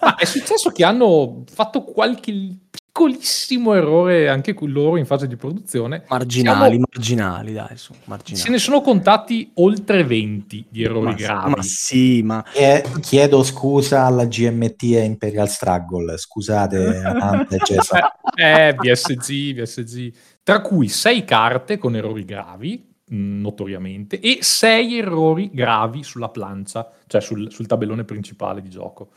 Ma 0.00 0.16
è 0.16 0.24
successo 0.24 0.70
che 0.70 0.84
hanno 0.84 1.44
fatto 1.52 1.82
qualche 1.82 2.32
piccolissimo 2.70 3.74
errore 3.74 4.28
anche 4.28 4.54
loro 4.62 4.96
in 4.96 5.04
fase 5.06 5.26
di 5.28 5.36
produzione. 5.36 6.04
Marginali, 6.08 6.58
Siamo- 6.70 6.84
marginali, 6.90 7.52
dai, 7.52 7.76
su, 7.76 7.92
marginali. 8.04 8.42
Se 8.42 8.50
ne 8.50 8.58
sono 8.58 8.80
contati 8.80 9.50
oltre 9.56 10.02
20 10.04 10.66
di 10.70 10.82
errori 10.82 11.04
ma, 11.10 11.12
gravi. 11.14 11.50
ma 11.50 11.62
sì, 11.62 12.22
ma 12.22 12.42
E 12.52 12.82
chiedo 13.00 13.42
scusa 13.42 14.04
alla 14.06 14.24
GMT 14.24 14.82
e 14.94 15.04
Imperial 15.04 15.48
Struggle. 15.48 16.16
Scusate, 16.16 17.02
Amante 17.04 17.56
e 17.56 17.58
Cesare. 17.64 18.08
eh, 18.34 18.74
BSG, 18.74 19.60
BSG. 19.60 20.12
Tra 20.48 20.62
cui 20.62 20.88
6 20.88 21.24
carte 21.26 21.76
con 21.76 21.94
errori 21.94 22.24
gravi, 22.24 22.82
mh, 23.04 23.40
notoriamente, 23.42 24.18
e 24.18 24.38
6 24.40 24.96
errori 24.96 25.50
gravi 25.52 26.02
sulla 26.02 26.30
plancia, 26.30 26.90
cioè 27.06 27.20
sul, 27.20 27.52
sul 27.52 27.66
tabellone 27.66 28.04
principale 28.04 28.62
di 28.62 28.70
gioco. 28.70 29.10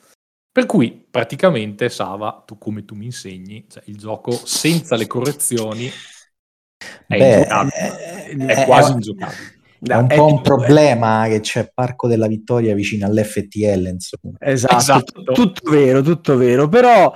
Per 0.51 0.65
cui 0.65 0.91
praticamente, 1.09 1.87
Sava, 1.87 2.43
tu 2.45 2.57
come 2.57 2.83
tu 2.83 2.95
mi 2.95 3.05
insegni, 3.05 3.63
cioè, 3.69 3.81
il 3.85 3.95
gioco 3.97 4.31
senza 4.31 4.97
le 4.97 5.07
correzioni 5.07 5.89
è 7.07 7.17
Beh, 7.17 7.35
ingiocabile. 7.35 8.25
eh, 8.27 8.45
È 8.47 8.61
eh, 8.63 8.65
quasi 8.65 8.91
eh, 8.91 8.93
ingiocabile. 8.95 9.59
È 9.83 9.95
un 9.95 10.07
po' 10.07 10.25
un 10.25 10.41
problema 10.41 11.27
che 11.29 11.39
c'è 11.39 11.71
Parco 11.73 12.09
della 12.09 12.27
Vittoria 12.27 12.75
vicino 12.75 13.05
all'FTL, 13.05 13.87
insomma. 13.87 14.35
Esatto, 14.37 14.75
Esatto. 14.75 15.31
tutto 15.31 15.71
vero, 15.71 16.01
tutto 16.01 16.35
vero, 16.35 16.67
però 16.67 17.11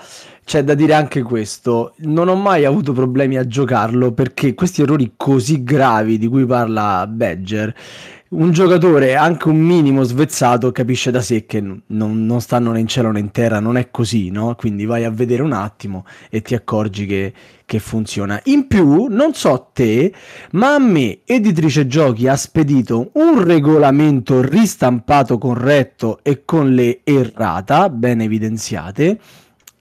c'è 0.46 0.64
da 0.64 0.76
dire 0.76 0.94
anche 0.94 1.24
questo, 1.24 1.96
non 2.02 2.28
ho 2.28 2.36
mai 2.36 2.66
avuto 2.66 2.94
problemi 2.94 3.36
a 3.36 3.48
giocarlo 3.48 4.12
perché 4.12 4.54
questi 4.54 4.84
errori 4.84 5.14
così 5.18 5.64
gravi 5.64 6.20
di 6.20 6.28
cui 6.28 6.46
parla 6.46 7.08
Badger, 7.08 7.74
un 8.28 8.52
giocatore 8.52 9.16
anche 9.16 9.48
un 9.48 9.58
minimo 9.58 10.04
svezzato 10.04 10.72
capisce 10.72 11.10
da 11.10 11.22
sé 11.22 11.48
che 11.48 11.62
non, 11.62 11.82
non 11.88 12.42
stanno 12.42 12.72
né 12.72 12.80
in 12.80 12.88
cielo 12.88 13.12
né 13.12 13.20
in 13.20 13.32
terra, 13.32 13.60
non 13.60 13.76
è 13.76 13.90
così, 13.90 14.30
no? 14.30 14.54
Quindi 14.56 14.86
vai 14.86 15.04
a 15.04 15.10
vedere 15.10 15.42
un 15.42 15.52
attimo 15.52 16.06
e 16.30 16.44
ti 16.44 16.54
accorgi 16.54 17.08
che, 17.08 17.34
che 17.66 17.80
funziona. 17.80 18.40
In 18.46 18.68
più, 18.68 19.08
non 19.08 19.34
so 19.34 19.70
te, 19.74 20.14
ma 20.52 20.76
a 20.76 20.80
me 20.80 21.20
editrice 21.26 21.88
giochi 21.88 22.28
ha 22.28 22.36
spedito 22.36 23.10
un 23.14 23.44
regolamento 23.44 24.42
ristampato 24.42 25.40
corretto 25.40 26.20
e 26.22 26.44
con 26.46 26.74
le 26.76 27.00
errata 27.04 27.90
ben 27.90 28.22
evidenziate 28.22 29.20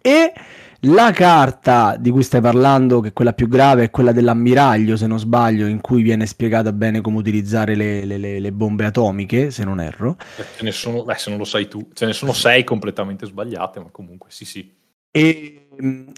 e 0.06 0.32
la 0.80 1.12
carta 1.12 1.96
di 1.98 2.10
cui 2.10 2.22
stai 2.22 2.42
parlando, 2.42 3.00
che 3.00 3.08
è 3.08 3.12
quella 3.14 3.32
più 3.32 3.48
grave, 3.48 3.84
è 3.84 3.90
quella 3.90 4.12
dell'ammiraglio, 4.12 4.98
se 4.98 5.06
non 5.06 5.18
sbaglio, 5.18 5.66
in 5.66 5.80
cui 5.80 6.02
viene 6.02 6.26
spiegata 6.26 6.74
bene 6.74 7.00
come 7.00 7.16
utilizzare 7.16 7.74
le, 7.74 8.04
le- 8.04 8.18
le- 8.18 8.38
le 8.38 8.52
bombe 8.52 8.84
atomiche, 8.84 9.50
se 9.50 9.64
non 9.64 9.80
erro. 9.80 10.18
Ce 10.36 10.62
ne 10.62 10.72
sono, 10.72 11.02
beh, 11.02 11.14
se 11.16 11.30
non 11.30 11.38
lo 11.38 11.46
sai 11.46 11.68
tu, 11.68 11.88
ce 11.94 12.04
ne 12.04 12.12
sono 12.12 12.34
6 12.34 12.64
completamente 12.64 13.24
sbagliate, 13.24 13.80
ma 13.80 13.88
comunque 13.90 14.28
sì, 14.30 14.44
sì. 14.44 14.70
E, 15.10 15.68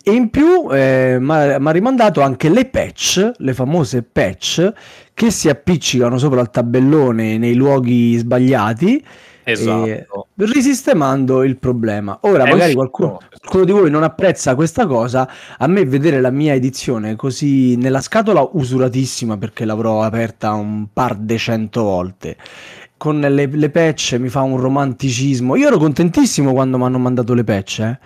e 0.03 0.11
in 0.11 0.31
più 0.31 0.68
eh, 0.72 1.18
mi 1.20 1.31
ha 1.31 1.70
rimandato 1.70 2.20
anche 2.22 2.49
le 2.49 2.64
patch, 2.64 3.35
le 3.37 3.55
famose 3.55 4.03
patch, 4.03 4.72
che 5.14 5.31
si 5.31 5.49
appiccicano 5.49 6.18
sopra 6.18 6.40
il 6.40 6.51
tabellone 6.51 7.38
nei 7.38 7.55
luoghi 7.55 8.16
sbagliati, 8.16 9.05
Esatto. 9.49 10.27
risistemando 10.35 11.45
il 11.45 11.57
problema. 11.57 12.19
Ora, 12.23 12.43
È 12.43 12.51
magari 12.51 12.75
uscito- 12.75 12.77
qualcuno, 12.79 13.21
qualcuno 13.39 13.65
di 13.65 13.71
voi 13.71 13.91
non 13.91 14.03
apprezza 14.03 14.57
questa 14.57 14.87
cosa, 14.87 15.29
a 15.57 15.67
me 15.69 15.85
vedere 15.85 16.21
la 16.21 16.31
mia 16.31 16.53
edizione 16.53 17.15
così 17.15 17.77
nella 17.77 18.01
scatola 18.01 18.47
usuratissima, 18.53 19.37
perché 19.37 19.65
l'avrò 19.65 20.03
aperta 20.03 20.53
un 20.55 20.89
par 20.93 21.15
de 21.15 21.39
cento 21.39 21.85
volte, 21.85 22.37
con 22.97 23.21
le, 23.21 23.47
le 23.47 23.71
patch 23.71 24.17
mi 24.19 24.29
fa 24.29 24.40
un 24.40 24.57
romanticismo. 24.57 25.55
Io 25.55 25.69
ero 25.69 25.79
contentissimo 25.79 26.53
quando 26.53 26.77
mi 26.77 26.85
hanno 26.85 26.99
mandato 26.99 27.33
le 27.33 27.44
patch, 27.44 27.79
eh. 27.79 27.99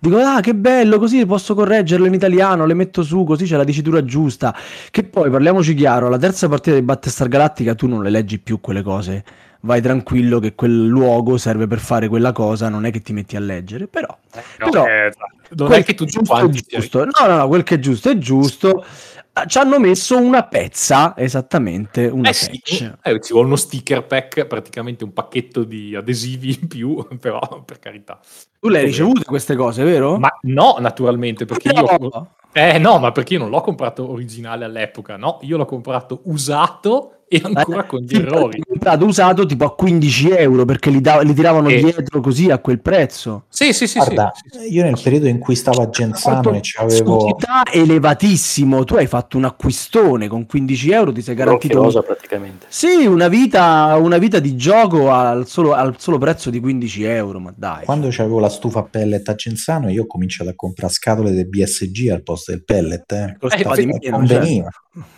Dico, 0.00 0.16
ah, 0.18 0.40
che 0.40 0.54
bello, 0.54 0.98
così 0.98 1.24
posso 1.26 1.54
correggerle 1.54 2.08
in 2.08 2.14
italiano, 2.14 2.66
le 2.66 2.74
metto 2.74 3.02
su, 3.02 3.24
così 3.24 3.46
c'è 3.46 3.56
la 3.56 3.64
dicitura 3.64 4.04
giusta. 4.04 4.54
Che 4.90 5.04
poi, 5.04 5.30
parliamoci 5.30 5.74
chiaro, 5.74 6.08
la 6.08 6.18
terza 6.18 6.48
partita 6.48 6.76
di 6.76 6.82
Battlestar 6.82 7.28
Galactica 7.28 7.74
tu 7.74 7.86
non 7.86 8.02
le 8.02 8.10
leggi 8.10 8.38
più 8.38 8.60
quelle 8.60 8.82
cose. 8.82 9.24
Vai 9.60 9.80
tranquillo 9.80 10.38
che 10.38 10.54
quel 10.54 10.86
luogo 10.86 11.36
serve 11.36 11.66
per 11.66 11.78
fare 11.80 12.08
quella 12.08 12.32
cosa, 12.32 12.68
non 12.68 12.84
è 12.84 12.90
che 12.90 13.00
ti 13.00 13.12
metti 13.12 13.36
a 13.36 13.40
leggere, 13.40 13.86
però, 13.88 14.16
No, 14.58 14.68
però 14.70 14.86
eh, 14.86 15.12
non 15.56 15.66
quel 15.68 15.80
è 15.80 15.84
che 15.84 15.94
tutti 15.94 16.12
giusto 16.12 16.32
quanti 16.32 16.64
giusto. 16.66 17.04
No, 17.04 17.26
no, 17.26 17.36
no, 17.36 17.48
quel 17.48 17.62
che 17.62 17.76
è 17.76 17.78
giusto 17.78 18.10
è 18.10 18.18
giusto. 18.18 18.84
Ah, 19.32 19.46
Ci 19.46 19.58
hanno 19.58 19.78
messo 19.78 20.18
una 20.18 20.42
pezza, 20.44 21.14
esattamente, 21.16 22.06
una 22.06 22.30
Eh 22.30 22.32
sì, 22.32 22.60
eh, 23.02 23.20
ci 23.20 23.32
vuole 23.32 23.46
uno 23.46 23.56
sticker 23.56 24.04
pack, 24.04 24.46
praticamente 24.46 25.04
un 25.04 25.12
pacchetto 25.12 25.62
di 25.62 25.94
adesivi 25.94 26.58
in 26.60 26.66
più, 26.66 27.06
però 27.20 27.62
per 27.64 27.78
carità. 27.78 28.18
Tu 28.58 28.68
le 28.68 28.78
hai 28.78 28.80
Come- 28.82 28.86
ricevute 28.86 29.24
queste 29.24 29.54
cose, 29.54 29.84
vero? 29.84 30.18
Ma 30.18 30.30
no, 30.42 30.76
naturalmente, 30.80 31.44
perché 31.44 31.72
No. 31.72 31.82
io... 32.00 32.30
Eh 32.52 32.78
no, 32.78 32.98
ma 32.98 33.12
perché 33.12 33.34
io 33.34 33.40
non 33.40 33.50
l'ho 33.50 33.60
comprato 33.60 34.10
originale 34.10 34.64
all'epoca, 34.64 35.16
no? 35.16 35.38
Io 35.42 35.56
l'ho 35.56 35.66
comprato 35.66 36.22
usato 36.24 37.17
e 37.28 37.40
ancora 37.44 37.84
con 37.84 38.00
gli 38.00 38.08
Sì, 38.08 38.16
errori. 38.16 38.58
l'ho 38.58 38.64
comprato 38.68 39.04
usato 39.04 39.44
tipo 39.46 39.64
a 39.64 39.74
15 39.74 40.30
euro 40.30 40.64
perché 40.64 40.90
li, 40.90 41.00
da- 41.00 41.20
li 41.20 41.34
tiravano 41.34 41.68
Eh. 41.68 41.80
dietro 41.82 42.20
così 42.20 42.50
a 42.50 42.58
quel 42.58 42.80
prezzo. 42.80 43.44
Sì, 43.48 43.72
sì, 43.72 43.86
sì, 43.86 43.98
Guarda, 43.98 44.32
sì, 44.34 44.58
sì. 44.60 44.72
io 44.74 44.82
nel 44.84 44.98
periodo 45.02 45.26
in 45.28 45.38
cui 45.38 45.54
stavo 45.54 45.82
a 45.82 45.88
Genzano 45.90 46.52
e 46.54 46.60
c'avevo... 46.62 47.20
Società 47.20 47.62
elevatissimo. 47.70 48.84
Tu 48.84 48.94
hai 48.94 49.06
fatto 49.06 49.36
un 49.36 49.44
acquistone 49.44 50.28
con 50.28 50.46
15 50.46 50.90
euro, 50.90 51.12
ti 51.12 51.22
sei 51.22 51.34
garantito 51.34 51.82
Rosa 51.82 52.02
praticamente. 52.02 52.66
sì, 52.68 53.06
una 53.06 53.28
vita, 53.28 53.96
una 54.00 54.18
vita 54.18 54.38
di 54.38 54.56
gioco 54.56 55.10
al 55.10 55.46
solo, 55.46 55.72
al 55.74 55.96
solo 55.98 56.18
prezzo 56.18 56.50
di 56.50 56.60
15 56.60 57.02
euro. 57.04 57.38
Ma 57.40 57.52
dai, 57.56 57.84
Quando 57.84 58.08
c'avevo 58.10 58.38
la 58.40 58.48
stufa 58.48 58.82
pellet 58.84 59.28
a 59.28 59.34
Genzano, 59.34 59.90
io 59.90 60.04
ho 60.04 60.06
cominciato 60.06 60.50
a 60.50 60.54
comprare 60.54 60.92
scatole 60.92 61.32
del 61.32 61.46
BSG 61.46 62.08
al 62.10 62.22
posto 62.22 62.52
del 62.52 62.64
pellet. 62.64 63.12
Eh. 63.12 63.36
costava 63.38 63.74
Eh, 63.74 63.76
di 63.76 63.82
infatti- 63.84 64.10
meno. 64.10 64.68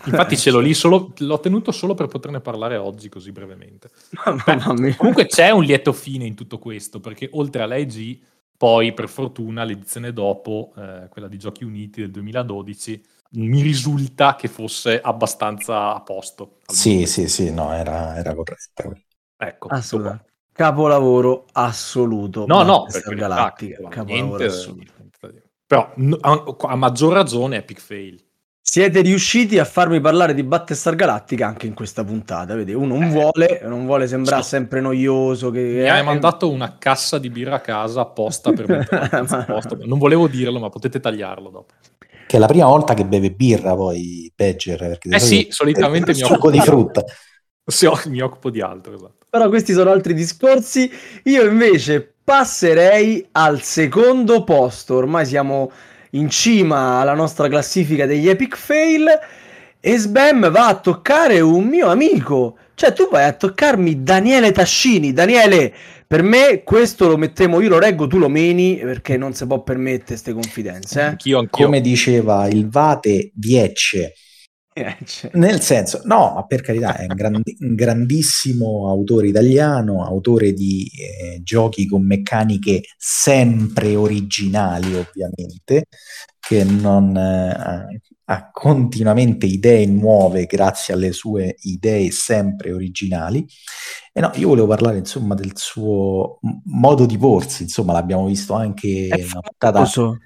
Infatti 0.04 0.36
ce 0.36 0.50
l'ho 0.50 0.60
lì 0.60 0.74
solo, 0.74 1.12
l'ho 1.16 1.40
tenuto 1.40 1.72
solo 1.72 1.94
per 1.94 2.06
poterne 2.06 2.40
parlare 2.40 2.76
oggi 2.76 3.08
così 3.08 3.32
brevemente. 3.32 3.90
Mamma 4.46 4.72
mia. 4.74 4.96
Comunque 4.96 5.26
c'è 5.26 5.50
un 5.50 5.62
lieto 5.62 5.92
fine 5.92 6.24
in 6.24 6.34
tutto 6.34 6.58
questo, 6.58 7.00
perché 7.00 7.28
oltre 7.32 7.62
all'AEG, 7.62 8.18
poi 8.56 8.92
per 8.92 9.08
fortuna 9.08 9.64
l'edizione 9.64 10.12
dopo, 10.12 10.72
eh, 10.76 11.08
quella 11.08 11.28
di 11.28 11.38
Giochi 11.38 11.64
Uniti 11.64 12.00
del 12.00 12.10
2012, 12.10 13.02
mi 13.32 13.62
risulta 13.62 14.34
che 14.34 14.48
fosse 14.48 15.00
abbastanza 15.00 15.94
a 15.94 16.00
posto. 16.02 16.58
Sì, 16.66 17.06
sì, 17.06 17.28
sì, 17.28 17.52
no, 17.52 17.72
era, 17.72 18.16
era 18.16 18.34
corretta. 18.34 18.90
Ecco, 19.36 19.68
Assolutamente. 19.68 20.28
Capolavoro 20.52 21.46
assoluto. 21.52 22.44
No, 22.46 22.62
no, 22.62 22.84
perché 22.84 23.14
niente, 23.14 23.76
capolavoro 23.88 24.44
assoluto. 24.44 24.92
Però 25.66 25.94
a 25.94 26.74
maggior 26.74 27.12
ragione 27.12 27.58
Epic 27.58 27.80
Fail. 27.80 28.29
Siete 28.72 29.00
riusciti 29.00 29.58
a 29.58 29.64
farmi 29.64 30.00
parlare 30.00 30.32
di 30.32 30.44
Battlestar 30.44 30.94
Galactica 30.94 31.44
anche 31.44 31.66
in 31.66 31.74
questa 31.74 32.04
puntata, 32.04 32.54
vedi? 32.54 32.72
Uno 32.72 32.96
non 32.96 33.10
vuole, 33.10 33.62
non 33.64 33.84
vuole 33.84 34.06
sembrare 34.06 34.44
sì. 34.44 34.50
sempre 34.50 34.80
noioso. 34.80 35.50
Che 35.50 35.60
Mi 35.60 35.90
hai 35.90 36.04
mandato 36.04 36.48
una 36.48 36.76
cassa 36.78 37.18
di 37.18 37.30
birra 37.30 37.56
a 37.56 37.60
casa 37.60 38.02
apposta 38.02 38.52
per 38.52 38.68
mettere 38.70 39.08
la 39.10 39.18
pizza 39.18 39.38
a 39.38 39.44
posto. 39.44 39.76
Non 39.82 39.98
volevo 39.98 40.28
dirlo, 40.28 40.60
ma 40.60 40.68
potete 40.68 41.00
tagliarlo 41.00 41.50
dopo. 41.50 41.74
Che 42.28 42.36
è 42.36 42.38
la 42.38 42.46
prima 42.46 42.66
volta 42.66 42.94
che 42.94 43.04
beve 43.04 43.32
birra 43.32 43.74
poi 43.74 44.32
Badger. 44.32 44.98
Eh 45.02 45.18
sì, 45.18 45.48
solitamente 45.50 46.12
eh, 46.12 46.14
mi 46.22 46.22
occupo 46.22 46.50
di 46.52 46.60
frutta. 46.60 47.02
Sì, 47.66 47.88
mi 48.06 48.20
occupo 48.20 48.50
di 48.50 48.60
altro, 48.60 48.94
esatto. 48.94 49.26
Però 49.28 49.48
questi 49.48 49.72
sono 49.72 49.90
altri 49.90 50.14
discorsi. 50.14 50.90
Io 51.24 51.44
invece 51.44 52.14
passerei 52.22 53.26
al 53.32 53.62
secondo 53.62 54.44
posto. 54.44 54.94
Ormai 54.94 55.26
siamo 55.26 55.70
in 56.10 56.28
cima 56.28 57.00
alla 57.00 57.14
nostra 57.14 57.48
classifica 57.48 58.06
degli 58.06 58.28
epic 58.28 58.56
fail. 58.56 59.06
E 59.82 59.96
Sbam 59.96 60.50
va 60.50 60.66
a 60.68 60.78
toccare 60.78 61.40
un 61.40 61.64
mio 61.64 61.88
amico. 61.88 62.56
Cioè, 62.74 62.92
tu 62.92 63.08
vai 63.10 63.24
a 63.24 63.32
toccarmi 63.32 64.02
Daniele 64.02 64.52
Tascini. 64.52 65.12
Daniele, 65.12 65.72
per 66.06 66.22
me 66.22 66.62
questo 66.64 67.08
lo 67.08 67.16
mettiamo, 67.16 67.60
io 67.60 67.68
lo 67.68 67.78
reggo, 67.78 68.06
tu 68.06 68.18
lo 68.18 68.28
meni, 68.28 68.76
perché 68.76 69.16
non 69.16 69.32
si 69.32 69.46
può 69.46 69.62
permettere 69.62 70.04
queste 70.06 70.32
confidenze. 70.32 71.00
Anch'io, 71.00 71.38
anch'io. 71.38 71.64
Come 71.64 71.80
diceva 71.80 72.46
il 72.48 72.68
Vate, 72.68 73.30
Viecce. 73.34 74.14
Eh? 74.72 74.96
Cioè. 75.04 75.30
Nel 75.34 75.60
senso, 75.60 76.02
no, 76.04 76.32
ma 76.34 76.44
per 76.46 76.60
carità, 76.60 76.96
è 76.96 77.06
un, 77.08 77.14
grandi- 77.14 77.56
un 77.60 77.74
grandissimo 77.74 78.88
autore 78.88 79.28
italiano, 79.28 80.04
autore 80.04 80.52
di 80.52 80.88
eh, 80.96 81.40
giochi 81.42 81.86
con 81.86 82.04
meccaniche 82.06 82.82
sempre 82.96 83.96
originali, 83.96 84.94
ovviamente, 84.94 85.86
che 86.38 86.62
non 86.62 87.16
eh, 87.16 88.00
ha 88.24 88.50
continuamente 88.52 89.46
idee 89.46 89.86
nuove 89.86 90.46
grazie 90.46 90.94
alle 90.94 91.10
sue 91.10 91.56
idee 91.62 92.12
sempre 92.12 92.70
originali. 92.72 93.44
E 94.12 94.20
no, 94.20 94.30
io 94.36 94.48
volevo 94.48 94.68
parlare 94.68 94.98
insomma 94.98 95.34
del 95.34 95.52
suo 95.54 96.38
modo 96.64 97.06
di 97.06 97.18
porsi, 97.18 97.64
insomma, 97.64 97.92
l'abbiamo 97.92 98.26
visto 98.26 98.54
anche 98.54 99.08
È 99.08 99.14
una 99.14 99.40
puntata 99.40 99.84
famoso. 99.84 100.18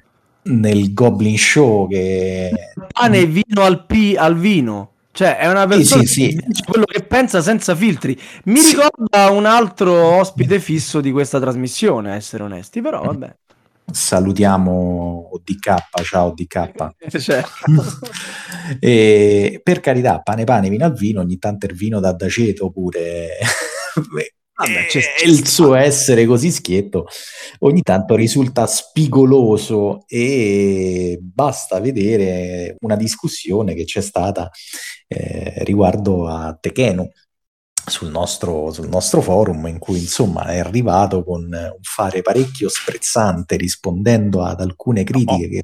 Nel 0.45 0.93
Goblin 0.93 1.39
Show 1.39 1.89
che 1.89 2.51
pane 2.93 3.19
e 3.19 3.27
vino 3.27 3.63
al, 3.63 3.87
pi- 3.87 4.17
al 4.17 4.37
vino. 4.37 4.91
Cioè, 5.13 5.37
è 5.39 5.49
una 5.49 5.65
persona 5.67 6.03
sì, 6.03 6.09
sì. 6.09 6.29
che 6.37 6.45
dice 6.49 6.65
quello 6.65 6.85
che 6.85 7.03
pensa 7.05 7.41
senza 7.41 7.77
filtri. 7.77 8.19
Mi 8.47 8.59
Sì. 8.59 8.75
ricorda 8.75 9.31
un 9.31 9.47
altro 9.47 9.93
ospite 9.93 10.59
fisso 10.59 11.01
di 11.01 11.13
questa 11.13 11.39
trasmissione, 11.39 12.11
a 12.11 12.15
essere 12.17 12.43
onesti, 12.43 12.81
però 12.81 13.01
vabbè. 13.03 13.33
salutiamo 13.93 15.29
ODK, 15.35 15.75
ciao 16.03 16.27
ODK. 16.29 16.95
Cioè, 17.21 17.45
e, 18.81 19.61
per 19.63 19.81
carità, 19.81 20.21
pane 20.21 20.45
pane, 20.45 20.69
vino 20.69 20.85
al 20.85 20.95
vino, 20.95 21.21
ogni 21.21 21.39
tanto 21.39 21.67
il 21.67 21.75
vino 21.75 22.01
da 22.01 22.13
d'aceto 22.13 22.71
pure. 22.71 23.29
Vabbè, 24.57 24.87
E 24.93 25.29
il 25.29 25.49
suo 25.49 25.75
essere 25.75 26.27
così 26.27 26.53
schietto 26.53 27.07
ogni 27.61 27.83
tanto 27.83 28.15
risulta 28.15 28.67
spigoloso 28.67 30.05
e 30.07 31.19
basta 31.21 31.81
vedere 31.81 32.77
una 32.81 32.95
discussione 32.95 33.75
che 33.75 33.85
c'è 33.85 34.01
stata 34.01 34.49
eh, 35.09 35.65
riguardo 35.65 36.29
a 36.29 36.57
Tekenu 36.59 37.09
sul 37.87 38.11
nostro, 38.11 38.71
sul 38.73 38.89
nostro 38.89 39.21
forum 39.21 39.67
in 39.67 39.79
cui 39.79 39.99
insomma 39.99 40.45
è 40.45 40.59
arrivato 40.59 41.25
con 41.25 41.43
un 41.43 41.83
fare 41.83 42.23
parecchio 42.23 42.69
sprezzante 42.69 43.57
rispondendo 43.57 44.43
ad 44.43 44.61
alcune 44.61 45.03
critiche 45.03 45.49
che... 45.49 45.63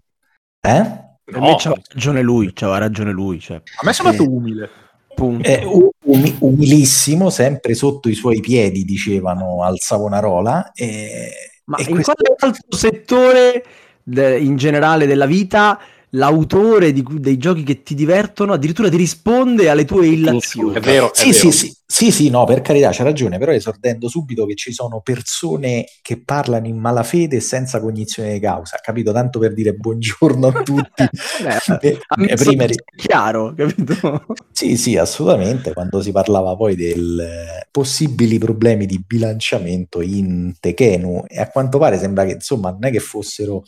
Eh? 0.63 1.09
per 1.31 1.41
me 1.41 1.55
c'aveva 1.57 1.81
ragione 1.89 2.23
lui, 2.23 2.53
c'aveva 2.53 2.79
ragione 2.79 3.13
lui. 3.13 3.41
Cioè, 3.41 3.57
a 3.57 3.81
me 3.83 3.91
è 3.91 3.95
sembrato 3.95 4.29
umile. 4.29 4.71
Punto. 5.21 5.47
Eh, 5.49 5.65
u- 5.67 5.91
umi- 6.05 6.37
umilissimo, 6.41 7.29
sempre 7.29 7.75
sotto 7.75 8.09
i 8.09 8.15
suoi 8.15 8.41
piedi, 8.41 8.85
dicevano 8.85 9.63
al 9.63 9.79
Savonarola. 9.79 10.73
E, 10.73 11.31
Ma 11.65 11.77
e 11.77 11.83
in 11.83 11.91
questo- 11.91 12.15
quale 12.15 12.37
altro 12.39 12.77
settore 12.77 13.65
de- 14.03 14.39
in 14.39 14.57
generale 14.57 15.07
della 15.07 15.27
vita 15.27 15.79
l'autore 16.11 16.93
di 16.93 17.05
dei 17.09 17.37
giochi 17.37 17.63
che 17.63 17.83
ti 17.83 17.95
divertono 17.95 18.53
addirittura 18.53 18.89
ti 18.89 18.97
risponde 18.97 19.69
alle 19.69 19.85
tue 19.85 20.07
illazioni? 20.09 20.75
È 20.75 20.81
vero, 20.81 21.13
è 21.13 21.17
Sì, 21.17 21.31
vero. 21.31 21.51
sì, 21.51 21.53
sì, 21.53 21.75
sì, 21.87 22.11
sì, 22.13 22.31
no, 22.31 22.45
per 22.45 22.61
carità, 22.61 22.91
c'è 22.91 23.03
ragione, 23.03 23.39
però 23.39 23.53
esordendo 23.53 24.09
subito 24.09 24.47
che 24.47 24.55
ci 24.55 24.73
sono 24.73 25.01
persone 25.01 25.87
che 26.03 26.23
parlano 26.23 26.67
in 26.69 26.79
malafede 26.79 27.37
e 27.37 27.41
senza 27.41 27.81
cognizione 27.81 28.33
di 28.35 28.41
causa, 28.41 28.79
capito? 28.81 29.13
Tanto 29.13 29.39
per 29.41 29.53
dire 29.55 29.73
buongiorno 29.75 30.47
a 30.47 30.63
tutti. 30.63 31.09
Vabbè, 31.67 31.89
Eh, 31.91 31.99
a 32.09 32.15
me 32.17 32.29
eh, 32.29 32.37
prima 32.37 32.65
ri- 32.65 32.77
chiaro, 32.97 33.55
capito? 33.57 34.25
Sì, 34.53 34.77
sì, 34.77 34.97
assolutamente. 34.97 35.73
Quando 35.73 36.01
si 36.01 36.13
parlava 36.13 36.55
poi 36.57 36.77
del 36.77 37.19
eh, 37.21 37.67
possibili 37.71 38.39
problemi 38.39 38.87
di 38.87 39.03
bilanciamento 39.05 40.01
in 40.01 40.55
Tekenu, 40.61 41.25
e 41.27 41.41
a 41.41 41.49
quanto 41.49 41.79
pare 41.79 41.99
sembra 41.99 42.25
che 42.25 42.33
insomma 42.35 42.71
non 42.71 42.85
è 42.85 42.91
che 42.91 43.01
fossero 43.01 43.63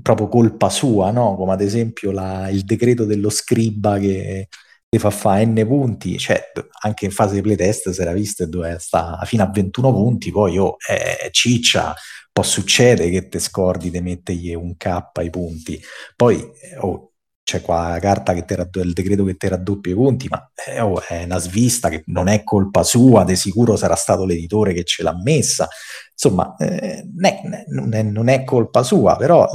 proprio 0.00 0.28
colpa 0.28 0.68
sua, 0.70 1.10
no? 1.10 1.34
Come 1.36 1.52
ad 1.52 1.60
esempio 1.60 2.10
la- 2.12 2.48
il 2.48 2.62
decreto 2.64 3.04
dello 3.04 3.30
scriba 3.30 3.98
che 3.98 4.48
ti 4.88 4.98
fa 4.98 5.10
fare 5.10 5.44
n 5.46 5.64
punti, 5.66 6.18
cioè 6.18 6.40
anche 6.82 7.06
in 7.06 7.10
fase 7.12 7.34
di 7.34 7.40
playtest 7.40 7.90
si 7.90 8.00
era 8.00 8.12
visto 8.12 8.46
dove 8.46 8.76
sta 8.78 9.18
fino 9.24 9.42
a 9.42 9.50
21 9.50 9.90
punti, 9.92 10.30
poi 10.30 10.58
oh, 10.58 10.76
eh, 10.88 11.30
ciccia, 11.30 11.94
può 12.30 12.42
succedere 12.42 13.10
che 13.10 13.28
te 13.28 13.38
scordi 13.38 13.90
di 13.90 14.00
mettergli 14.00 14.54
un 14.54 14.76
K 14.76 15.10
ai 15.14 15.30
punti, 15.30 15.80
poi 16.16 16.42
oh, 16.80 17.11
c'è 17.44 17.60
qua 17.60 17.88
la 17.90 17.98
carta 17.98 18.32
che 18.32 18.44
ti 18.44 18.54
raddo- 18.54 18.82
il 18.82 18.92
decreto 18.92 19.24
che 19.24 19.36
ti 19.36 19.48
raddoppia 19.48 19.92
i 19.92 19.94
punti, 19.94 20.28
ma 20.28 20.50
eh, 20.66 20.80
oh, 20.80 21.00
è 21.02 21.24
una 21.24 21.38
svista 21.38 21.88
che 21.88 22.02
non 22.06 22.28
è 22.28 22.44
colpa 22.44 22.82
sua, 22.82 23.24
di 23.24 23.36
sicuro 23.36 23.76
sarà 23.76 23.94
stato 23.96 24.24
l'editore 24.24 24.72
che 24.72 24.84
ce 24.84 25.02
l'ha 25.02 25.14
messa. 25.22 25.68
Insomma, 26.12 26.54
eh, 26.58 27.04
non, 27.14 27.24
è, 27.24 27.64
non 27.68 27.94
è- 27.94 28.02
non 28.02 28.28
è 28.28 28.44
colpa 28.44 28.82
sua, 28.82 29.16
però 29.16 29.46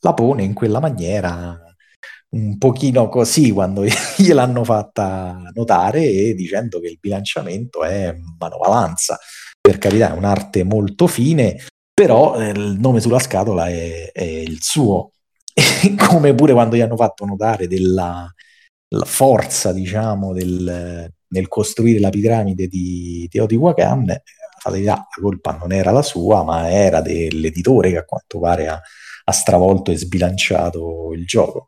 la 0.00 0.14
pone 0.14 0.42
in 0.44 0.54
quella 0.54 0.80
maniera 0.80 1.58
un 2.30 2.56
pochino 2.58 3.08
così 3.08 3.50
quando 3.50 3.84
gliel'hanno 4.16 4.64
fatta 4.64 5.50
notare 5.54 6.02
e 6.02 6.34
dicendo 6.34 6.80
che 6.80 6.88
il 6.88 6.98
bilanciamento 7.00 7.84
è 7.84 8.14
manovalanza. 8.38 9.18
Per 9.60 9.78
carità, 9.78 10.12
è 10.12 10.16
un'arte 10.16 10.64
molto 10.64 11.06
fine, 11.06 11.56
però 11.92 12.40
eh, 12.40 12.50
il 12.50 12.78
nome 12.80 13.00
sulla 13.00 13.18
scatola 13.18 13.68
è, 13.68 14.10
è 14.12 14.24
il 14.24 14.58
suo. 14.60 15.11
come 16.08 16.34
pure 16.34 16.52
quando 16.52 16.76
gli 16.76 16.80
hanno 16.80 16.96
fatto 16.96 17.24
notare 17.24 17.66
della 17.66 18.32
la 18.92 19.04
forza, 19.04 19.72
diciamo, 19.72 20.32
del, 20.32 21.10
nel 21.28 21.48
costruire 21.48 21.98
la 21.98 22.10
piramide 22.10 22.66
di 22.66 23.26
Teotihuacan, 23.30 24.04
fatalità, 24.58 24.94
la 24.94 25.22
colpa 25.22 25.56
non 25.56 25.72
era 25.72 25.90
la 25.90 26.02
sua, 26.02 26.42
ma 26.42 26.70
era 26.70 27.00
dell'editore 27.00 27.90
che 27.90 27.98
a 27.98 28.04
quanto 28.04 28.38
pare 28.38 28.68
ha, 28.68 28.80
ha 29.24 29.32
stravolto 29.32 29.90
e 29.90 29.96
sbilanciato 29.96 31.12
il 31.14 31.24
gioco. 31.26 31.66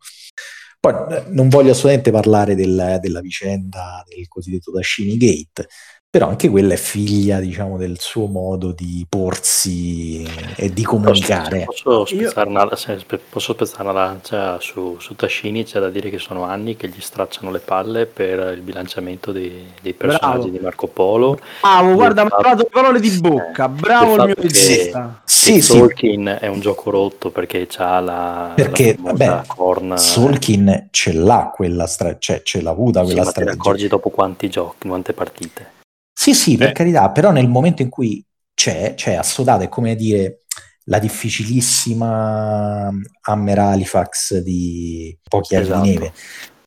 Poi 0.79 0.93
non 1.29 1.49
voglio 1.49 1.71
assolutamente 1.71 2.11
parlare 2.11 2.55
del, 2.55 2.99
della 3.01 3.21
vicenda 3.21 4.05
del 4.07 4.29
cosiddetto 4.29 4.71
Dashini 4.71 5.17
Gate, 5.17 5.67
però 6.15 6.29
anche 6.29 6.49
quella 6.49 6.75
è 6.75 6.77
figlia, 6.77 7.41
diciamo, 7.41 7.77
del 7.77 7.99
suo 7.99 8.27
modo 8.27 8.71
di 8.71 9.05
porsi 9.09 10.25
e 10.55 10.73
di 10.73 10.85
comunicare. 10.85 11.65
Posso, 11.65 12.05
spezzare, 12.05 12.49
una, 12.49 12.69
posso 12.69 13.53
spezzare 13.55 13.83
una 13.83 13.91
lancia 13.91 14.61
su, 14.61 14.95
su 15.01 15.17
Tashini? 15.17 15.65
C'è 15.65 15.81
da 15.81 15.91
dire 15.91 16.11
che 16.11 16.21
sono 16.21 16.45
anni 16.45 16.77
che 16.77 16.87
gli 16.87 17.01
stracciano 17.01 17.51
le 17.51 17.59
palle 17.59 18.07
per 18.07 18.55
il 18.55 18.61
bilanciamento 18.61 19.33
dei, 19.33 19.65
dei 19.83 19.93
personaggi 19.93 20.37
bravo. 20.37 20.51
di 20.51 20.59
Marco 20.61 20.87
Polo. 20.87 21.41
Bravo, 21.61 21.95
guarda, 21.95 22.23
mi 22.23 22.31
ha 22.31 22.55
le 22.55 22.69
parole 22.71 23.01
di 23.01 23.11
bocca, 23.19 23.69
bravo 23.69 24.15
il, 24.15 24.21
il 24.21 24.27
mio 24.27 24.35
regista. 24.37 25.21
Sì, 25.25 25.61
sì. 25.61 25.77
Tolkien 25.77 26.39
è 26.41 26.47
un 26.47 26.61
gioco 26.61 26.91
rotto 26.91 27.31
perché 27.31 27.67
c'ha 27.69 27.99
la, 27.99 28.53
perché, 28.55 28.97
la 29.03 29.11
vabbè, 29.11 29.43
corna. 29.49 29.97
Tolkien 29.97 30.91
ce 30.93 31.13
l'ha 31.13 31.51
quella 31.53 31.89
stra- 31.89 32.19
cioè 32.21 32.43
ce 32.45 32.63
l'ha 32.63 32.71
avuta 32.71 33.03
quella 33.03 33.25
sì, 33.25 33.31
strategia. 33.31 33.45
Ma 33.47 33.51
te 33.51 33.57
ne 33.57 33.61
accorgi 33.61 33.89
dopo 33.89 34.11
quanti 34.11 34.49
giochi, 34.49 34.87
quante 34.87 35.13
partite? 35.13 35.83
Sì, 36.15 36.33
sì, 36.33 36.57
per 36.57 36.73
carità, 36.73 37.11
però 37.11 37.33
nel 37.33 37.49
momento 37.49 37.83
in 37.83 37.91
cui 37.91 38.25
c'è, 38.55 38.95
c'è 38.95 39.15
assodato, 39.15 39.65
è 39.65 39.69
come 39.69 39.97
dire 39.97 40.45
la 40.85 40.99
difficilissima 40.99 42.91
Hammer 43.23 43.59
Halifax 43.59 44.39
di 44.39 45.19
pochi 45.29 45.57
anni 45.57 45.65
esatto. 45.65 45.83
di 45.83 45.89
neve. 45.91 46.13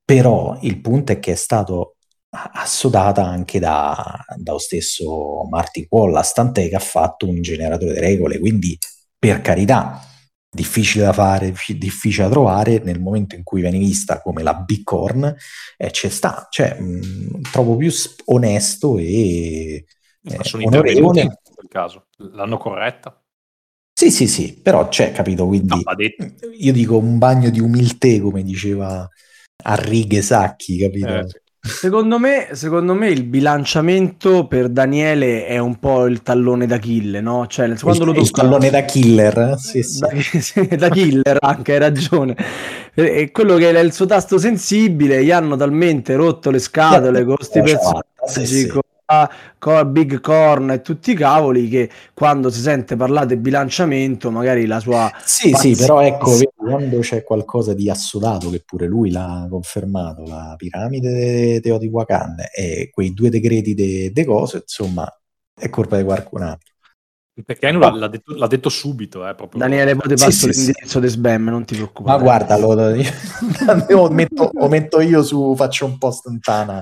Però 0.03 0.57
il 0.61 0.79
punto 0.81 1.11
è 1.11 1.19
che 1.19 1.31
è 1.31 1.35
stato 1.35 1.95
assodata 2.29 3.23
anche 3.23 3.59
da, 3.59 4.23
dallo 4.35 4.59
stesso 4.59 5.43
Martin 5.49 5.87
Wallace, 5.89 6.31
tant'è 6.35 6.69
che 6.69 6.75
ha 6.75 6.79
fatto 6.79 7.27
un 7.27 7.41
generatore 7.41 7.93
di 7.93 7.99
regole, 7.99 8.39
quindi 8.39 8.77
per 9.17 9.41
carità, 9.41 9.99
difficile 10.49 11.05
da 11.05 11.13
fare, 11.13 11.53
difficile 11.77 12.25
da 12.25 12.31
trovare, 12.31 12.79
nel 12.79 12.99
momento 12.99 13.35
in 13.35 13.43
cui 13.43 13.61
viene 13.61 13.77
vista 13.77 14.21
come 14.21 14.43
la 14.43 14.53
Bicorn, 14.53 15.35
eh, 15.77 15.89
c'è 15.89 16.09
sta, 16.09 16.47
cioè, 16.49 16.79
mh, 16.79 17.41
trovo 17.51 17.75
più 17.75 17.91
onesto 18.25 18.97
e 18.97 19.85
eh, 20.21 20.43
sono 20.43 20.65
onorevole. 20.65 21.21
in 21.21 21.33
quel 21.55 21.67
caso, 21.69 22.07
l'hanno 22.17 22.57
corretta. 22.57 23.21
Sì, 23.93 24.11
sì, 24.11 24.27
sì, 24.27 24.53
però 24.61 24.89
c'è, 24.89 25.11
capito, 25.11 25.47
quindi 25.47 25.73
no, 25.73 25.81
io 26.55 26.71
dico 26.71 26.97
un 26.97 27.17
bagno 27.17 27.49
di 27.49 27.59
umiltà, 27.59 28.19
come 28.21 28.43
diceva 28.43 29.09
a 29.63 29.75
righe 29.75 30.21
Sacchi, 30.21 30.77
capito? 30.77 31.17
Eh, 31.17 31.27
sì. 31.27 31.37
Secondo 31.67 32.17
me, 32.17 32.49
secondo 32.53 32.93
me, 32.93 33.09
il 33.09 33.23
bilanciamento 33.23 34.47
per 34.47 34.69
Daniele 34.69 35.45
è 35.45 35.57
un 35.57 35.77
po' 35.77 36.05
il 36.05 36.23
tallone 36.23 36.65
da 36.65 36.77
kill, 36.77 37.17
no? 37.21 37.45
Cioè, 37.47 37.75
quando 37.79 38.03
il, 38.03 38.09
lo 38.09 38.13
tocca... 38.13 38.41
tallone 38.41 38.69
da 38.69 38.81
killer, 38.83 39.55
sì, 39.57 39.83
sì. 39.83 39.99
Da, 39.99 40.09
da 40.77 40.89
killer 40.89 41.37
anche, 41.39 41.73
hai 41.73 41.79
ragione. 41.79 42.35
E 42.93 43.31
quello 43.31 43.57
che 43.57 43.69
è 43.69 43.79
il 43.79 43.93
suo 43.93 44.05
tasto 44.05 44.37
sensibile, 44.37 45.23
gli 45.23 45.31
hanno 45.31 45.55
talmente 45.55 46.15
rotto 46.15 46.49
le 46.49 46.59
scatole 46.59 47.23
con 47.23 47.35
questi 47.35 47.61
personaggi, 47.61 48.05
sì, 48.25 48.45
sì. 48.45 48.71
Big 49.85 50.19
Corn 50.19 50.71
e 50.71 50.81
tutti 50.81 51.11
i 51.11 51.15
cavoli 51.15 51.69
che 51.69 51.89
quando 52.13 52.49
si 52.49 52.59
sente 52.59 52.97
parlare 52.97 53.27
di 53.27 53.37
bilanciamento 53.37 54.31
magari 54.31 54.65
la 54.65 54.81
sua 54.81 55.09
sì 55.23 55.53
sì 55.53 55.77
però 55.77 56.01
ecco 56.01 56.37
quando 56.53 56.99
c'è 56.99 57.23
qualcosa 57.23 57.73
di 57.73 57.89
assodato 57.89 58.49
che 58.49 58.61
pure 58.65 58.85
lui 58.85 59.09
l'ha 59.09 59.47
confermato 59.49 60.23
la 60.25 60.55
piramide 60.57 61.53
di 61.53 61.61
Teotihuacan 61.61 62.35
e 62.53 62.89
quei 62.91 63.13
due 63.13 63.29
decreti 63.29 63.73
de, 63.73 64.11
de 64.11 64.25
cose 64.25 64.57
insomma 64.57 65.09
è 65.57 65.69
colpa 65.69 65.95
di 65.95 66.03
qualcun 66.03 66.41
altro 66.41 66.73
perché 67.45 67.69
oh. 67.69 67.95
l'ha, 67.95 68.07
detto, 68.07 68.35
l'ha, 68.35 68.47
detto, 68.47 68.69
subito. 68.69 69.27
Eh, 69.27 69.35
Daniele, 69.53 69.95
poi 69.95 70.15
ti 70.15 70.23
passo 70.23 70.31
sì, 70.31 70.47
l'indirizzo 70.47 70.87
sì. 70.87 70.99
di 70.99 71.07
Sbam, 71.07 71.49
non 71.49 71.65
ti 71.65 71.75
preoccupare. 71.75 72.17
Ma 72.17 72.23
guarda, 72.23 72.57
lo, 72.57 72.73
lo, 72.73 74.09
metto, 74.09 74.49
lo, 74.53 74.67
metto, 74.67 75.01
io 75.01 75.21
su, 75.21 75.53
faccio 75.55 75.85
un 75.85 75.97
post 75.97 76.27
in 76.29 76.39
tana 76.39 76.81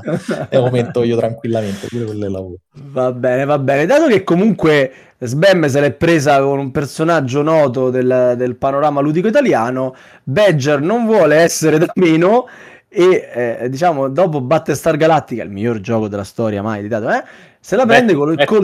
e 0.50 0.58
lo 0.58 0.70
metto 0.70 1.04
io 1.04 1.18
tranquillamente, 1.18 1.88
pure 1.88 2.06
quello 2.06 2.30
lavoro. 2.30 2.56
Va 2.74 3.12
bene, 3.12 3.46
va 3.46 3.60
bene. 3.60 3.86
Dato 3.86 4.08
che 4.08 4.24
comunque 4.24 4.92
Sbam 5.20 5.68
se 5.68 5.80
l'è 5.80 5.92
presa 5.92 6.40
con 6.40 6.60
un 6.60 6.72
personaggio 6.72 7.42
noto 7.42 7.90
del, 7.90 8.36
del 8.38 8.56
panorama 8.56 9.02
ludico 9.02 9.28
italiano, 9.28 9.96
Badger 10.24 10.82
non 10.82 11.06
vuole 11.06 11.36
essere 11.36 11.78
da 11.78 11.92
meno 11.96 12.48
e 12.88 13.60
eh, 13.60 13.70
diciamo 13.70 14.08
dopo 14.08 14.40
Battlestar 14.40 14.96
Galactica, 14.96 15.44
il 15.44 15.50
miglior 15.50 15.82
gioco 15.82 16.08
della 16.08 16.24
storia 16.24 16.62
mai 16.62 16.80
editato, 16.80 17.10
eh? 17.10 17.24
Se 17.66 17.76
la 17.76 17.88
prende 17.88 18.14
col, 18.14 18.46
col, 18.46 18.64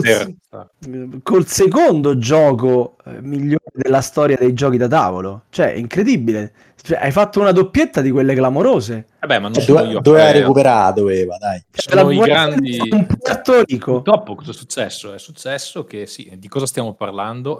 col, 1.24 1.44
secondo 1.44 2.18
gioco 2.18 2.98
eh, 3.04 3.20
migliore 3.20 3.64
della 3.72 4.00
storia 4.00 4.36
dei 4.36 4.54
giochi 4.54 4.76
da 4.76 4.86
tavolo. 4.86 5.46
Cioè, 5.50 5.72
è 5.72 5.76
incredibile. 5.76 6.52
Cioè, 6.80 6.98
hai 6.98 7.10
fatto 7.10 7.40
una 7.40 7.50
doppietta 7.50 8.00
di 8.00 8.12
quelle 8.12 8.32
clamorose. 8.36 9.08
Vabbè, 9.18 9.40
ma 9.40 9.48
non 9.48 9.54
cioè, 9.54 9.64
dove, 9.64 10.00
doveva 10.00 10.30
recuperare, 10.30 10.94
doveva, 10.94 11.36
dai. 11.36 11.60
Sono 11.72 12.12
i 12.12 12.18
grandi... 12.20 12.78
Purtroppo 13.80 14.36
cosa 14.36 14.52
è 14.52 14.54
successo? 14.54 15.12
È 15.12 15.18
successo 15.18 15.82
che, 15.82 16.06
sì, 16.06 16.30
di 16.38 16.46
cosa 16.46 16.66
stiamo 16.66 16.94
parlando? 16.94 17.58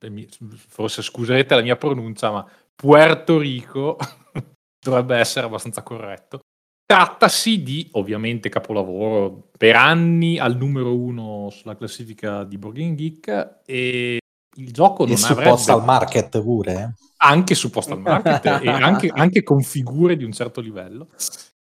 Eh, 0.00 0.28
forse 0.66 1.02
scuserete 1.02 1.54
la 1.54 1.62
mia 1.62 1.76
pronuncia, 1.76 2.32
ma 2.32 2.44
Puerto 2.74 3.38
Rico 3.38 3.96
dovrebbe 4.84 5.18
essere 5.18 5.46
abbastanza 5.46 5.84
corretto. 5.84 6.40
Trattasi 6.86 7.62
di, 7.62 7.88
ovviamente, 7.92 8.48
capolavoro 8.48 9.48
per 9.56 9.74
anni 9.74 10.38
al 10.38 10.56
numero 10.56 10.94
uno 10.94 11.48
sulla 11.50 11.76
classifica 11.76 12.44
di 12.44 12.58
Board 12.58 12.94
Geek 12.94 13.60
e 13.64 14.18
il 14.56 14.70
gioco 14.72 15.04
non 15.04 15.14
e 15.14 15.16
su 15.16 15.34
Postal 15.34 15.84
Market 15.84 16.42
pure. 16.42 16.72
Eh? 16.74 17.04
Anche 17.18 17.54
su 17.54 17.70
Postal 17.70 18.00
Market 18.00 18.44
e 18.62 18.68
anche, 18.68 19.10
anche, 19.12 19.42
con 19.42 19.62
figure 19.62 20.16
di 20.16 20.24
un 20.24 20.32
certo 20.32 20.60
livello. 20.60 21.08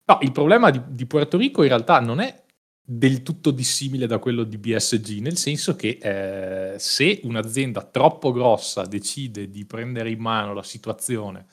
No, 0.04 0.18
il 0.20 0.32
problema 0.32 0.70
di, 0.70 0.80
di, 0.88 1.06
Puerto 1.06 1.36
Rico 1.36 1.62
in 1.62 1.68
realtà 1.68 1.98
non 2.00 2.20
è 2.20 2.44
del 2.88 3.22
tutto 3.22 3.50
dissimile 3.50 4.06
da 4.06 4.18
quello 4.18 4.44
di 4.44 4.58
BSG, 4.58 5.20
nel 5.20 5.36
senso 5.36 5.74
che 5.74 5.98
eh, 6.00 6.78
se 6.78 7.20
un'azienda 7.24 7.82
troppo 7.82 8.30
grossa 8.30 8.82
decide 8.82 9.50
di 9.50 9.64
prendere 9.66 10.10
in 10.10 10.20
mano 10.20 10.52
la 10.52 10.62
situazione 10.62 11.46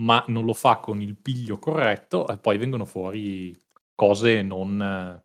ma 0.00 0.24
non 0.28 0.44
lo 0.44 0.54
fa 0.54 0.76
con 0.76 1.00
il 1.00 1.16
piglio 1.16 1.58
corretto 1.58 2.28
e 2.28 2.38
poi 2.38 2.58
vengono 2.58 2.84
fuori 2.84 3.58
cose 3.94 4.42
non, 4.42 5.22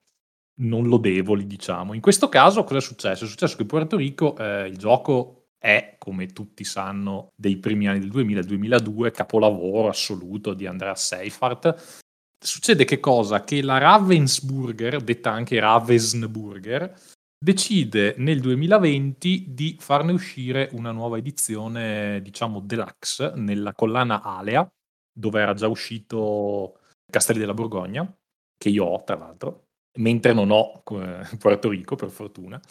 non 0.62 0.84
lodevoli, 0.88 1.46
diciamo. 1.46 1.94
In 1.94 2.02
questo 2.02 2.30
caso 2.30 2.64
cosa 2.64 2.78
è 2.78 2.82
successo? 2.82 3.26
È 3.26 3.28
successo 3.28 3.56
che 3.56 3.64
in 3.64 3.68
Puerto 3.68 3.98
Rico 3.98 4.36
eh, 4.38 4.68
il 4.68 4.78
gioco 4.78 5.42
è, 5.58 5.96
come 6.00 6.28
tutti 6.28 6.64
sanno, 6.64 7.30
dei 7.36 7.58
primi 7.58 7.88
anni 7.88 8.00
del 8.00 8.10
2000-2002, 8.10 9.12
capolavoro 9.12 9.90
assoluto 9.90 10.54
di 10.54 10.66
Andrea 10.66 10.96
Seifert. 10.96 12.00
Succede 12.44 12.86
che 12.86 13.00
cosa? 13.00 13.44
Che 13.44 13.62
la 13.62 13.78
Ravensburger, 13.78 15.02
detta 15.02 15.32
anche 15.32 15.60
Ravensburger, 15.60 17.00
decide 17.44 18.14
nel 18.18 18.40
2020 18.40 19.46
di 19.50 19.76
farne 19.80 20.12
uscire 20.12 20.70
una 20.74 20.92
nuova 20.92 21.18
edizione, 21.18 22.22
diciamo, 22.22 22.60
deluxe 22.60 23.34
nella 23.36 23.74
collana 23.74 24.22
Alea, 24.22 24.70
dove 25.12 25.42
era 25.42 25.56
già 25.56 25.68
uscito 25.68 26.80
Castelli 27.10 27.40
della 27.40 27.56
Borgogna, 27.56 28.06
che 28.56 28.70
io 28.70 28.86
ho 28.86 29.04
tra 29.04 29.18
l'altro, 29.18 29.70
mentre 29.98 30.34
non 30.34 30.52
ho 30.52 30.84
eh, 30.92 31.26
Puerto 31.40 31.70
Rico 31.70 31.96
per 31.96 32.10
fortuna, 32.10 32.62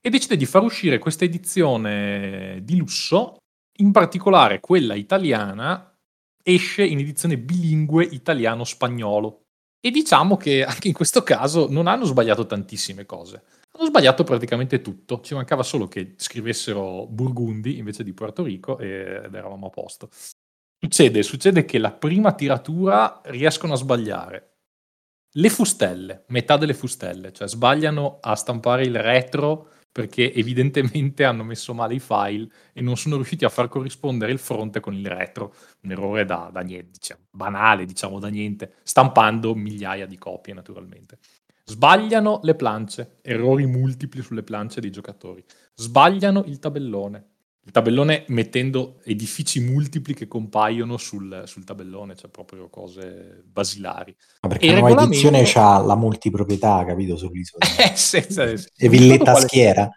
e 0.00 0.10
decide 0.10 0.36
di 0.36 0.44
far 0.44 0.62
uscire 0.62 0.98
questa 0.98 1.24
edizione 1.24 2.60
di 2.64 2.76
lusso, 2.76 3.36
in 3.78 3.92
particolare 3.92 4.58
quella 4.58 4.94
italiana, 4.94 5.94
esce 6.42 6.84
in 6.84 6.98
edizione 6.98 7.38
bilingue 7.38 8.04
italiano-spagnolo. 8.04 9.42
E 9.80 9.90
diciamo 9.92 10.36
che 10.36 10.64
anche 10.64 10.88
in 10.88 10.94
questo 10.94 11.22
caso 11.22 11.68
non 11.70 11.86
hanno 11.86 12.06
sbagliato 12.06 12.44
tantissime 12.44 13.06
cose. 13.06 13.44
Hanno 13.78 13.88
sbagliato 13.88 14.24
praticamente 14.24 14.80
tutto, 14.80 15.20
ci 15.20 15.34
mancava 15.34 15.62
solo 15.62 15.86
che 15.86 16.14
scrivessero 16.16 17.06
Burgundi 17.06 17.76
invece 17.76 18.02
di 18.02 18.14
Puerto 18.14 18.42
Rico 18.42 18.78
ed 18.78 19.34
eravamo 19.34 19.66
a 19.66 19.70
posto. 19.70 20.08
Succede, 20.78 21.22
succede 21.22 21.66
che 21.66 21.76
la 21.76 21.92
prima 21.92 22.32
tiratura 22.32 23.20
riescono 23.24 23.74
a 23.74 23.76
sbagliare 23.76 24.56
le 25.36 25.50
fustelle, 25.50 26.24
metà 26.28 26.56
delle 26.56 26.72
fustelle, 26.72 27.32
cioè 27.32 27.48
sbagliano 27.48 28.18
a 28.22 28.34
stampare 28.34 28.84
il 28.84 28.98
retro 28.98 29.72
perché 29.92 30.32
evidentemente 30.32 31.24
hanno 31.24 31.42
messo 31.42 31.74
male 31.74 31.94
i 31.94 32.00
file 32.00 32.48
e 32.72 32.80
non 32.80 32.96
sono 32.96 33.16
riusciti 33.16 33.44
a 33.44 33.50
far 33.50 33.68
corrispondere 33.68 34.32
il 34.32 34.38
fronte 34.38 34.80
con 34.80 34.94
il 34.94 35.06
retro, 35.06 35.54
un 35.82 35.90
errore 35.90 36.24
da, 36.24 36.50
da 36.50 36.60
niente, 36.60 36.92
diciamo, 36.92 37.22
banale, 37.30 37.84
diciamo 37.84 38.18
da 38.18 38.28
niente, 38.28 38.76
stampando 38.82 39.54
migliaia 39.54 40.06
di 40.06 40.16
copie 40.16 40.54
naturalmente. 40.54 41.18
Sbagliano 41.68 42.38
le 42.44 42.54
planche, 42.54 43.16
errori 43.22 43.66
multipli 43.66 44.22
sulle 44.22 44.44
planche 44.44 44.80
dei 44.80 44.90
giocatori. 44.92 45.44
Sbagliano 45.74 46.44
il 46.46 46.60
tabellone. 46.60 47.24
il 47.64 47.72
tabellone 47.72 48.24
mettendo 48.28 49.00
edifici 49.02 49.58
multipli 49.58 50.14
che 50.14 50.28
compaiono 50.28 50.96
sul, 50.96 51.42
sul 51.46 51.64
tabellone, 51.64 52.14
cioè 52.14 52.30
proprio 52.30 52.68
cose 52.70 53.42
basilari. 53.44 54.14
Ma 54.42 54.48
perché 54.48 54.66
la 54.66 54.72
nuova 54.74 54.88
regolamento... 54.90 55.28
edizione 55.28 55.64
ha 55.64 55.78
la 55.78 55.96
multiproprietà, 55.96 56.84
capito, 56.84 57.16
sull'isola. 57.16 57.66
eh, 57.82 57.96
senza, 57.96 58.44
e 58.44 58.88
villetta 58.88 59.34
schiera. 59.34 59.90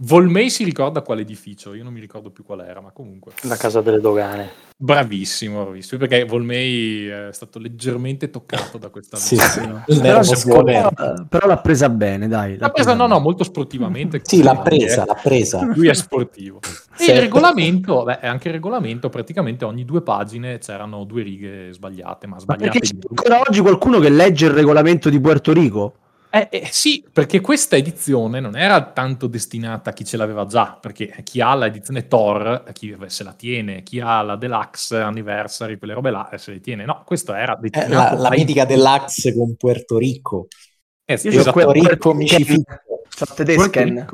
Volmei 0.00 0.50
si 0.50 0.62
ricorda 0.62 1.00
quale 1.00 1.22
edificio, 1.22 1.72
io 1.72 1.82
non 1.82 1.90
mi 1.90 2.00
ricordo 2.00 2.30
più 2.30 2.44
qual 2.44 2.60
era, 2.60 2.82
ma 2.82 2.90
comunque. 2.90 3.32
La 3.44 3.56
casa 3.56 3.80
delle 3.80 3.98
dogane. 3.98 4.50
Bravissimo, 4.76 5.62
bravissimo, 5.62 5.98
perché 5.98 6.26
Volmei 6.26 7.06
è 7.06 7.32
stato 7.32 7.58
leggermente 7.58 8.28
toccato 8.28 8.76
da 8.76 8.90
questa 8.90 9.16
sì, 9.16 9.38
sì, 9.38 9.66
no. 9.66 9.82
però, 9.86 10.20
però, 10.44 10.90
però, 11.26 11.46
l'ha 11.46 11.56
presa 11.56 11.88
bene, 11.88 12.28
dai. 12.28 12.58
L'ha, 12.58 12.68
presa, 12.68 12.92
no, 12.92 13.06
no, 13.06 13.18
molto 13.20 13.42
sportivamente. 13.42 14.20
sì, 14.22 14.42
l'ha 14.42 14.58
presa, 14.58 15.04
è, 15.04 15.06
l'ha 15.06 15.14
presa. 15.14 15.62
Lui 15.62 15.88
è 15.88 15.94
sportivo. 15.94 16.60
e 16.98 17.12
il 17.12 17.18
regolamento, 17.18 18.04
beh, 18.04 18.20
anche 18.20 18.48
il 18.48 18.54
regolamento, 18.54 19.08
praticamente 19.08 19.64
ogni 19.64 19.86
due 19.86 20.02
pagine 20.02 20.58
c'erano 20.58 21.04
due 21.04 21.22
righe 21.22 21.72
sbagliate, 21.72 22.26
ma 22.26 22.38
sbagliate. 22.38 22.66
Ma 22.66 22.70
perché 22.70 22.86
c'è 22.86 22.96
ancora 23.08 23.40
oggi 23.40 23.62
qualcuno 23.62 23.98
che 23.98 24.10
legge 24.10 24.44
il 24.44 24.52
regolamento 24.52 25.08
di 25.08 25.18
Puerto 25.18 25.54
Rico? 25.54 25.94
Eh, 26.36 26.48
eh, 26.50 26.68
sì, 26.70 27.02
perché 27.10 27.40
questa 27.40 27.76
edizione 27.76 28.40
non 28.40 28.56
era 28.56 28.82
tanto 28.82 29.26
destinata 29.26 29.90
a 29.90 29.92
chi 29.94 30.04
ce 30.04 30.18
l'aveva 30.18 30.44
già, 30.44 30.76
perché 30.78 31.14
chi 31.22 31.40
ha 31.40 31.54
l'edizione 31.54 32.08
Thor, 32.08 32.64
chi 32.74 32.94
se 33.06 33.24
la 33.24 33.32
tiene, 33.32 33.82
chi 33.82 34.00
ha 34.00 34.20
la 34.20 34.36
Deluxe 34.36 34.98
Anniversary, 34.98 35.78
quelle 35.78 35.94
robe 35.94 36.10
là, 36.10 36.28
se 36.36 36.52
le 36.52 36.60
tiene. 36.60 36.84
No, 36.84 37.02
questo 37.06 37.32
era 37.32 37.58
eh, 37.58 37.88
la, 37.88 38.14
la 38.18 38.28
mitica 38.28 38.66
Deluxe 38.66 39.34
con 39.34 39.56
Puerto 39.56 39.96
Rico. 39.96 40.48
Eh, 41.06 41.18
Io 41.22 41.50
Puerto 41.50 41.72
Rico 41.72 42.12
mi 42.12 42.26
ci 42.26 42.44
tedesche. 43.34 44.04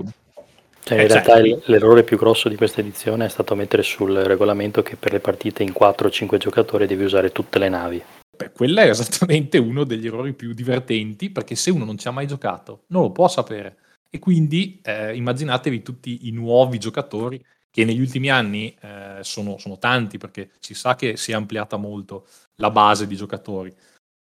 Cioè, 0.84 0.98
in 0.98 1.04
eh, 1.04 1.06
realtà 1.08 1.36
certo. 1.36 1.62
l'errore 1.66 2.02
più 2.02 2.16
grosso 2.16 2.48
di 2.48 2.56
questa 2.56 2.80
edizione 2.80 3.24
è 3.24 3.28
stato 3.28 3.54
mettere 3.54 3.82
sul 3.82 4.14
regolamento 4.14 4.82
che 4.82 4.96
per 4.96 5.12
le 5.12 5.20
partite 5.20 5.62
in 5.62 5.72
4 5.72 6.08
o 6.08 6.10
5 6.10 6.38
giocatori 6.38 6.86
devi 6.86 7.04
usare 7.04 7.30
tutte 7.30 7.58
le 7.58 7.68
navi. 7.68 8.02
Beh, 8.36 8.50
quello 8.50 8.80
è 8.80 8.88
esattamente 8.88 9.58
uno 9.58 9.84
degli 9.84 10.06
errori 10.06 10.32
più 10.32 10.52
divertenti, 10.52 11.30
perché 11.30 11.54
se 11.54 11.70
uno 11.70 11.84
non 11.84 11.98
ci 11.98 12.08
ha 12.08 12.10
mai 12.10 12.26
giocato, 12.26 12.84
non 12.88 13.02
lo 13.02 13.12
può 13.12 13.28
sapere. 13.28 13.76
E 14.10 14.18
quindi 14.18 14.80
eh, 14.82 15.14
immaginatevi 15.14 15.82
tutti 15.82 16.28
i 16.28 16.32
nuovi 16.32 16.78
giocatori 16.78 17.44
che 17.70 17.84
negli 17.84 18.00
ultimi 18.00 18.30
anni 18.30 18.76
eh, 18.80 19.18
sono, 19.20 19.58
sono, 19.58 19.78
tanti, 19.78 20.18
perché 20.18 20.50
si 20.58 20.74
sa 20.74 20.94
che 20.94 21.16
si 21.16 21.32
è 21.32 21.34
ampliata 21.34 21.76
molto 21.76 22.26
la 22.56 22.70
base 22.70 23.06
di 23.06 23.16
giocatori. 23.16 23.72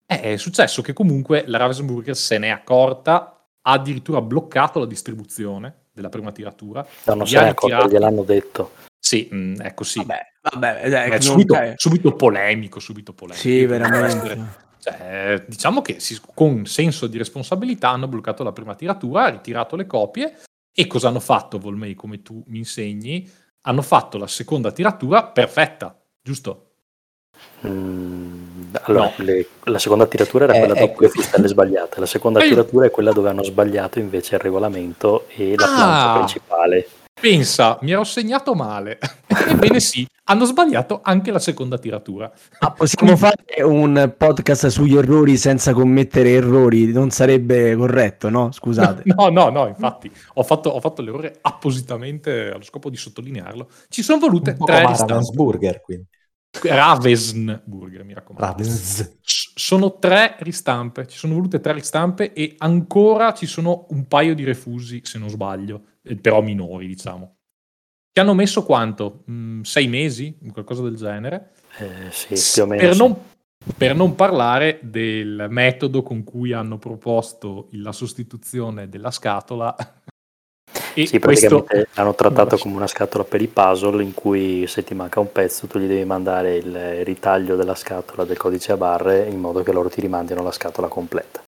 Eh, 0.06 0.20
è 0.20 0.36
successo 0.36 0.82
che 0.82 0.92
comunque 0.92 1.44
la 1.46 1.58
Ravensburger 1.58 2.16
se 2.16 2.38
n'è 2.38 2.48
accorta, 2.48 3.46
ha 3.60 3.72
addirittura 3.72 4.20
bloccato 4.20 4.78
la 4.78 4.86
distribuzione 4.86 5.84
della 5.92 6.08
prima 6.08 6.32
tiratura. 6.32 6.86
No, 7.04 7.14
non 7.14 7.26
se 7.26 7.40
n'è 7.40 7.48
accorta, 7.48 7.86
gliel'hanno 7.86 8.22
detto. 8.22 8.72
Sì, 9.08 9.26
mh, 9.30 9.36
mm, 9.36 9.54
ecco 9.62 9.84
sì. 9.84 9.98
Vabbè, 10.00 10.20
vabbè 10.52 10.90
dai, 10.90 11.10
eh, 11.10 11.20
subito, 11.22 11.54
subito, 11.76 12.12
polemico, 12.12 12.78
subito 12.78 13.14
polemico. 13.14 13.40
Sì, 13.40 13.64
veramente. 13.64 14.66
Cioè, 14.78 15.44
diciamo 15.46 15.80
che 15.80 15.98
si, 15.98 16.20
con 16.34 16.66
senso 16.66 17.06
di 17.06 17.16
responsabilità 17.16 17.88
hanno 17.88 18.06
bloccato 18.06 18.42
la 18.42 18.52
prima 18.52 18.74
tiratura, 18.74 19.24
ha 19.24 19.28
ritirato 19.30 19.76
le 19.76 19.86
copie 19.86 20.38
e 20.74 20.86
cosa 20.86 21.08
hanno 21.08 21.20
fatto, 21.20 21.58
Volmei, 21.58 21.94
come 21.94 22.20
tu 22.20 22.44
mi 22.48 22.58
insegni? 22.58 23.26
Hanno 23.62 23.80
fatto 23.80 24.18
la 24.18 24.26
seconda 24.26 24.72
tiratura 24.72 25.24
perfetta, 25.24 25.98
giusto? 26.22 26.64
Mm, 27.66 28.74
allora, 28.82 29.04
no. 29.16 29.24
le, 29.24 29.46
la 29.64 29.78
seconda 29.78 30.06
tiratura 30.06 30.44
era 30.44 30.52
eh, 30.52 30.58
quella 30.58 30.74
dopo 30.74 31.00
le 31.00 31.08
fistelle 31.08 31.48
sbagliate, 31.48 31.98
la 31.98 32.06
seconda 32.06 32.40
eh, 32.40 32.48
tiratura 32.48 32.84
è 32.84 32.90
quella 32.90 33.12
dove 33.12 33.30
hanno 33.30 33.42
sbagliato 33.42 34.00
invece 34.00 34.34
il 34.34 34.42
regolamento 34.42 35.26
e 35.28 35.54
la 35.56 35.64
ah, 35.64 35.74
plancia 35.74 36.12
principale. 36.12 36.88
Pensa, 37.20 37.78
mi 37.82 37.90
ero 37.90 38.04
segnato 38.04 38.54
male. 38.54 38.98
Ebbene 39.26 39.80
sì, 39.80 40.06
hanno 40.24 40.44
sbagliato 40.44 41.00
anche 41.02 41.32
la 41.32 41.40
seconda 41.40 41.76
tiratura. 41.76 42.30
Ma 42.60 42.70
possiamo 42.70 43.16
fare 43.16 43.62
un 43.62 44.14
podcast 44.16 44.68
sugli 44.68 44.96
errori 44.96 45.36
senza 45.36 45.72
commettere 45.72 46.30
errori? 46.30 46.92
Non 46.92 47.10
sarebbe 47.10 47.74
corretto, 47.74 48.28
no? 48.28 48.52
Scusate. 48.52 49.02
No, 49.18 49.30
no, 49.30 49.48
no, 49.48 49.66
infatti 49.66 50.10
ho 50.34 50.42
fatto, 50.44 50.68
ho 50.68 50.80
fatto 50.80 51.02
l'errore 51.02 51.38
appositamente 51.40 52.50
allo 52.50 52.62
scopo 52.62 52.88
di 52.88 52.96
sottolinearlo. 52.96 53.68
Ci 53.88 54.02
sono 54.02 54.20
volute 54.20 54.56
tre 54.56 54.82
Ravensburger, 54.82 55.80
quindi. 55.80 56.06
Ravensburger, 56.62 58.04
mi 58.04 58.14
raccomando. 58.14 58.46
Ravens. 58.46 59.16
Sono 59.22 59.98
tre 59.98 60.36
ristampe, 60.38 61.08
ci 61.08 61.18
sono 61.18 61.34
volute 61.34 61.60
tre 61.60 61.72
ristampe 61.72 62.32
e 62.32 62.54
ancora 62.58 63.32
ci 63.32 63.46
sono 63.46 63.86
un 63.90 64.06
paio 64.06 64.34
di 64.34 64.44
refusi, 64.44 65.00
se 65.02 65.18
non 65.18 65.28
sbaglio 65.28 65.82
però 66.16 66.40
minori, 66.40 66.86
diciamo. 66.86 67.36
Ti 68.12 68.20
hanno 68.20 68.34
messo 68.34 68.64
quanto? 68.64 69.24
Mm, 69.30 69.62
sei 69.62 69.86
mesi? 69.86 70.36
Qualcosa 70.52 70.82
del 70.82 70.96
genere? 70.96 71.52
Eh, 71.78 72.10
sì, 72.10 72.34
più 72.54 72.62
o 72.62 72.66
meno. 72.66 72.82
Per, 72.82 72.96
non, 72.96 73.16
per 73.76 73.94
non 73.94 74.14
parlare 74.14 74.80
del 74.82 75.46
metodo 75.50 76.02
con 76.02 76.24
cui 76.24 76.52
hanno 76.52 76.78
proposto 76.78 77.68
la 77.72 77.92
sostituzione 77.92 78.88
della 78.88 79.10
scatola 79.10 79.76
e 80.94 81.06
sì, 81.06 81.18
praticamente 81.20 81.66
questo... 81.66 81.90
l'hanno 81.94 82.14
trattato 82.14 82.56
come 82.56 82.74
una 82.74 82.86
scatola 82.86 83.22
per 83.22 83.40
i 83.40 83.46
puzzle 83.46 84.02
in 84.02 84.14
cui 84.14 84.66
se 84.66 84.82
ti 84.82 84.94
manca 84.94 85.20
un 85.20 85.30
pezzo 85.30 85.68
tu 85.68 85.78
gli 85.78 85.86
devi 85.86 86.04
mandare 86.04 86.56
il 86.56 87.04
ritaglio 87.04 87.54
della 87.54 87.76
scatola 87.76 88.24
del 88.24 88.36
codice 88.36 88.72
a 88.72 88.76
barre 88.76 89.28
in 89.28 89.38
modo 89.38 89.62
che 89.62 89.72
loro 89.72 89.88
ti 89.88 90.00
rimandino 90.00 90.42
la 90.42 90.50
scatola 90.50 90.88
completa. 90.88 91.42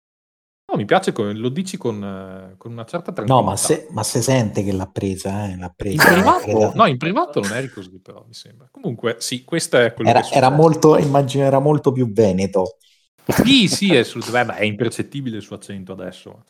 No, 0.69 0.77
mi 0.77 0.85
piace, 0.85 1.11
lo 1.15 1.49
dici 1.49 1.77
con, 1.77 2.53
con 2.57 2.71
una 2.71 2.85
certa 2.85 3.11
tranquillità. 3.11 3.43
No, 3.43 3.49
ma 3.49 3.55
se, 3.55 3.87
ma 3.89 4.03
se 4.03 4.21
sente 4.21 4.63
che 4.63 4.71
l'ha 4.71 4.85
presa, 4.85 5.49
eh, 5.49 5.57
l'ha 5.57 5.73
presa. 5.75 6.07
In 6.09 6.21
privato, 6.21 6.71
no, 6.75 6.85
in 6.85 6.97
privato 6.97 7.39
non 7.39 7.53
eri 7.53 7.69
così, 7.69 7.99
però 7.99 8.23
mi 8.27 8.35
sembra. 8.35 8.67
Comunque, 8.69 9.15
sì, 9.17 9.43
questo 9.43 9.79
è 9.79 9.93
quello 9.93 10.11
era, 10.11 10.21
che 10.21 10.35
era 10.35 10.49
molto, 10.49 10.95
immagino, 10.97 11.43
era 11.43 11.57
molto 11.57 11.91
più 11.91 12.11
veneto. 12.11 12.77
Sì, 13.25 13.67
sì, 13.67 13.95
è, 13.95 14.03
sul, 14.03 14.23
beh, 14.29 14.55
è 14.55 14.63
impercettibile 14.63 15.37
il 15.37 15.41
suo 15.41 15.55
accento 15.55 15.91
adesso. 15.91 16.43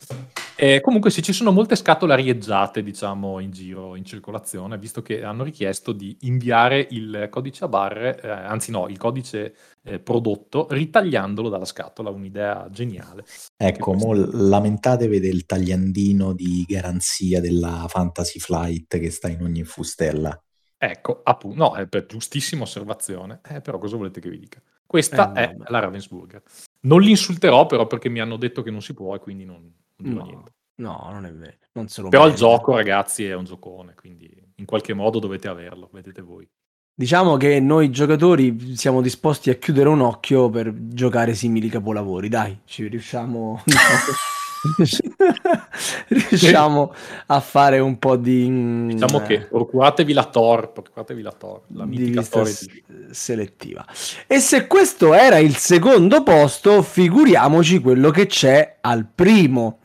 Eh, 0.62 0.82
comunque 0.82 1.10
sì, 1.10 1.22
ci 1.22 1.32
sono 1.32 1.52
molte 1.52 1.74
scatole 1.74 2.12
arieggiate, 2.12 2.82
diciamo, 2.82 3.38
in 3.38 3.50
giro, 3.50 3.96
in 3.96 4.04
circolazione, 4.04 4.76
visto 4.76 5.00
che 5.00 5.24
hanno 5.24 5.42
richiesto 5.42 5.92
di 5.92 6.14
inviare 6.20 6.86
il 6.90 7.28
codice 7.30 7.64
a 7.64 7.68
barre, 7.68 8.20
eh, 8.20 8.28
anzi 8.28 8.70
no, 8.70 8.86
il 8.88 8.98
codice 8.98 9.54
eh, 9.82 10.00
prodotto, 10.00 10.66
ritagliandolo 10.68 11.48
dalla 11.48 11.64
scatola, 11.64 12.10
un'idea 12.10 12.68
geniale. 12.70 13.24
Ecco, 13.56 13.94
mo 13.94 14.12
lamentatevi 14.12 15.18
del 15.18 15.46
tagliandino 15.46 16.34
di 16.34 16.66
garanzia 16.68 17.40
della 17.40 17.86
Fantasy 17.88 18.38
Flight 18.38 18.98
che 18.98 19.10
sta 19.10 19.30
in 19.30 19.40
ogni 19.40 19.64
fustella. 19.64 20.38
Ecco, 20.76 21.22
appunto, 21.24 21.56
no, 21.56 21.74
è 21.74 21.86
per 21.86 22.04
giustissima 22.04 22.64
osservazione, 22.64 23.40
eh, 23.48 23.62
però 23.62 23.78
cosa 23.78 23.96
volete 23.96 24.20
che 24.20 24.28
vi 24.28 24.40
dica? 24.40 24.60
Questa 24.84 25.32
eh, 25.32 25.48
è 25.48 25.54
no. 25.54 25.64
la 25.68 25.78
Ravensburger. 25.78 26.42
Non 26.80 27.00
li 27.00 27.08
insulterò 27.08 27.64
però 27.64 27.86
perché 27.86 28.10
mi 28.10 28.20
hanno 28.20 28.36
detto 28.36 28.60
che 28.60 28.70
non 28.70 28.82
si 28.82 28.92
può 28.92 29.14
e 29.14 29.20
quindi 29.20 29.46
non, 29.46 29.72
non 30.02 30.14
no, 30.14 30.24
niente. 30.24 30.52
No, 30.76 31.08
non 31.10 31.26
è 31.26 31.32
vero. 31.32 31.56
Non 31.72 31.86
però 31.86 32.24
merita. 32.24 32.26
il 32.26 32.34
gioco, 32.34 32.74
ragazzi, 32.74 33.24
è 33.24 33.34
un 33.34 33.44
giocone, 33.44 33.94
quindi 33.94 34.28
in 34.56 34.64
qualche 34.64 34.94
modo 34.94 35.18
dovete 35.18 35.48
averlo, 35.48 35.88
vedete 35.92 36.22
voi. 36.22 36.48
Diciamo 36.92 37.36
che 37.36 37.60
noi 37.60 37.90
giocatori 37.90 38.76
siamo 38.76 39.00
disposti 39.00 39.50
a 39.50 39.54
chiudere 39.54 39.88
un 39.88 40.00
occhio 40.00 40.50
per 40.50 40.72
giocare 40.74 41.34
simili 41.34 41.68
capolavori, 41.68 42.28
dai, 42.28 42.60
ci 42.64 42.86
riusciamo... 42.88 43.62
riusciamo 46.08 46.92
a 47.26 47.40
fare 47.40 47.78
un 47.78 47.98
po' 47.98 48.16
di 48.16 48.88
diciamo 48.88 49.22
eh, 49.22 49.26
che 49.26 49.40
procuratevi 49.46 50.12
la 50.12 50.24
Tor 50.24 50.72
procuratevi 50.72 51.22
la 51.22 51.32
Tor 51.32 51.62
la 51.68 51.86
mitica 51.86 52.22
Tor 52.22 52.46
di... 52.46 52.84
selettiva 53.10 53.86
e 54.26 54.38
se 54.38 54.66
questo 54.66 55.14
era 55.14 55.38
il 55.38 55.56
secondo 55.56 56.22
posto 56.22 56.82
figuriamoci 56.82 57.80
quello 57.80 58.10
che 58.10 58.26
c'è 58.26 58.76
al 58.82 59.06
primo 59.06 59.79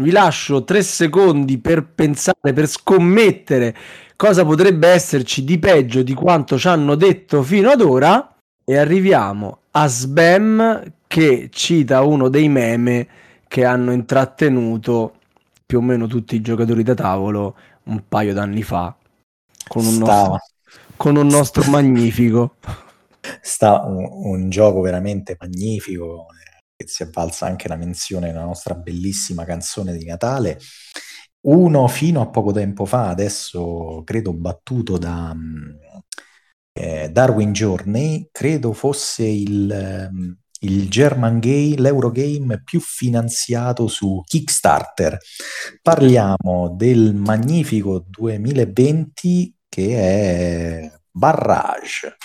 vi 0.00 0.10
lascio 0.10 0.64
tre 0.64 0.82
secondi 0.82 1.58
per 1.58 1.86
pensare 1.86 2.52
per 2.52 2.66
scommettere 2.66 3.74
cosa 4.16 4.44
potrebbe 4.44 4.88
esserci 4.88 5.44
di 5.44 5.58
peggio 5.58 6.02
di 6.02 6.14
quanto 6.14 6.58
ci 6.58 6.68
hanno 6.68 6.94
detto 6.94 7.42
fino 7.42 7.70
ad 7.70 7.80
ora 7.80 8.34
e 8.64 8.76
arriviamo 8.76 9.58
a 9.72 9.86
Sbam 9.86 10.92
che 11.06 11.48
cita 11.52 12.02
uno 12.02 12.28
dei 12.28 12.48
meme 12.48 13.06
che 13.46 13.64
hanno 13.64 13.92
intrattenuto 13.92 15.14
più 15.64 15.78
o 15.78 15.82
meno 15.82 16.06
tutti 16.06 16.34
i 16.34 16.40
giocatori 16.40 16.82
da 16.82 16.94
tavolo 16.94 17.56
un 17.84 18.02
paio 18.08 18.32
d'anni 18.32 18.62
fa 18.62 18.94
con 19.68 19.84
un, 19.84 19.96
nostro, 19.96 20.38
con 20.96 21.16
un 21.16 21.26
nostro 21.26 21.64
magnifico. 21.70 22.56
Sta 23.40 23.82
un, 23.84 24.06
un, 24.10 24.50
gioco 24.50 24.80
veramente 24.80 25.36
magnifico 25.40 26.26
che 26.76 26.86
si 26.88 27.02
è 27.02 27.06
avvalsa 27.06 27.46
anche 27.46 27.68
la 27.68 27.76
menzione 27.76 28.28
nella 28.28 28.44
nostra 28.44 28.74
bellissima 28.74 29.44
canzone 29.44 29.96
di 29.96 30.04
Natale. 30.04 30.58
Uno 31.46 31.88
fino 31.88 32.20
a 32.22 32.28
poco 32.30 32.52
tempo 32.52 32.84
fa, 32.86 33.08
adesso 33.08 34.02
credo 34.04 34.32
battuto 34.32 34.96
da 34.96 35.34
mm, 35.34 35.70
eh, 36.72 37.10
Darwin 37.10 37.52
Journey, 37.52 38.28
credo 38.32 38.72
fosse 38.72 39.24
il, 39.26 40.08
mm, 40.10 40.32
il 40.60 40.88
German 40.88 41.38
Game, 41.40 41.76
l'Eurogame 41.76 42.62
più 42.62 42.80
finanziato 42.80 43.88
su 43.88 44.22
Kickstarter. 44.24 45.18
Parliamo 45.82 46.74
del 46.76 47.14
magnifico 47.14 48.04
2020 48.08 49.54
che 49.68 49.96
è 49.98 50.92
Barrage 51.10 52.16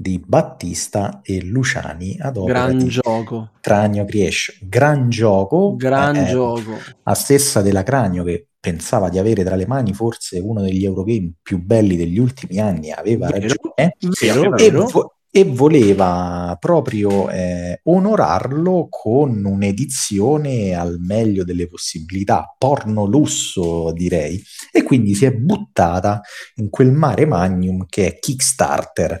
di 0.00 0.18
Battista 0.24 1.20
e 1.22 1.42
Luciani 1.44 2.16
ad 2.18 2.38
opera 2.38 2.64
Gran 2.68 2.86
gioco. 2.88 3.50
Cranio 3.60 4.06
Creation. 4.06 4.56
Gran 4.62 5.10
gioco, 5.10 5.76
Gran 5.76 6.16
eh, 6.16 6.24
gioco. 6.30 6.78
a 7.02 7.14
stessa 7.14 7.60
della 7.60 7.82
Cranio 7.82 8.24
che 8.24 8.46
pensava 8.58 9.10
di 9.10 9.18
avere 9.18 9.44
tra 9.44 9.56
le 9.56 9.66
mani 9.66 9.92
forse 9.92 10.38
uno 10.38 10.62
degli 10.62 10.84
Eurogame 10.86 11.32
più 11.42 11.60
belli 11.62 11.96
degli 11.96 12.18
ultimi 12.18 12.58
anni, 12.58 12.90
aveva 12.90 13.26
Vero, 13.28 13.40
ragione. 13.40 13.96
Vero, 14.20 14.56
E, 14.56 14.70
vero. 14.70 14.86
vo- 14.86 15.14
e 15.32 15.44
voleva 15.44 16.56
proprio 16.58 17.30
eh, 17.30 17.80
onorarlo 17.84 18.88
con 18.90 19.44
un'edizione 19.44 20.74
al 20.74 20.98
meglio 20.98 21.44
delle 21.44 21.68
possibilità, 21.68 22.52
porno 22.58 23.04
lusso 23.04 23.92
direi, 23.92 24.42
e 24.72 24.82
quindi 24.82 25.14
si 25.14 25.26
è 25.26 25.32
buttata 25.32 26.20
in 26.56 26.68
quel 26.68 26.90
mare 26.90 27.26
magnum 27.26 27.86
che 27.88 28.06
è 28.08 28.18
Kickstarter, 28.18 29.20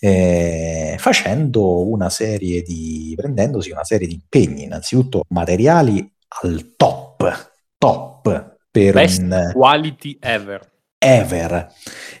eh, 0.00 0.96
facendo 0.98 1.88
una 1.88 2.10
serie 2.10 2.62
di, 2.62 3.12
prendendosi 3.16 3.70
una 3.70 3.84
serie 3.84 4.08
di 4.08 4.14
impegni, 4.14 4.64
innanzitutto 4.64 5.22
materiali 5.28 6.12
al 6.42 6.74
top, 6.76 7.52
top 7.78 8.56
per 8.70 8.92
Best 8.92 9.20
un 9.20 9.50
quality 9.52 10.18
ever. 10.20 10.72
Ever 11.04 11.72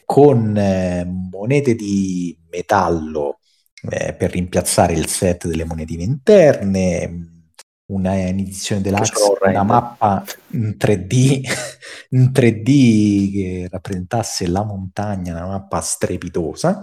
con 0.04 0.56
eh, 0.56 1.04
monete 1.04 1.74
di 1.74 2.36
metallo 2.50 3.38
eh, 3.90 4.14
per 4.14 4.30
rimpiazzare 4.30 4.92
il 4.94 5.08
set 5.08 5.46
delle 5.46 5.64
monetine 5.64 6.02
interne 6.02 7.28
una 7.86 8.18
edizione 8.28 8.80
deluxe 8.80 9.12
una 9.42 9.62
mappa 9.62 10.24
in 10.52 10.76
3D 10.78 11.42
in 12.10 12.32
3D 12.32 13.32
che 13.32 13.68
rappresentasse 13.70 14.46
la 14.48 14.64
montagna 14.64 15.34
una 15.34 15.46
mappa 15.46 15.80
strepitosa 15.80 16.82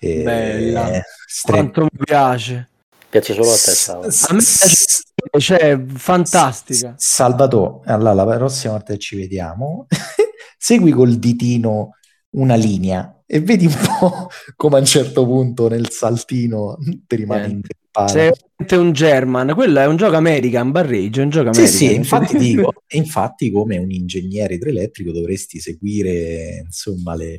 eh, 0.00 0.22
Bella. 0.22 1.00
stre- 1.26 1.52
Quanto 1.56 1.82
mi 1.82 2.04
piace. 2.04 2.68
Piace 3.08 3.32
solo 3.34 3.50
a 3.50 3.54
te. 3.54 4.10
S- 4.10 4.24
A 4.28 4.34
me 4.34 4.40
piace, 4.42 5.02
cioè, 5.38 5.80
fantastica. 5.86 6.94
Salvatore, 6.96 7.90
allora 7.92 8.12
la 8.12 8.36
prossima 8.36 8.72
volta 8.72 8.92
che 8.92 8.98
ci 8.98 9.16
vediamo, 9.16 9.86
segui 10.64 10.92
col 10.92 11.16
ditino 11.16 11.90
una 12.36 12.54
linea 12.54 13.22
e 13.26 13.40
vedi 13.40 13.66
un 13.66 13.74
po' 13.98 14.28
come 14.56 14.76
a 14.76 14.78
un 14.78 14.86
certo 14.86 15.26
punto 15.26 15.68
nel 15.68 15.90
saltino 15.90 16.78
ti 17.06 17.16
rimane 17.16 17.48
ingrippato. 17.48 18.12
Sei 18.12 18.22
veramente 18.22 18.43
un 18.76 18.92
German, 18.92 19.52
quello 19.54 19.80
è 19.80 19.86
un 19.86 19.96
gioco 19.96 20.16
American, 20.16 20.70
Barrage, 20.70 21.20
è 21.20 21.24
un 21.24 21.30
gioco 21.30 21.52
Sì, 21.52 21.60
American. 21.60 21.66
sì, 21.78 21.94
infatti 21.94 22.36
dico, 22.38 22.72
e 22.86 22.96
infatti 22.96 23.50
come 23.50 23.78
un 23.78 23.90
ingegnere 23.90 24.54
idroelettrico 24.54 25.12
dovresti 25.12 25.58
seguire 25.60 26.62
insomma 26.64 27.14
le, 27.16 27.36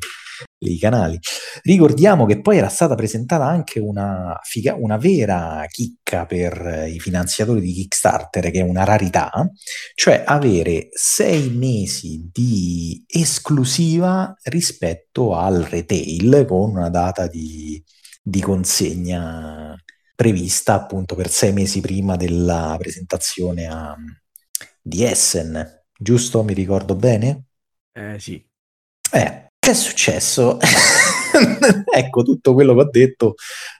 i 0.58 0.78
canali. 0.78 1.18
Ricordiamo 1.62 2.26
che 2.26 2.40
poi 2.40 2.58
era 2.58 2.68
stata 2.68 2.94
presentata 2.94 3.44
anche 3.44 3.80
una, 3.80 4.38
figa- 4.42 4.74
una 4.78 4.98
vera 4.98 5.64
chicca 5.68 6.26
per 6.26 6.86
i 6.92 6.98
finanziatori 7.00 7.60
di 7.60 7.72
Kickstarter, 7.72 8.50
che 8.50 8.60
è 8.60 8.62
una 8.62 8.84
rarità, 8.84 9.30
cioè 9.94 10.22
avere 10.26 10.88
sei 10.92 11.48
mesi 11.50 12.28
di 12.32 13.02
esclusiva 13.06 14.34
rispetto 14.44 15.34
al 15.34 15.62
retail 15.62 16.44
con 16.46 16.70
una 16.70 16.90
data 16.90 17.26
di, 17.26 17.82
di 18.22 18.40
consegna 18.40 19.74
prevista 20.16 20.74
appunto 20.74 21.14
per 21.14 21.28
sei 21.30 21.52
mesi 21.52 21.80
prima 21.80 22.16
della 22.16 22.74
presentazione 22.78 23.66
a- 23.68 23.96
di 24.82 25.04
Essen, 25.04 25.84
giusto? 25.96 26.42
Mi 26.42 26.54
ricordo 26.54 26.96
bene? 26.96 27.44
Eh 27.92 28.18
sì. 28.18 28.44
Eh, 29.12 29.48
che 29.58 29.70
è 29.70 29.74
successo? 29.74 30.58
ecco, 31.92 32.22
tutto 32.22 32.54
quello 32.54 32.74
che 32.74 32.80
ho 32.80 32.90
detto 32.90 33.34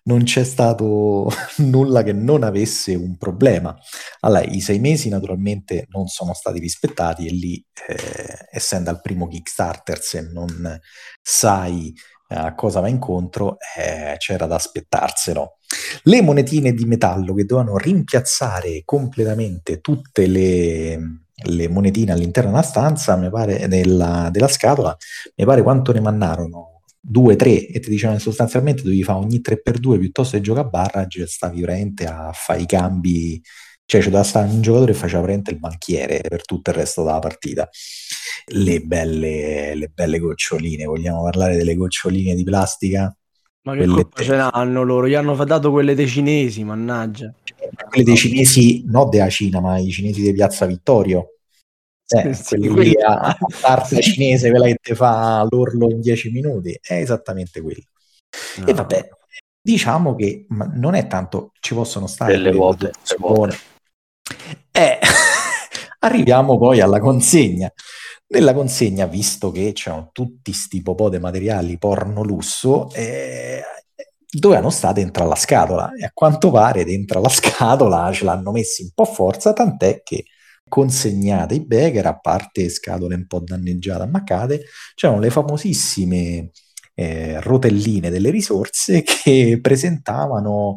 non 0.04 0.22
c'è 0.24 0.44
stato 0.44 1.28
nulla 1.58 2.02
che 2.02 2.12
non 2.12 2.42
avesse 2.42 2.94
un 2.94 3.16
problema. 3.16 3.76
Allora, 4.20 4.42
i 4.44 4.60
sei 4.60 4.78
mesi 4.78 5.08
naturalmente 5.08 5.86
non 5.90 6.06
sono 6.08 6.34
stati 6.34 6.58
rispettati 6.58 7.26
e 7.26 7.30
lì, 7.30 7.64
eh, 7.88 8.46
essendo 8.50 8.90
al 8.90 9.00
primo 9.00 9.28
Kickstarter, 9.28 10.00
se 10.00 10.22
non 10.32 10.78
sai 11.22 11.92
eh, 12.28 12.34
a 12.34 12.54
cosa 12.54 12.80
va 12.80 12.88
incontro, 12.88 13.56
eh, 13.76 14.16
c'era 14.18 14.46
da 14.46 14.56
aspettarselo. 14.56 15.55
Le 16.02 16.22
monetine 16.22 16.72
di 16.72 16.84
metallo 16.84 17.34
che 17.34 17.44
dovevano 17.44 17.76
rimpiazzare 17.76 18.82
completamente 18.84 19.80
tutte 19.80 20.26
le, 20.26 20.98
le 21.44 21.68
monetine 21.68 22.12
all'interno 22.12 22.50
della 22.50 22.62
stanza, 22.62 23.16
mi 23.16 23.30
pare, 23.30 23.68
della, 23.68 24.28
della 24.30 24.48
scatola, 24.48 24.96
mi 25.36 25.44
pare 25.44 25.62
quanto 25.62 25.92
ne 25.92 26.00
mandarono? 26.00 26.82
Due, 27.00 27.36
tre, 27.36 27.66
e 27.66 27.78
ti 27.78 27.90
dicevano 27.90 28.18
sostanzialmente 28.18 28.82
dovevi 28.82 29.04
fare 29.04 29.18
ogni 29.18 29.40
3x2 29.40 29.98
piuttosto 29.98 30.36
che 30.36 30.42
giocare 30.42 30.66
a 30.66 30.70
barrage, 30.70 31.26
stavi 31.26 31.60
veramente 31.60 32.04
a 32.04 32.32
fare 32.32 32.62
i 32.62 32.66
cambi, 32.66 33.40
cioè 33.84 34.00
c'è 34.00 34.10
da 34.10 34.24
stare 34.24 34.48
un 34.48 34.60
giocatore 34.60 34.92
che 34.92 34.98
faceva 34.98 35.20
veramente 35.20 35.52
il 35.52 35.58
banchiere 35.60 36.20
per 36.20 36.44
tutto 36.44 36.70
il 36.70 36.76
resto 36.76 37.04
della 37.04 37.20
partita. 37.20 37.68
Le 38.48 38.80
belle, 38.80 39.74
le 39.76 39.88
belle 39.88 40.18
goccioline, 40.18 40.84
vogliamo 40.84 41.22
parlare 41.22 41.56
delle 41.56 41.76
goccioline 41.76 42.34
di 42.34 42.42
plastica? 42.42 43.16
Ma 43.66 43.74
che 43.74 43.84
colpa 43.86 44.16
te- 44.18 44.22
ce 44.22 44.36
l'hanno 44.36 44.82
loro? 44.84 45.08
Gli 45.08 45.14
hanno 45.14 45.34
dato 45.44 45.72
quelle 45.72 45.94
dei 45.96 46.06
cinesi, 46.06 46.62
mannaggia. 46.62 47.34
Quelle 47.88 48.04
dei 48.04 48.16
cinesi, 48.16 48.84
no 48.86 49.08
della 49.08 49.28
Cina, 49.28 49.60
ma 49.60 49.76
i 49.78 49.90
cinesi 49.90 50.22
di 50.22 50.32
Piazza 50.32 50.66
Vittorio. 50.66 51.32
Eh, 52.08 52.32
Sì, 52.32 52.44
quelli 52.56 52.68
quelli- 52.68 52.88
lì 52.90 52.96
a, 53.02 53.36
tarta 53.60 53.98
cinese, 54.00 54.50
quella 54.50 54.66
che 54.66 54.76
ti 54.80 54.94
fa 54.94 55.44
l'orlo 55.50 55.90
in 55.90 56.00
10 56.00 56.30
minuti, 56.30 56.78
è 56.80 56.94
esattamente 56.94 57.60
quello. 57.60 57.82
E 58.58 58.60
No. 58.70 58.72
vabbè, 58.72 59.08
diciamo 59.60 60.14
che 60.14 60.46
ma 60.50 60.70
non 60.72 60.94
è 60.94 61.08
tanto, 61.08 61.50
ci 61.58 61.74
possono 61.74 62.06
stare 62.06 62.32
Delle 62.32 62.44
quelle 62.50 62.56
vuote, 62.56 62.90
produzioni. 62.90 63.22
le 63.22 63.34
vuote. 63.34 63.56
Eh, 64.70 64.98
arriviamo 66.00 66.56
poi 66.56 66.80
alla 66.80 67.00
consegna. 67.00 67.68
Nella 68.28 68.54
consegna, 68.54 69.06
visto 69.06 69.52
che 69.52 69.72
c'erano 69.72 70.10
tutti 70.12 70.52
sti 70.52 70.82
popò 70.82 71.08
di 71.08 71.18
materiali 71.20 71.78
porno 71.78 72.24
lusso, 72.24 72.90
eh, 72.92 73.62
dovevano 74.28 74.70
stare 74.70 74.94
dentro 74.94 75.24
alla 75.24 75.36
scatola. 75.36 75.92
E 75.92 76.04
a 76.04 76.10
quanto 76.12 76.50
pare 76.50 76.84
dentro 76.84 77.18
alla 77.20 77.28
scatola 77.30 78.10
ce 78.12 78.24
l'hanno 78.24 78.50
messi 78.50 78.82
un 78.82 78.90
po' 78.94 79.02
a 79.04 79.06
forza, 79.06 79.52
tant'è 79.52 80.02
che 80.02 80.24
consegnate 80.68 81.54
i 81.54 81.64
Becker, 81.64 82.06
a 82.06 82.18
parte 82.18 82.68
scatole 82.68 83.14
un 83.14 83.26
po' 83.26 83.40
danneggiate, 83.40 84.02
ammaccate, 84.02 84.64
c'erano 84.94 85.20
le 85.20 85.30
famosissime 85.30 86.50
eh, 86.94 87.40
rotelline 87.40 88.10
delle 88.10 88.30
risorse 88.30 89.02
che 89.06 89.58
presentavano 89.62 90.76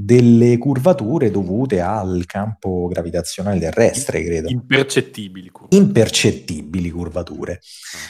delle 0.00 0.58
curvature 0.58 1.28
dovute 1.28 1.80
al 1.80 2.22
campo 2.24 2.86
gravitazionale 2.86 3.58
terrestre, 3.58 4.22
credo. 4.22 4.48
Impercettibili. 4.48 5.50
curve. 5.50 5.76
Impercettibili 5.76 6.90
curvature. 6.90 7.60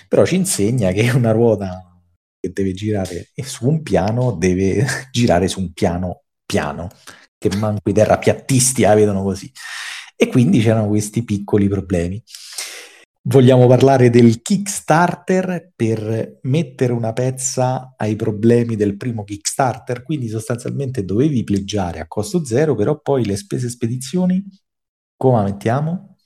Però 0.06 0.26
ci 0.26 0.34
insegna 0.34 0.92
che 0.92 1.10
una 1.10 1.32
ruota 1.32 1.82
che 2.38 2.52
deve 2.52 2.72
girare 2.74 3.30
su 3.42 3.66
un 3.66 3.82
piano 3.82 4.32
deve 4.32 4.84
girare 5.10 5.48
su 5.48 5.60
un 5.60 5.72
piano 5.72 6.24
piano, 6.44 6.90
che 7.38 7.56
manco 7.56 7.88
i 7.88 7.94
terrapiattisti 7.94 8.82
la 8.82 8.94
vedono 8.94 9.22
così. 9.22 9.50
E 10.14 10.26
quindi 10.26 10.60
c'erano 10.60 10.88
questi 10.88 11.24
piccoli 11.24 11.68
problemi. 11.68 12.22
Vogliamo 13.22 13.66
parlare 13.66 14.08
del 14.08 14.40
Kickstarter 14.40 15.72
per 15.76 16.38
mettere 16.42 16.92
una 16.92 17.12
pezza 17.12 17.94
ai 17.96 18.16
problemi 18.16 18.74
del 18.74 18.96
primo 18.96 19.24
Kickstarter, 19.24 20.02
quindi 20.02 20.28
sostanzialmente 20.28 21.04
dovevi 21.04 21.44
pleggiare 21.44 22.00
a 22.00 22.06
costo 22.06 22.44
zero, 22.44 22.74
però 22.74 23.00
poi 23.00 23.26
le 23.26 23.36
spese 23.36 23.68
spedizioni 23.68 24.42
come 25.16 25.42
mettiamo? 25.42 26.16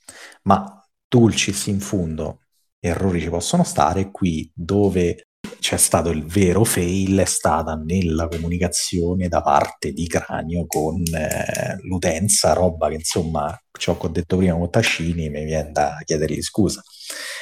Ma 0.43 0.87
dulcis 1.07 1.65
in 1.67 1.79
fondo, 1.79 2.41
errori 2.79 3.19
ci 3.19 3.29
possono 3.29 3.63
stare, 3.63 4.11
qui 4.11 4.49
dove 4.53 5.29
c'è 5.73 5.79
stato 5.79 6.11
il 6.11 6.23
vero 6.23 6.63
fail 6.63 7.17
è 7.17 7.25
stata 7.25 7.73
nella 7.73 8.27
comunicazione 8.27 9.27
da 9.27 9.41
parte 9.41 9.91
di 9.91 10.05
Cranio 10.05 10.67
con 10.67 11.01
eh, 11.03 11.79
l'utenza, 11.81 12.53
roba 12.53 12.89
che 12.89 12.95
insomma, 12.95 13.59
ciò 13.71 13.97
che 13.97 14.05
ho 14.05 14.09
detto 14.09 14.37
prima 14.37 14.55
con 14.55 14.69
Tascini, 14.69 15.29
mi 15.31 15.43
viene 15.43 15.71
da 15.71 15.97
chiedergli 16.05 16.43
scusa. 16.43 16.83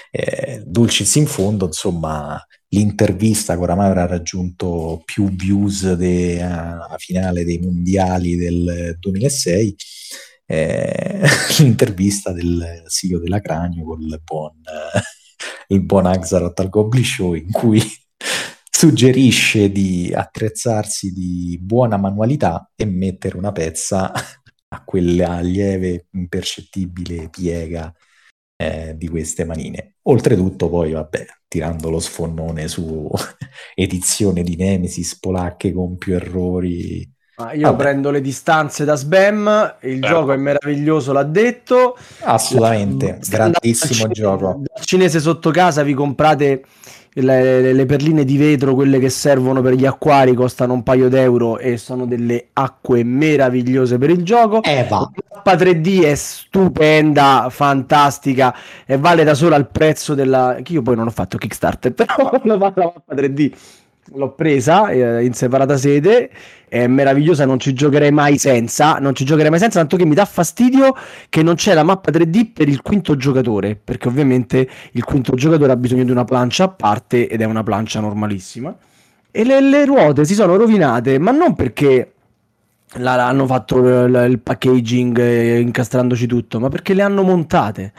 Eh, 0.09 0.63
Dulcis 0.65 1.13
in 1.15 1.27
fondo, 1.27 1.65
insomma, 1.65 2.41
l'intervista 2.69 3.55
che 3.55 3.61
oramai 3.61 3.87
avrà 3.87 4.05
raggiunto 4.05 5.01
più 5.03 5.29
views 5.29 5.91
de- 5.91 6.41
alla 6.41 6.95
finale 6.99 7.43
dei 7.43 7.59
mondiali 7.59 8.37
del 8.37 8.95
2006, 8.97 9.75
eh, 10.45 11.19
l'intervista 11.59 12.31
del 12.31 12.83
CEO 12.87 13.19
della 13.19 13.41
Cranio 13.41 13.83
con 13.83 14.01
il 14.01 14.21
buon, 14.23 14.53
eh, 14.55 15.01
il 15.75 15.83
buon 15.83 16.05
Axaroth 16.05 16.57
al 16.61 16.69
Goblin 16.69 17.03
Show 17.03 17.33
in 17.33 17.51
cui 17.51 17.81
suggerisce 18.69 19.71
di 19.71 20.11
attrezzarsi 20.13 21.11
di 21.11 21.59
buona 21.61 21.97
manualità 21.97 22.69
e 22.75 22.85
mettere 22.85 23.37
una 23.37 23.51
pezza 23.51 24.11
a 24.73 24.83
quella 24.83 25.39
lieve 25.41 26.07
impercettibile 26.11 27.29
piega 27.29 27.93
eh, 28.55 28.95
di 28.97 29.07
queste 29.07 29.43
manine. 29.43 29.95
Oltretutto 30.03 30.69
poi, 30.69 30.91
vabbè, 30.91 31.25
tirando 31.47 31.89
lo 31.89 31.99
sfonnone 31.99 32.67
su 32.67 33.09
edizione 33.75 34.43
di 34.43 34.55
Nemesis 34.55 35.19
polacche 35.19 35.73
con 35.73 35.97
più 35.97 36.15
errori 36.15 37.09
Ah, 37.41 37.53
io 37.53 37.71
Vabbè. 37.71 37.81
prendo 37.81 38.11
le 38.11 38.21
distanze 38.21 38.85
da 38.85 38.95
Sbam, 38.95 39.77
il 39.81 40.01
certo. 40.01 40.07
gioco 40.07 40.31
è 40.33 40.37
meraviglioso, 40.37 41.11
l'ha 41.11 41.23
detto. 41.23 41.97
Assolutamente, 42.19 43.19
grandissimo 43.27 44.07
gioco. 44.09 44.61
Dal 44.61 44.85
cinese 44.85 45.19
sotto 45.19 45.49
casa 45.49 45.81
vi 45.81 45.93
comprate 45.95 46.63
le, 47.13 47.73
le, 47.73 47.85
perline 47.85 48.23
di 48.23 48.37
vetro, 48.37 48.73
quelle 48.73 48.99
che 48.99 49.09
servono 49.09 49.61
per 49.61 49.73
gli 49.73 49.85
acquari, 49.85 50.33
costano 50.33 50.73
un 50.73 50.83
paio 50.83 51.09
d'euro 51.09 51.57
e 51.57 51.77
sono 51.77 52.05
delle 52.05 52.47
acque 52.53 53.03
meravigliose 53.03 53.97
per 53.97 54.09
il 54.09 54.23
gioco. 54.23 54.63
Eva. 54.63 54.99
La 54.99 55.41
mappa 55.43 55.53
3D 55.55 56.03
è 56.03 56.15
stupenda, 56.15 57.47
fantastica 57.49 58.55
e 58.85 58.97
vale 58.97 59.23
da 59.23 59.33
sola 59.33 59.57
il 59.57 59.67
prezzo 59.67 60.13
della... 60.13 60.57
che 60.63 60.73
io 60.73 60.81
poi 60.81 60.95
non 60.95 61.07
ho 61.07 61.11
fatto 61.11 61.37
Kickstarter, 61.37 61.91
però 61.95 62.31
la 62.43 62.57
mappa 62.57 62.93
3D 63.09 63.51
l'ho 64.13 64.31
presa 64.33 64.89
eh, 64.89 65.23
in 65.23 65.33
separata 65.33 65.77
sede, 65.77 66.29
è 66.67 66.87
meravigliosa, 66.87 67.45
non 67.45 67.59
ci 67.59 67.73
giocherei 67.73 68.11
mai 68.11 68.37
senza, 68.37 68.97
non 68.99 69.13
ci 69.13 69.25
giocherei 69.25 69.49
mai 69.49 69.59
senza, 69.59 69.79
tanto 69.79 69.97
che 69.97 70.05
mi 70.05 70.15
dà 70.15 70.25
fastidio 70.25 70.95
che 71.29 71.43
non 71.43 71.55
c'è 71.55 71.73
la 71.73 71.83
mappa 71.83 72.11
3D 72.11 72.51
per 72.53 72.67
il 72.67 72.81
quinto 72.81 73.15
giocatore, 73.15 73.75
perché 73.75 74.07
ovviamente 74.07 74.67
il 74.91 75.03
quinto 75.03 75.33
giocatore 75.35 75.71
ha 75.71 75.75
bisogno 75.75 76.03
di 76.03 76.11
una 76.11 76.25
plancia 76.25 76.65
a 76.65 76.69
parte 76.69 77.27
ed 77.27 77.41
è 77.41 77.45
una 77.45 77.63
plancia 77.63 77.99
normalissima. 77.99 78.75
E 79.29 79.43
le, 79.45 79.61
le 79.61 79.85
ruote 79.85 80.25
si 80.25 80.33
sono 80.33 80.57
rovinate, 80.57 81.17
ma 81.17 81.31
non 81.31 81.55
perché 81.55 82.13
la, 82.95 83.27
hanno 83.27 83.45
fatto 83.45 83.77
il, 83.77 84.39
packaging 84.39 85.17
eh, 85.19 85.59
incastrandoci 85.59 86.27
tutto, 86.27 86.59
ma 86.59 86.69
perché 86.69 86.93
le 86.93 87.01
hanno 87.01 87.23
montate. 87.23 87.93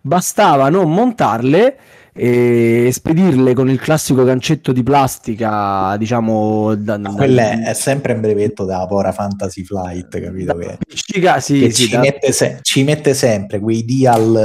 Bastava 0.00 0.70
non 0.70 0.92
montarle 0.92 1.78
e 2.20 2.90
spedirle 2.92 3.54
con 3.54 3.70
il 3.70 3.78
classico 3.78 4.24
gancetto 4.24 4.72
di 4.72 4.82
plastica, 4.82 5.96
diciamo. 5.96 6.74
Da, 6.74 6.96
da, 6.96 7.10
Quella 7.10 7.62
è 7.62 7.74
sempre 7.74 8.14
un 8.14 8.20
brevetto 8.20 8.64
della 8.64 8.86
Pora 8.86 9.12
Fantasy 9.12 9.62
Flight, 9.62 10.20
capito? 10.20 10.56
Che, 10.56 10.72
appiccica, 10.72 11.38
sì, 11.38 11.60
che 11.60 11.70
sì, 11.70 11.86
ci, 11.86 11.96
mette 11.96 12.32
se- 12.32 12.58
ci, 12.62 12.82
mette 12.82 13.14
sempre 13.14 13.60
quei 13.60 13.84
dial 13.84 14.36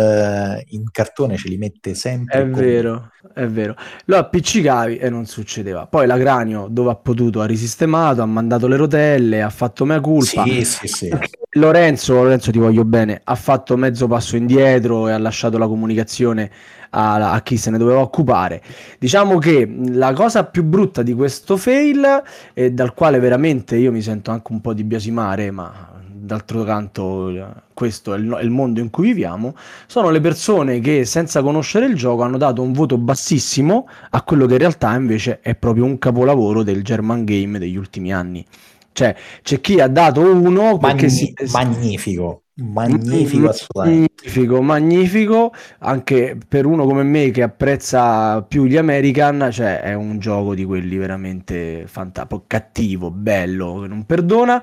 eh, 0.60 0.66
in 0.70 0.84
cartone, 0.92 1.36
ce 1.36 1.50
li 1.50 1.58
mette 1.58 1.96
sempre. 1.96 2.42
È 2.42 2.46
vero, 2.46 3.10
è 3.34 3.48
vero. 3.48 3.76
Lo 4.06 4.18
appiccicavi 4.18 4.98
e 4.98 5.10
non 5.10 5.26
succedeva. 5.26 5.88
Poi 5.88 6.06
la 6.06 6.20
cranio, 6.20 6.68
dove 6.70 6.92
ha 6.92 6.96
potuto, 6.96 7.42
ha 7.42 7.46
risistemato, 7.48 8.22
ha 8.22 8.28
mandato 8.28 8.68
le 8.68 8.76
rotelle, 8.76 9.42
ha 9.42 9.50
fatto 9.50 9.84
mea 9.84 10.00
culpa. 10.00 10.44
Sì, 10.44 10.64
sì, 10.64 10.88
sì. 10.88 11.18
Lorenzo, 11.56 12.14
Lorenzo 12.14 12.52
ti 12.52 12.60
voglio 12.60 12.86
bene, 12.86 13.20
ha 13.24 13.36
fatto 13.36 13.78
mezzo 13.78 14.08
passo 14.08 14.36
indietro 14.36 15.08
e 15.08 15.12
ha 15.12 15.18
lasciato 15.18 15.58
la 15.58 15.68
comunicazione 15.68 16.52
a, 16.94 17.32
a, 17.32 17.42
chi 17.42 17.58
se 17.58 17.70
ne 17.72 17.78
doveva 17.78 18.00
occupare. 18.00 18.62
Diciamo 19.00 19.38
che 19.38 19.70
la 19.90 20.14
cosa 20.14 20.46
più 20.46 20.64
brutta 20.64 21.02
di 21.02 21.14
questo 21.14 21.58
fail, 21.58 22.24
e 22.54 22.72
dal 22.72 22.94
quale 22.94 23.20
veramente 23.20 23.76
io 23.76 23.92
mi 23.92 24.02
sento 24.02 24.32
anche 24.32 24.52
un 24.52 24.62
po' 24.62 24.74
di 24.74 24.84
biasimare, 24.84 25.52
ma 25.52 25.92
d'altro 26.24 26.64
canto 26.64 27.62
questo 27.74 28.14
è 28.14 28.18
il, 28.18 28.30
è 28.32 28.44
il, 28.44 28.50
mondo 28.50 28.80
in 28.80 28.90
cui 28.90 29.08
viviamo, 29.08 29.56
sono 29.88 30.10
le 30.10 30.22
persone 30.22 30.80
che 30.80 31.06
senza 31.06 31.42
conoscere 31.42 31.86
il 31.86 31.96
gioco 31.96 32.22
hanno 32.22 32.38
dato 32.38 32.62
un 32.62 32.72
voto 32.72 32.98
bassissimo 32.98 33.88
a 34.12 34.22
quello 34.22 34.46
che 34.46 34.54
in 34.54 34.60
realtà 34.60 34.96
invece 34.96 35.40
è 35.42 35.56
proprio 35.56 35.84
un 35.84 35.98
capolavoro 35.98 36.64
del 36.64 36.84
German 36.84 37.26
Game 37.26 37.60
degli 37.60 37.76
ultimi 37.76 38.14
anni. 38.14 38.46
Cioè, 38.94 39.16
c'è 39.42 39.60
chi 39.60 39.80
ha 39.80 39.88
dato 39.88 40.22
uno 40.22 40.78
Magni- 40.78 41.10
si, 41.10 41.34
magnifico 41.52 42.44
magnifico 42.56 43.52
magnifico, 43.74 44.62
magnifico 44.62 45.54
anche 45.80 46.38
per 46.48 46.68
uno 46.68 46.86
come 46.86 47.02
me 47.02 47.32
che 47.32 47.42
apprezza 47.42 48.44
più 48.44 48.66
gli 48.66 48.78
American 48.78 49.50
cioè 49.52 49.82
è 49.82 49.96
un 49.96 50.20
gioco 50.20 50.54
di 50.54 50.64
quelli 50.64 50.98
veramente 50.98 51.86
fantastico 51.88 52.44
cattivo, 52.48 53.10
bello, 53.12 53.80
che 53.82 53.88
non 53.88 54.06
perdona. 54.06 54.62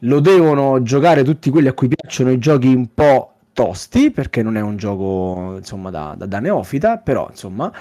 Lo 0.00 0.20
devono 0.20 0.82
giocare 0.82 1.24
tutti 1.24 1.50
quelli 1.50 1.68
a 1.68 1.72
cui 1.72 1.88
piacciono 1.88 2.30
i 2.30 2.38
giochi 2.38 2.68
un 2.68 2.92
po' 2.94 3.32
tosti 3.52 4.10
perché 4.10 4.42
non 4.42 4.56
è 4.56 4.60
un 4.60 4.76
gioco 4.76 5.54
insomma 5.56 5.90
da, 5.90 6.14
da, 6.16 6.26
da 6.26 6.38
neofita 6.38 6.98
però 6.98 7.26
insomma. 7.30 7.72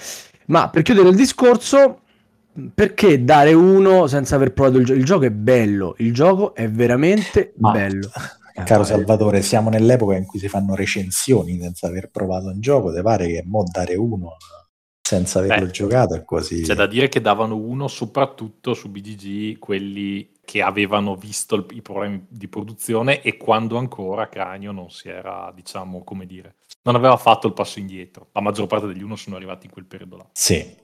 Ma 0.47 0.69
per 0.69 0.81
chiudere 0.83 1.09
il 1.09 1.15
discorso 1.15 2.01
perché 2.73 3.23
dare 3.23 3.53
uno 3.53 4.07
senza 4.07 4.35
aver 4.35 4.53
provato 4.53 4.77
il 4.77 4.85
gioco? 4.85 4.99
Il 4.99 5.05
gioco 5.05 5.25
è 5.25 5.31
bello, 5.31 5.95
il 5.97 6.13
gioco 6.13 6.55
è 6.55 6.69
veramente 6.69 7.53
Ma, 7.57 7.71
bello. 7.71 8.09
Caro 8.63 8.83
eh, 8.83 8.85
Salvatore, 8.85 9.41
siamo 9.41 9.69
nell'epoca 9.69 10.15
in 10.15 10.25
cui 10.25 10.39
si 10.39 10.47
fanno 10.47 10.75
recensioni 10.75 11.59
senza 11.59 11.87
aver 11.87 12.09
provato 12.09 12.47
un 12.47 12.61
gioco, 12.61 12.93
ti 12.93 13.01
pare 13.01 13.27
che 13.27 13.43
mo 13.45 13.63
dare 13.69 13.95
uno 13.95 14.37
senza 15.01 15.39
averlo 15.39 15.65
Beh, 15.65 15.71
giocato 15.71 16.15
è 16.15 16.23
quasi... 16.23 16.61
C'è 16.61 16.73
da 16.73 16.87
dire 16.87 17.09
che 17.09 17.21
davano 17.21 17.57
uno 17.57 17.87
soprattutto 17.87 18.73
su 18.73 18.89
BGG 18.89 19.59
quelli 19.59 20.31
che 20.43 20.61
avevano 20.61 21.15
visto 21.15 21.55
il, 21.55 21.65
i 21.71 21.81
problemi 21.81 22.25
di 22.29 22.47
produzione 22.47 23.21
e 23.21 23.35
quando 23.35 23.77
ancora 23.77 24.29
Cranio 24.29 24.71
non 24.71 24.89
si 24.89 25.09
era, 25.09 25.51
diciamo, 25.53 26.03
come 26.03 26.25
dire, 26.25 26.55
non 26.83 26.95
aveva 26.95 27.17
fatto 27.17 27.47
il 27.47 27.53
passo 27.53 27.79
indietro. 27.79 28.29
La 28.31 28.41
maggior 28.41 28.67
parte 28.67 28.87
degli 28.87 29.03
uno 29.03 29.15
sono 29.15 29.35
arrivati 29.35 29.65
in 29.65 29.71
quel 29.73 29.85
periodo 29.85 30.17
là. 30.17 30.29
Sì, 30.31 30.75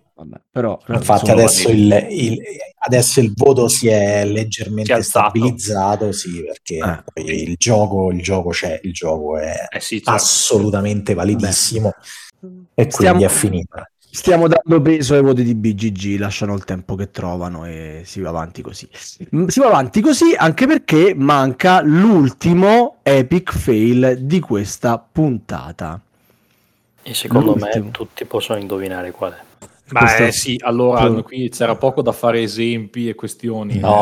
però, 0.49 0.79
Infatti 0.87 1.31
adesso 1.31 1.69
il, 1.69 2.07
il, 2.09 2.37
adesso 2.79 3.19
il, 3.19 3.31
voto 3.35 3.67
si 3.67 3.87
è 3.87 4.25
leggermente 4.25 4.93
si 4.93 4.99
è 4.99 5.03
stabilizzato, 5.03 6.11
sì, 6.11 6.43
perché 6.43 6.79
ah. 6.79 7.03
il, 7.15 7.55
gioco, 7.57 8.11
il 8.11 8.21
gioco 8.21 8.49
c'è, 8.49 8.79
il 8.83 8.93
gioco 8.93 9.37
è 9.37 9.67
eh 9.69 9.79
sì, 9.79 9.97
certo. 9.97 10.11
assolutamente 10.11 11.13
validissimo 11.13 11.93
Vabbè. 12.39 12.53
e 12.73 12.87
quindi 12.87 12.91
stiamo, 12.91 13.25
è 13.25 13.29
finita. 13.29 13.91
Stiamo 14.13 14.47
dando 14.49 14.81
peso 14.81 15.13
ai 15.15 15.21
voti 15.21 15.41
di 15.41 15.55
BGG, 15.55 16.19
lasciano 16.19 16.53
il 16.53 16.65
tempo 16.65 16.95
che 16.95 17.11
trovano 17.11 17.65
e 17.65 18.01
si 18.03 18.19
va 18.19 18.27
avanti 18.27 18.61
così. 18.61 18.89
Mm, 19.33 19.47
si 19.47 19.61
va 19.61 19.67
avanti 19.67 20.01
così 20.01 20.35
anche 20.35 20.67
perché 20.67 21.13
manca 21.15 21.81
l'ultimo 21.81 22.97
epic 23.03 23.55
fail 23.55 24.17
di 24.21 24.41
questa 24.41 24.97
puntata. 24.99 26.01
E 27.03 27.13
secondo 27.13 27.53
l'ultimo. 27.53 27.85
me 27.85 27.91
tutti 27.91 28.25
possono 28.25 28.59
indovinare 28.59 29.11
qual 29.11 29.31
è. 29.31 29.50
Beh, 29.91 30.31
sì, 30.31 30.57
allora 30.63 31.05
tu... 31.07 31.23
qui 31.23 31.49
c'era 31.49 31.75
poco 31.75 32.01
da 32.01 32.11
fare 32.11 32.41
esempi 32.41 33.09
e 33.09 33.15
questioni. 33.15 33.79
No. 33.79 34.01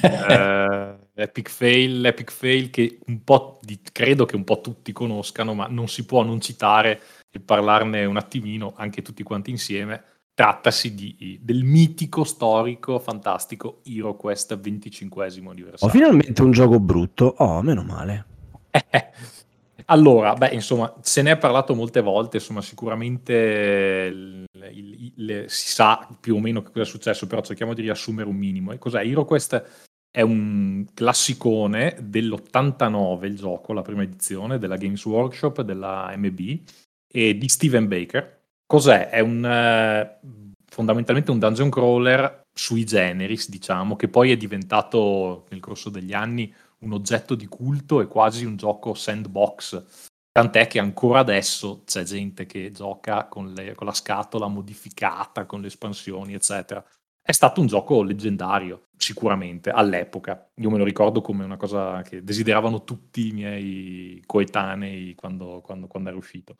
Eh, 0.00 0.32
eh, 0.32 0.96
epic 1.14 1.50
fail, 1.50 2.06
epic 2.06 2.30
fail 2.30 2.70
che 2.70 3.00
un 3.06 3.24
po' 3.24 3.58
di, 3.62 3.80
credo 3.92 4.24
che 4.26 4.36
un 4.36 4.44
po' 4.44 4.60
tutti 4.60 4.92
conoscano, 4.92 5.54
ma 5.54 5.66
non 5.68 5.88
si 5.88 6.06
può 6.06 6.22
non 6.22 6.40
citare 6.40 7.00
e 7.30 7.40
parlarne 7.40 8.04
un 8.04 8.16
attimino 8.16 8.74
anche 8.76 9.02
tutti 9.02 9.22
quanti 9.22 9.50
insieme. 9.50 10.02
Trattasi 10.34 10.94
di, 10.94 11.40
del 11.42 11.64
mitico, 11.64 12.22
storico, 12.22 13.00
fantastico 13.00 13.80
HeroQuest 13.84 14.56
25 14.56 15.24
anniversario. 15.26 15.78
Ho 15.80 15.88
finalmente 15.88 16.42
un 16.42 16.52
gioco 16.52 16.78
brutto. 16.78 17.34
Oh, 17.38 17.60
meno 17.62 17.82
male. 17.82 18.26
Allora, 19.90 20.34
beh, 20.34 20.48
insomma, 20.48 20.92
se 21.00 21.22
ne 21.22 21.30
è 21.30 21.38
parlato 21.38 21.74
molte 21.74 22.02
volte, 22.02 22.36
insomma, 22.36 22.60
sicuramente 22.60 24.44
il, 24.66 25.12
il, 25.16 25.44
si 25.48 25.70
sa 25.70 26.08
più 26.20 26.36
o 26.36 26.40
meno 26.40 26.62
che 26.62 26.70
cosa 26.70 26.82
è 26.82 26.86
successo, 26.86 27.26
però 27.26 27.42
cerchiamo 27.42 27.74
di 27.74 27.82
riassumere 27.82 28.28
un 28.28 28.36
minimo. 28.36 28.72
E 28.72 28.78
cos'è? 28.78 29.04
HeroQuest 29.04 29.64
è 30.10 30.20
un 30.22 30.86
classicone 30.94 31.96
dell'89, 32.00 33.24
il 33.26 33.36
gioco, 33.36 33.72
la 33.72 33.82
prima 33.82 34.02
edizione 34.02 34.58
della 34.58 34.76
Games 34.76 35.04
Workshop, 35.04 35.62
della 35.62 36.12
MB, 36.16 36.60
e 37.06 37.36
di 37.36 37.48
Steven 37.48 37.86
Baker. 37.88 38.40
Cos'è? 38.66 39.08
È 39.10 39.20
un, 39.20 39.44
eh, 39.44 40.18
fondamentalmente 40.66 41.30
un 41.30 41.38
dungeon 41.38 41.70
crawler 41.70 42.42
sui 42.52 42.84
generis, 42.84 43.48
diciamo, 43.48 43.96
che 43.96 44.08
poi 44.08 44.30
è 44.30 44.36
diventato 44.36 45.46
nel 45.50 45.60
corso 45.60 45.90
degli 45.90 46.12
anni 46.12 46.52
un 46.80 46.92
oggetto 46.92 47.34
di 47.34 47.46
culto 47.46 48.00
e 48.00 48.06
quasi 48.06 48.44
un 48.44 48.56
gioco 48.56 48.94
sandbox. 48.94 50.07
Tant'è 50.38 50.68
che 50.68 50.78
ancora 50.78 51.18
adesso 51.18 51.82
c'è 51.84 52.04
gente 52.04 52.46
che 52.46 52.70
gioca 52.70 53.26
con, 53.26 53.52
le, 53.52 53.74
con 53.74 53.88
la 53.88 53.92
scatola 53.92 54.46
modificata, 54.46 55.46
con 55.46 55.60
le 55.60 55.66
espansioni, 55.66 56.32
eccetera. 56.32 56.80
È 57.20 57.32
stato 57.32 57.60
un 57.60 57.66
gioco 57.66 58.04
leggendario, 58.04 58.84
sicuramente, 58.96 59.70
all'epoca. 59.70 60.48
Io 60.54 60.70
me 60.70 60.78
lo 60.78 60.84
ricordo 60.84 61.22
come 61.22 61.42
una 61.42 61.56
cosa 61.56 62.02
che 62.02 62.22
desideravano 62.22 62.84
tutti 62.84 63.26
i 63.26 63.32
miei 63.32 64.22
coetanei 64.26 65.16
quando, 65.16 65.60
quando, 65.60 65.88
quando 65.88 66.10
era 66.10 66.18
uscito. 66.18 66.54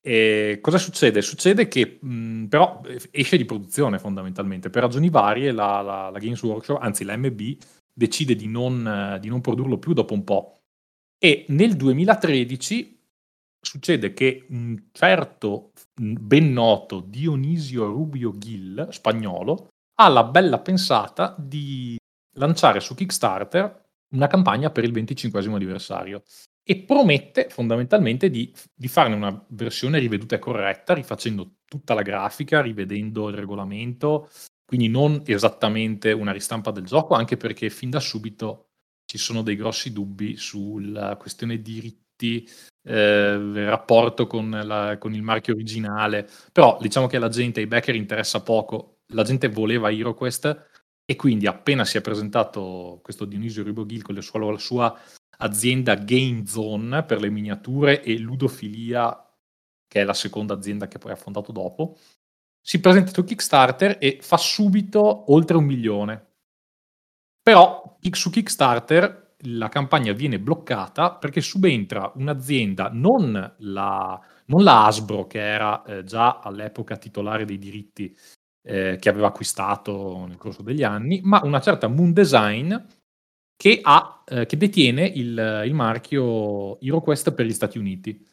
E 0.00 0.60
cosa 0.62 0.78
succede? 0.78 1.20
Succede 1.20 1.66
che 1.66 1.98
mh, 2.00 2.44
però 2.44 2.82
esce 3.10 3.36
di 3.36 3.44
produzione 3.44 3.98
fondamentalmente 3.98 4.70
per 4.70 4.82
ragioni 4.82 5.10
varie 5.10 5.50
la, 5.50 5.80
la, 5.80 6.10
la 6.10 6.18
Games 6.20 6.40
Workshop, 6.40 6.80
anzi 6.80 7.02
la 7.02 7.16
MB, 7.16 7.56
decide 7.92 8.36
di 8.36 8.46
non, 8.46 9.18
di 9.20 9.26
non 9.26 9.40
produrlo 9.40 9.76
più 9.76 9.92
dopo 9.92 10.14
un 10.14 10.22
po'. 10.22 10.60
E 11.18 11.46
nel 11.48 11.74
2013 11.74 12.97
succede 13.60 14.12
che 14.12 14.46
un 14.50 14.88
certo 14.92 15.72
ben 15.94 16.52
noto 16.52 17.00
Dionisio 17.00 17.86
Rubio 17.86 18.36
Gil, 18.36 18.88
spagnolo, 18.90 19.68
ha 20.00 20.08
la 20.08 20.24
bella 20.24 20.60
pensata 20.60 21.34
di 21.38 21.96
lanciare 22.36 22.80
su 22.80 22.94
Kickstarter 22.94 23.86
una 24.10 24.26
campagna 24.26 24.70
per 24.70 24.84
il 24.84 24.92
25 24.92 25.40
anniversario. 25.40 26.22
e 26.70 26.82
promette 26.82 27.48
fondamentalmente 27.48 28.28
di, 28.28 28.52
di, 28.74 28.88
farne 28.88 29.14
una 29.14 29.46
versione 29.48 29.98
riveduta 29.98 30.36
e 30.36 30.38
corretta, 30.38 30.92
rifacendo 30.92 31.60
tutta 31.64 31.94
la 31.94 32.02
grafica, 32.02 32.60
rivedendo 32.60 33.30
il 33.30 33.36
regolamento, 33.36 34.28
quindi 34.66 34.88
non 34.88 35.22
esattamente 35.24 36.12
una 36.12 36.30
ristampa 36.30 36.70
del 36.70 36.84
gioco, 36.84 37.14
anche 37.14 37.38
perché 37.38 37.70
fin 37.70 37.88
da 37.88 38.00
subito 38.00 38.66
ci 39.06 39.16
sono 39.16 39.40
dei 39.40 39.56
grossi 39.56 39.94
dubbi 39.94 40.36
sulla 40.36 41.16
questione 41.16 41.62
diritti, 42.18 42.48
eh, 42.82 43.64
rapporto 43.64 44.26
con, 44.26 44.50
la, 44.50 44.98
con, 44.98 45.14
il 45.14 45.22
marchio 45.22 45.54
originale, 45.54 46.28
però 46.52 46.76
diciamo 46.80 47.06
che 47.06 47.18
la 47.18 47.28
gente, 47.28 47.60
ai 47.60 47.66
backer 47.66 47.94
interessa 47.94 48.42
poco, 48.42 48.98
la 49.12 49.22
gente 49.22 49.48
voleva 49.48 49.90
HeroQuest 49.90 50.66
e 51.04 51.16
quindi 51.16 51.46
appena 51.46 51.84
si 51.84 51.96
è 51.96 52.00
presentato 52.00 53.00
questo 53.02 53.24
Dionisio 53.24 53.62
Riboghil 53.62 54.02
con 54.02 54.20
sua, 54.20 54.50
la 54.50 54.58
sua 54.58 54.98
azienda 55.38 55.94
Game 55.94 56.44
Zone 56.46 57.04
per 57.04 57.20
le 57.20 57.30
miniature 57.30 58.02
e 58.02 58.18
Ludofilia, 58.18 59.24
che 59.86 60.00
è 60.00 60.04
la 60.04 60.14
seconda 60.14 60.54
azienda 60.54 60.88
che 60.88 60.98
poi 60.98 61.12
ha 61.12 61.16
fondato 61.16 61.52
dopo, 61.52 61.96
si 62.60 62.80
presenta 62.80 63.12
su 63.12 63.24
Kickstarter 63.24 63.96
e 63.98 64.18
fa 64.20 64.36
subito 64.36 65.32
oltre 65.32 65.56
un 65.56 65.64
milione. 65.64 66.26
Però 67.40 67.96
su 68.10 68.28
Kickstarter 68.28 69.27
la 69.42 69.68
campagna 69.68 70.12
viene 70.12 70.40
bloccata 70.40 71.14
perché 71.14 71.40
subentra 71.40 72.10
un'azienda, 72.14 72.90
non 72.92 73.54
la, 73.58 74.20
non 74.46 74.62
la 74.62 74.86
Hasbro, 74.86 75.26
che 75.26 75.40
era 75.40 75.82
eh, 75.84 76.04
già 76.04 76.40
all'epoca 76.40 76.96
titolare 76.96 77.44
dei 77.44 77.58
diritti 77.58 78.16
eh, 78.62 78.96
che 78.98 79.08
aveva 79.08 79.28
acquistato 79.28 80.26
nel 80.26 80.36
corso 80.36 80.62
degli 80.62 80.82
anni, 80.82 81.20
ma 81.22 81.40
una 81.44 81.60
certa 81.60 81.88
Moon 81.88 82.12
Design 82.12 82.74
che, 83.56 83.80
ha, 83.82 84.22
eh, 84.26 84.46
che 84.46 84.56
detiene 84.56 85.06
il, 85.06 85.62
il 85.66 85.74
marchio 85.74 86.80
HeroQuest 86.80 87.32
per 87.32 87.46
gli 87.46 87.52
Stati 87.52 87.78
Uniti. 87.78 88.26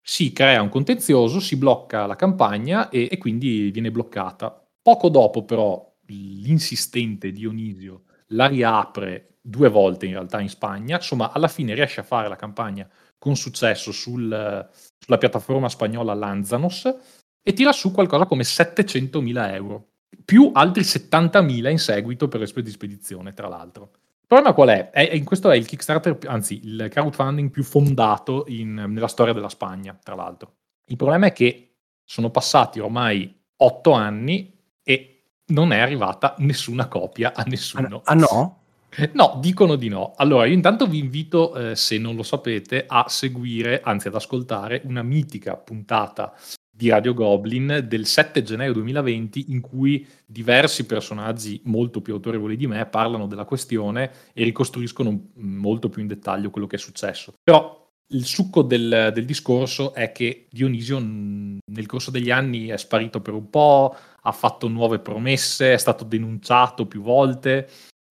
Si 0.00 0.32
crea 0.32 0.62
un 0.62 0.68
contenzioso, 0.68 1.40
si 1.40 1.56
blocca 1.56 2.06
la 2.06 2.14
campagna 2.14 2.90
e, 2.90 3.08
e 3.10 3.18
quindi 3.18 3.70
viene 3.70 3.90
bloccata. 3.90 4.64
Poco 4.80 5.08
dopo 5.08 5.44
però 5.44 5.94
l'insistente 6.06 7.32
Dionisio 7.32 8.04
la 8.28 8.46
riapre 8.46 9.35
due 9.48 9.68
volte 9.68 10.06
in 10.06 10.12
realtà 10.12 10.40
in 10.40 10.48
Spagna, 10.48 10.96
insomma 10.96 11.30
alla 11.30 11.48
fine 11.48 11.74
riesce 11.74 12.00
a 12.00 12.04
fare 12.04 12.28
la 12.28 12.36
campagna 12.36 12.88
con 13.16 13.36
successo 13.36 13.92
sul, 13.92 14.68
sulla 14.98 15.18
piattaforma 15.18 15.68
spagnola 15.68 16.14
Lanzanos 16.14 16.94
e 17.42 17.52
tira 17.52 17.72
su 17.72 17.92
qualcosa 17.92 18.26
come 18.26 18.42
700.000 18.42 19.54
euro, 19.54 19.88
più 20.24 20.50
altri 20.52 20.82
70.000 20.82 21.70
in 21.70 21.78
seguito 21.78 22.26
per 22.26 22.40
le 22.40 22.62
di 22.62 22.70
spedizione, 22.70 23.34
tra 23.34 23.46
l'altro. 23.46 23.90
Il 24.20 24.26
problema 24.26 24.52
qual 24.52 24.68
è? 24.70 24.90
è? 24.90 25.08
è 25.10 25.22
questo 25.22 25.50
è 25.50 25.56
il 25.56 25.66
Kickstarter, 25.66 26.18
anzi 26.26 26.60
il 26.64 26.88
crowdfunding 26.90 27.50
più 27.50 27.62
fondato 27.62 28.44
in, 28.48 28.74
nella 28.74 29.06
storia 29.06 29.32
della 29.32 29.48
Spagna, 29.48 29.96
tra 30.02 30.16
l'altro. 30.16 30.54
Il 30.86 30.96
problema 30.96 31.26
è 31.26 31.32
che 31.32 31.76
sono 32.04 32.30
passati 32.30 32.80
ormai 32.80 33.32
otto 33.58 33.92
anni 33.92 34.52
e 34.82 35.22
non 35.46 35.70
è 35.70 35.78
arrivata 35.78 36.34
nessuna 36.38 36.88
copia 36.88 37.32
a 37.32 37.44
nessuno. 37.46 38.00
Ah 38.04 38.14
no? 38.14 38.64
No, 39.12 39.38
dicono 39.40 39.76
di 39.76 39.88
no. 39.88 40.14
Allora, 40.16 40.46
io 40.46 40.54
intanto 40.54 40.86
vi 40.86 40.98
invito, 40.98 41.54
eh, 41.54 41.76
se 41.76 41.98
non 41.98 42.16
lo 42.16 42.22
sapete, 42.22 42.84
a 42.86 43.06
seguire, 43.08 43.80
anzi 43.82 44.08
ad 44.08 44.14
ascoltare, 44.14 44.82
una 44.84 45.02
mitica 45.02 45.56
puntata 45.56 46.34
di 46.70 46.90
Radio 46.90 47.14
Goblin 47.14 47.86
del 47.88 48.04
7 48.04 48.42
gennaio 48.42 48.74
2020 48.74 49.46
in 49.48 49.62
cui 49.62 50.06
diversi 50.26 50.84
personaggi 50.84 51.60
molto 51.64 52.02
più 52.02 52.12
autorevoli 52.12 52.56
di 52.56 52.66
me 52.66 52.84
parlano 52.84 53.26
della 53.26 53.46
questione 53.46 54.10
e 54.34 54.44
ricostruiscono 54.44 55.28
molto 55.36 55.88
più 55.88 56.02
in 56.02 56.08
dettaglio 56.08 56.50
quello 56.50 56.66
che 56.66 56.76
è 56.76 56.78
successo. 56.78 57.32
Però 57.42 57.84
il 58.08 58.24
succo 58.24 58.62
del, 58.62 59.10
del 59.12 59.24
discorso 59.24 59.94
è 59.94 60.12
che 60.12 60.46
Dionisio 60.50 60.98
nel 60.98 61.86
corso 61.86 62.10
degli 62.10 62.30
anni 62.30 62.66
è 62.66 62.76
sparito 62.76 63.20
per 63.20 63.32
un 63.32 63.48
po', 63.48 63.96
ha 64.20 64.32
fatto 64.32 64.68
nuove 64.68 64.98
promesse, 64.98 65.72
è 65.72 65.78
stato 65.78 66.04
denunciato 66.04 66.86
più 66.86 67.00
volte. 67.00 67.68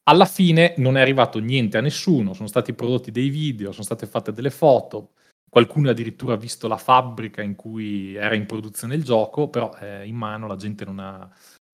Alla 0.08 0.26
fine 0.26 0.76
non 0.78 0.98
è 0.98 1.02
arrivato 1.02 1.40
niente 1.40 1.78
a 1.78 1.82
nessuno, 1.82 2.34
sono 2.34 2.48
stati 2.48 2.74
prodotti 2.74 3.10
dei 3.10 3.30
video, 3.30 3.72
sono 3.72 3.84
state 3.84 4.06
fatte 4.06 4.32
delle 4.32 4.52
foto, 4.52 5.14
qualcuno 5.50 5.90
addirittura 5.90 6.34
ha 6.34 6.38
visto 6.38 6.68
la 6.68 6.78
fabbrica 6.78 7.42
in 7.42 7.56
cui 7.56 8.14
era 8.14 8.36
in 8.36 8.46
produzione 8.46 8.94
il 8.94 9.04
gioco, 9.04 9.50
però 9.50 9.76
eh, 9.80 10.06
in 10.06 10.16
mano 10.16 10.46
la 10.46 10.58
gente 10.58 10.86
non 10.86 11.00
ha, 11.00 11.28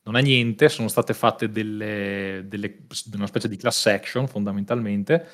non 0.03 0.15
ha 0.15 0.19
niente, 0.19 0.69
sono 0.69 0.87
state 0.87 1.13
fatte 1.13 1.49
delle, 1.49 2.45
delle, 2.45 2.85
una 3.13 3.27
specie 3.27 3.49
di 3.49 3.57
class 3.57 3.87
action 3.87 4.27
fondamentalmente. 4.27 5.27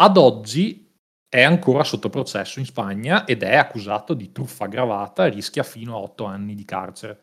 Ad 0.00 0.16
oggi 0.16 0.92
è 1.28 1.42
ancora 1.42 1.84
sotto 1.84 2.10
processo 2.10 2.58
in 2.58 2.64
Spagna 2.64 3.26
ed 3.26 3.44
è 3.44 3.54
accusato 3.54 4.12
di 4.14 4.32
truffa 4.32 4.64
aggravata 4.64 5.24
e 5.24 5.30
rischia 5.30 5.62
fino 5.62 5.94
a 5.94 6.00
otto 6.00 6.24
anni 6.24 6.56
di 6.56 6.64
carcere. 6.64 7.20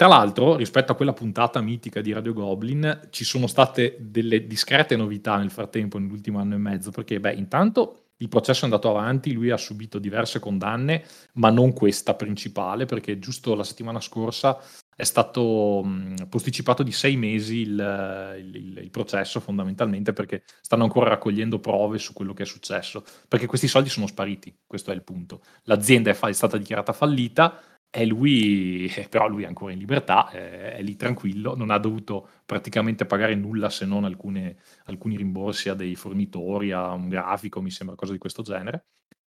Tra 0.00 0.08
l'altro, 0.08 0.56
rispetto 0.56 0.92
a 0.92 0.94
quella 0.94 1.12
puntata 1.12 1.60
mitica 1.60 2.00
di 2.00 2.14
Radio 2.14 2.32
Goblin, 2.32 3.08
ci 3.10 3.22
sono 3.22 3.46
state 3.46 3.98
delle 4.00 4.46
discrete 4.46 4.96
novità 4.96 5.36
nel 5.36 5.50
frattempo, 5.50 5.98
nell'ultimo 5.98 6.38
anno 6.38 6.54
e 6.54 6.56
mezzo, 6.56 6.90
perché, 6.90 7.20
beh, 7.20 7.34
intanto 7.34 8.04
il 8.16 8.28
processo 8.28 8.62
è 8.62 8.64
andato 8.64 8.88
avanti, 8.88 9.32
lui 9.32 9.50
ha 9.50 9.58
subito 9.58 9.98
diverse 9.98 10.38
condanne, 10.38 11.04
ma 11.34 11.50
non 11.50 11.74
questa 11.74 12.14
principale, 12.14 12.86
perché 12.86 13.18
giusto 13.18 13.54
la 13.54 13.62
settimana 13.62 14.00
scorsa 14.00 14.58
è 14.96 15.04
stato 15.04 15.82
mh, 15.84 16.28
posticipato 16.30 16.82
di 16.82 16.92
sei 16.92 17.16
mesi 17.16 17.58
il, 17.58 18.36
il, 18.38 18.78
il, 18.82 18.90
processo, 18.90 19.40
fondamentalmente 19.40 20.14
perché 20.14 20.44
stanno 20.62 20.84
ancora 20.84 21.10
raccogliendo 21.10 21.58
prove 21.58 21.98
su 21.98 22.14
quello 22.14 22.32
che 22.32 22.44
è 22.44 22.46
successo, 22.46 23.04
perché 23.28 23.44
questi 23.44 23.68
soldi 23.68 23.90
sono 23.90 24.06
spariti, 24.06 24.60
questo 24.66 24.92
è 24.92 24.94
il 24.94 25.02
punto. 25.02 25.42
L'azienda 25.64 26.10
è, 26.10 26.14
fa- 26.14 26.28
è 26.28 26.32
stata 26.32 26.56
dichiarata 26.56 26.94
fallita, 26.94 27.58
e 27.92 28.06
lui, 28.06 28.86
eh, 28.86 29.08
però 29.08 29.26
lui 29.26 29.42
è 29.42 29.46
ancora 29.46 29.72
in 29.72 29.78
libertà, 29.78 30.30
è, 30.30 30.74
è 30.74 30.82
lì 30.82 30.94
tranquillo, 30.94 31.56
non 31.56 31.70
ha 31.70 31.78
dovuto 31.78 32.28
praticamente 32.46 33.04
pagare 33.04 33.34
nulla 33.34 33.68
se 33.68 33.84
non 33.84 34.04
alcune, 34.04 34.56
alcuni 34.84 35.16
rimborsi 35.16 35.68
a 35.68 35.74
dei 35.74 35.96
fornitori, 35.96 36.70
a 36.70 36.92
un 36.92 37.08
grafico, 37.08 37.60
mi 37.60 37.70
sembra, 37.70 37.96
cosa 37.96 38.12
di 38.12 38.18
questo 38.18 38.42
genere. 38.42 38.84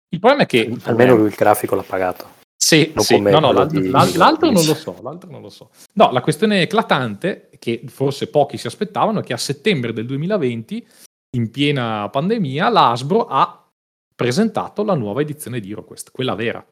Il 0.09 0.19
problema 0.19 0.43
è 0.43 0.45
che... 0.45 0.73
Almeno 0.83 1.15
lui 1.15 1.27
il 1.27 1.35
grafico 1.35 1.75
l'ha 1.75 1.83
pagato. 1.83 2.41
Sì, 2.55 2.93
sì. 2.95 3.19
no, 3.19 3.39
no, 3.39 3.51
l'altro, 3.51 3.79
di... 3.81 3.89
l'altro, 3.89 4.49
non 4.49 4.65
lo 4.65 4.73
so, 4.73 4.97
l'altro 5.01 5.29
non 5.29 5.41
lo 5.41 5.49
so. 5.49 5.69
No, 5.93 6.11
la 6.11 6.21
questione 6.21 6.61
eclatante, 6.61 7.49
che 7.59 7.81
forse 7.87 8.29
pochi 8.29 8.57
si 8.57 8.67
aspettavano, 8.67 9.19
è 9.19 9.23
che 9.23 9.33
a 9.33 9.37
settembre 9.37 9.91
del 9.91 10.05
2020, 10.05 10.87
in 11.35 11.51
piena 11.51 12.07
pandemia, 12.09 12.69
l'Asbro 12.69 13.25
ha 13.25 13.69
presentato 14.15 14.83
la 14.85 14.93
nuova 14.93 15.19
edizione 15.19 15.59
di 15.59 15.71
HeroQuest, 15.71 16.11
quella 16.11 16.35
vera, 16.35 16.65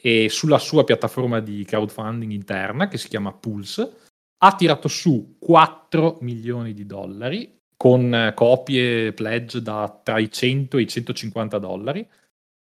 e 0.00 0.28
sulla 0.28 0.58
sua 0.58 0.84
piattaforma 0.84 1.40
di 1.40 1.64
crowdfunding 1.64 2.32
interna 2.32 2.88
che 2.88 2.98
si 2.98 3.08
chiama 3.08 3.32
Pulse 3.32 3.96
ha 4.42 4.54
tirato 4.54 4.88
su 4.88 5.36
4 5.38 6.18
milioni 6.20 6.72
di 6.72 6.86
dollari 6.86 7.58
con 7.76 8.14
eh, 8.14 8.34
copie 8.34 9.12
pledge 9.12 9.60
da 9.62 10.00
tra 10.02 10.18
i 10.18 10.30
100 10.30 10.78
e 10.78 10.82
i 10.82 10.86
150 10.86 11.58
dollari 11.58 12.06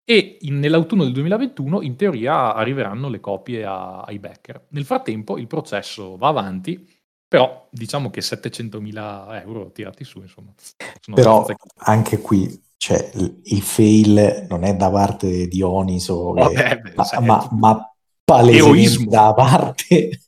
e 0.04 0.38
in, 0.40 0.58
nell'autunno 0.58 1.04
del 1.04 1.12
2021 1.12 1.82
in 1.82 1.96
teoria 1.96 2.54
arriveranno 2.54 3.08
le 3.08 3.20
copie 3.20 3.64
a, 3.64 4.00
ai 4.00 4.18
backer. 4.18 4.66
Nel 4.70 4.84
frattempo 4.84 5.36
il 5.36 5.46
processo 5.46 6.16
va 6.16 6.28
avanti, 6.28 6.88
però 7.28 7.68
diciamo 7.70 8.08
che 8.08 8.20
700.000 8.20 9.42
euro 9.42 9.70
tirati 9.70 10.04
su, 10.04 10.20
insomma. 10.20 10.54
Però 11.12 11.46
anche 11.76 12.18
qui 12.20 12.66
cioè, 12.78 13.10
il 13.42 13.60
fail 13.60 14.46
non 14.48 14.62
è 14.62 14.74
da 14.76 14.88
parte 14.88 15.28
di 15.28 15.48
Dioniso, 15.48 16.32
Vabbè, 16.32 16.80
ma, 16.94 17.20
ma, 17.20 17.48
ma 17.50 17.92
palesemente 18.24 19.04
da 19.06 19.34
parte, 19.34 20.20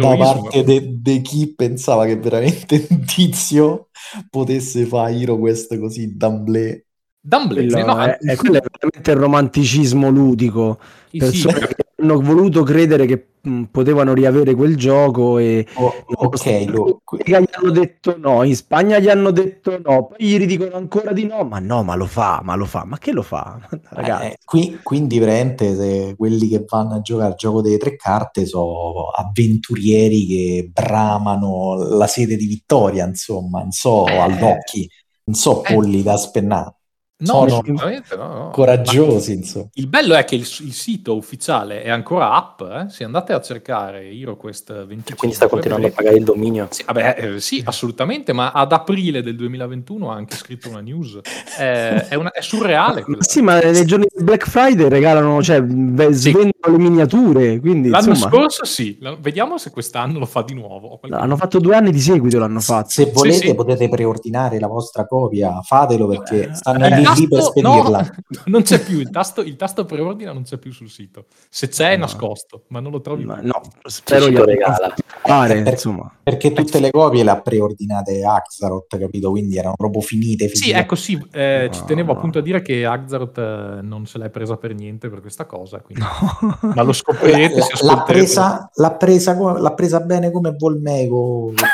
da 0.00 0.16
parte 0.16 0.64
di 1.00 1.20
chi 1.20 1.52
pensava 1.54 2.06
che 2.06 2.16
veramente 2.16 2.86
un 2.90 3.04
tizio 3.04 3.88
potesse 4.30 4.86
fare 4.86 5.14
HeroQuest 5.14 5.78
così 5.78 6.16
d'amblè. 6.16 6.84
D'amblè, 7.20 7.66
quello, 7.66 7.84
no, 7.84 8.02
è, 8.04 8.18
è, 8.18 8.36
quello 8.36 8.58
è 8.58 8.62
veramente 8.70 9.10
il 9.10 9.16
romanticismo 9.16 10.08
ludico. 10.08 10.78
Sì, 11.10 11.18
che 11.18 11.85
hanno 11.98 12.20
voluto 12.20 12.62
credere 12.62 13.06
che 13.06 13.26
mh, 13.40 13.62
potevano 13.64 14.12
riavere 14.12 14.54
quel 14.54 14.76
gioco 14.76 15.38
e 15.38 15.66
oh, 15.74 16.04
ok, 16.06 16.64
lo... 16.68 17.00
gli 17.24 17.32
hanno 17.32 17.70
detto 17.70 18.16
no, 18.18 18.42
in 18.42 18.54
Spagna 18.54 18.98
gli 18.98 19.08
hanno 19.08 19.30
detto 19.30 19.80
no, 19.82 20.08
poi 20.08 20.16
gli 20.18 20.36
ridicono 20.36 20.76
ancora 20.76 21.12
di 21.12 21.24
no, 21.24 21.44
ma 21.44 21.58
no, 21.58 21.82
ma 21.82 21.94
lo 21.94 22.04
fa, 22.04 22.40
ma 22.42 22.54
lo 22.54 22.66
fa, 22.66 22.84
ma 22.84 22.98
che 22.98 23.12
lo 23.12 23.22
fa? 23.22 23.58
Ragazzi. 23.90 24.26
Eh, 24.26 24.38
qui, 24.44 24.78
quindi 24.82 25.18
veramente 25.18 26.14
quelli 26.16 26.48
che 26.48 26.64
vanno 26.68 26.96
a 26.96 27.00
giocare 27.00 27.30
al 27.30 27.36
gioco 27.36 27.62
delle 27.62 27.78
tre 27.78 27.96
carte 27.96 28.44
sono 28.44 29.08
avventurieri 29.14 30.26
che 30.26 30.70
bramano 30.70 31.76
la 31.96 32.06
sede 32.06 32.36
di 32.36 32.46
vittoria, 32.46 33.06
insomma, 33.06 33.60
non 33.60 33.70
so, 33.70 34.06
eh, 34.06 34.18
all'occhi, 34.18 34.88
non 35.24 35.34
so, 35.34 35.62
polli 35.62 36.00
eh. 36.00 36.02
da 36.02 36.16
spennare. 36.18 36.75
No, 37.18 37.48
Sono 37.48 37.62
no, 37.64 37.92
no. 38.16 38.50
coraggiosi, 38.52 39.32
insomma. 39.32 39.68
Il 39.72 39.86
bello 39.86 40.14
è 40.16 40.24
che 40.24 40.34
il, 40.34 40.42
il 40.42 40.72
sito 40.74 41.16
ufficiale 41.16 41.82
è 41.82 41.88
ancora 41.88 42.32
app, 42.34 42.60
eh? 42.60 42.90
se 42.90 43.04
andate 43.04 43.32
a 43.32 43.40
cercare 43.40 44.10
HeroQuest 44.10 44.70
25. 44.84 45.14
Quindi 45.16 45.34
sta 45.34 45.48
continuando 45.48 45.86
a 45.86 45.88
vedrete- 45.88 45.94
pagare 45.96 46.18
il 46.18 46.24
dominio. 46.24 46.66
Sì, 46.70 46.82
vabbè, 46.84 47.16
eh, 47.18 47.40
sì, 47.40 47.62
assolutamente, 47.64 48.34
ma 48.34 48.50
ad 48.50 48.70
aprile 48.72 49.22
del 49.22 49.34
2021 49.34 50.10
ha 50.12 50.14
anche 50.14 50.36
scritto 50.36 50.68
una 50.68 50.80
news. 50.80 51.18
Eh, 51.58 52.06
è, 52.08 52.14
una- 52.16 52.32
è 52.32 52.42
surreale. 52.42 53.02
quella- 53.02 53.22
Sì, 53.22 53.40
ma 53.40 53.60
nei 53.60 53.86
giorni 53.86 54.04
di 54.14 54.22
Black 54.22 54.46
Friday 54.46 54.86
regalano, 54.88 55.42
cioè, 55.42 55.62
beh, 55.62 56.12
Sì. 56.12 56.30
svendono 56.32 56.52
le 56.66 56.76
miniature, 56.78 57.60
quindi 57.60 57.88
L'anno 57.88 58.10
insomma, 58.10 58.30
scorso 58.30 58.66
sì, 58.66 58.98
La- 59.00 59.16
vediamo 59.18 59.56
se 59.56 59.70
quest'anno 59.70 60.18
lo 60.18 60.26
fa 60.26 60.42
di 60.42 60.52
nuovo. 60.52 60.98
qualche- 60.98 61.16
hanno 61.16 61.36
fatto 61.38 61.60
due 61.60 61.76
anni 61.76 61.92
di 61.92 62.00
seguito, 62.00 62.38
l'hanno 62.38 62.60
fatto. 62.60 62.90
Se 62.90 63.10
volete 63.10 63.46
sì. 63.48 63.54
potete 63.54 63.88
preordinare 63.88 64.58
la 64.60 64.66
vostra 64.66 65.06
copia, 65.06 65.62
fatelo 65.62 66.06
perché 66.08 66.50
stanno 66.52 66.84
Eh, 66.84 67.04
lì 67.14 67.28
per 67.28 67.42
spedirla. 67.42 67.98
no, 68.00 68.40
non 68.46 68.62
c'è 68.62 68.80
più 68.80 68.98
il 68.98 69.10
tasto, 69.10 69.40
il 69.42 69.56
tasto 69.56 69.84
preordina, 69.84 70.32
non 70.32 70.42
c'è 70.42 70.58
più 70.58 70.72
sul 70.72 70.88
sito. 70.90 71.26
Se 71.48 71.68
c'è 71.68 71.90
è 71.90 71.96
No. 71.96 72.04
nascosto, 72.04 72.62
ma 72.68 72.80
non 72.80 72.90
lo 72.92 73.00
trovi 73.00 73.24
Ma 73.24 73.38
no, 73.42 73.60
spero 73.84 74.24
Ci 74.24 74.30
gli 74.30 74.36
lo 74.36 74.44
regala. 74.44 74.94
fare, 75.22 75.62
Per- 75.62 75.72
insomma. 75.72 76.10
Perché 76.22 76.52
tutte 76.52 76.80
le 76.80 76.90
copie 76.90 77.22
le 77.24 77.30
ha 77.30 77.40
preordinate 77.40 78.24
Axaroth, 78.24 78.98
capito? 78.98 79.30
Quindi 79.30 79.56
erano 79.58 79.74
proprio 79.76 80.00
finite. 80.00 80.48
Sì, 80.48 80.62
finite. 80.62 80.78
ecco 80.80 80.94
sì, 80.96 81.12
eh, 81.32 81.68
ci 81.72 81.80
No, 81.80 81.84
tenevo 81.86 82.12
no. 82.12 82.18
appunto 82.18 82.38
a 82.38 82.42
dire 82.42 82.62
che 82.62 82.84
Axaroth 82.84 83.38
eh, 83.38 83.78
non 83.82 84.06
se 84.06 84.18
l'è 84.18 84.28
presa 84.30 84.56
per 84.56 84.74
niente 84.74 85.08
per 85.08 85.20
questa 85.20 85.44
cosa, 85.46 85.78
quindi- 85.80 86.02
No. 86.02 86.58
ma 86.74 86.82
lo 86.82 86.92
scoprirete 86.92 87.58
La- 87.80 87.94
l'ha, 87.94 88.02
presa, 88.02 88.70
l'ha, 88.74 88.92
presa, 88.92 89.34
l'ha 89.58 89.72
presa 89.74 90.00
bene 90.00 90.30
come 90.30 90.54
Volmego. 90.56 91.52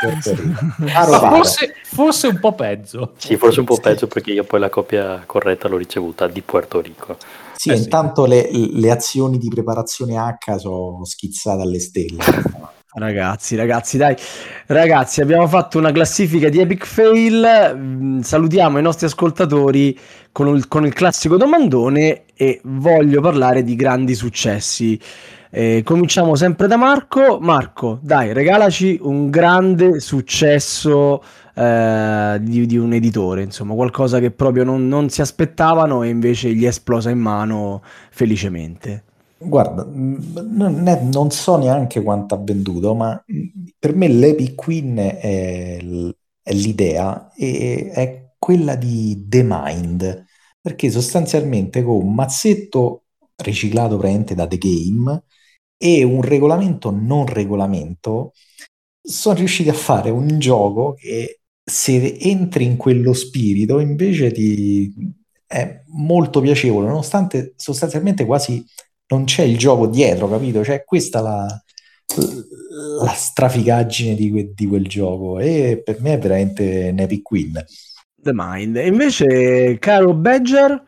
Forse, 0.83 1.74
forse 1.85 2.26
un 2.26 2.39
po' 2.39 2.53
peggio. 2.55 3.12
Sì, 3.16 3.37
forse 3.37 3.61
un 3.61 3.66
po' 3.66 3.78
peggio 3.78 4.07
perché 4.07 4.33
io 4.33 4.45
poi 4.45 4.61
la 4.61 4.68
copia 4.68 5.22
corretta 5.27 5.68
l'ho 5.68 5.77
ricevuta 5.77 6.27
di 6.29 6.43
Puerto 6.43 6.81
Rico. 6.81 7.18
Sì, 7.55 7.70
Eh 7.70 7.77
sì. 7.77 7.83
intanto 7.85 8.25
le, 8.27 8.49
le 8.53 8.91
azioni 8.91 9.39
di 9.39 9.49
preparazione 9.49 10.16
H 10.16 10.57
sono 10.57 11.05
schizzate 11.05 11.62
alle 11.62 11.81
stelle. 11.81 12.25
Ragazzi, 12.95 13.57
ragazzi, 13.57 13.97
dai, 13.97 14.14
ragazzi, 14.66 15.23
abbiamo 15.23 15.49
fatto 15.49 15.79
una 15.79 15.93
classifica 15.93 16.51
di 16.51 16.59
Epic 16.61 16.85
Fail. 16.85 17.73
mm, 17.75 18.20
Salutiamo 18.20 18.79
i 18.79 18.83
nostri 18.83 19.07
ascoltatori 19.07 19.99
con 20.31 20.55
il, 20.55 20.68
con 20.68 20.85
il 20.85 20.93
classico 20.93 21.39
domandone 21.39 22.25
e 22.35 22.61
voglio 22.64 23.23
parlare 23.23 23.62
di 23.62 23.77
grandi 23.77 24.14
successi. 24.14 25.01
Eh, 25.51 25.81
cominciamo 25.85 26.35
sempre 26.37 26.66
da 26.66 26.77
Marco. 26.77 27.39
Marco, 27.41 27.99
dai, 28.03 28.35
regalaci 28.35 28.99
un 29.03 29.31
grande 29.31 29.99
successo 30.01 31.23
eh, 31.55 32.38
di, 32.40 32.66
di 32.66 32.76
un 32.76 32.92
editore, 32.92 33.42
insomma, 33.42 33.74
qualcosa 33.74 34.18
che 34.20 34.30
proprio 34.30 34.64
non, 34.64 34.88
non 34.88 35.09
si 35.11 35.20
aspettavano 35.20 36.03
e 36.03 36.09
invece 36.09 36.53
gli 36.55 36.64
è 36.64 36.68
esplosa 36.68 37.11
in 37.11 37.18
mano 37.18 37.82
felicemente. 38.11 39.05
Guarda, 39.44 39.84
mh, 39.84 40.48
non, 40.53 40.86
è- 40.86 41.03
non 41.03 41.30
so 41.32 41.57
neanche 41.59 42.03
quanto 42.03 42.34
ha 42.34 42.38
venduto, 42.38 42.94
ma 42.94 43.22
per 43.78 43.94
me 43.94 44.07
l'Epic 44.09 44.55
Queen 44.55 44.96
è, 44.96 45.80
è 46.42 46.53
l'idea 46.53 47.32
e 47.34 47.90
è 47.92 48.30
quella 48.38 48.76
di 48.76 49.24
The 49.28 49.42
Mind, 49.44 50.24
perché 50.61 50.90
sostanzialmente 50.90 51.82
con 51.82 51.96
un 51.96 52.14
mazzetto 52.14 53.05
riciclato 53.36 53.96
praticamente 53.96 54.34
da 54.36 54.46
The 54.46 54.59
Game 54.59 55.24
e 55.76 56.05
un 56.05 56.22
regolamento 56.22 56.90
non 56.90 57.26
regolamento 57.26 58.32
sono 59.03 59.34
riusciti 59.36 59.68
a 59.68 59.72
fare 59.74 60.11
un 60.11 60.38
gioco 60.38 60.94
che 60.94 61.40
se 61.65 62.17
entri 62.19 62.65
in 62.65 62.77
quello 62.77 63.13
spirito 63.13 63.79
invece 63.79 64.33
ti 64.33 64.93
è 65.47 65.83
molto 65.89 66.41
piacevole, 66.41 66.89
nonostante 66.89 67.53
sostanzialmente 67.57 68.25
quasi 68.25 68.65
non 69.09 69.25
c'è 69.25 69.43
il 69.43 69.59
gioco 69.59 69.87
dietro, 69.87 70.29
capito? 70.29 70.65
Cioè, 70.65 70.85
questa 70.85 71.21
la, 71.21 71.63
la 73.03 73.13
strafigaggine 73.13 74.15
di, 74.15 74.31
que- 74.31 74.53
di 74.55 74.67
quel 74.67 74.87
gioco 74.87 75.39
e 75.39 75.83
per 75.85 76.01
me 76.01 76.15
è 76.15 76.19
veramente 76.19 76.89
un 76.91 76.99
epic 76.99 77.31
win. 77.31 77.65
The 78.17 78.33
Mind. 78.33 78.77
Invece, 78.77 79.79
caro 79.79 80.15
Badger, 80.15 80.83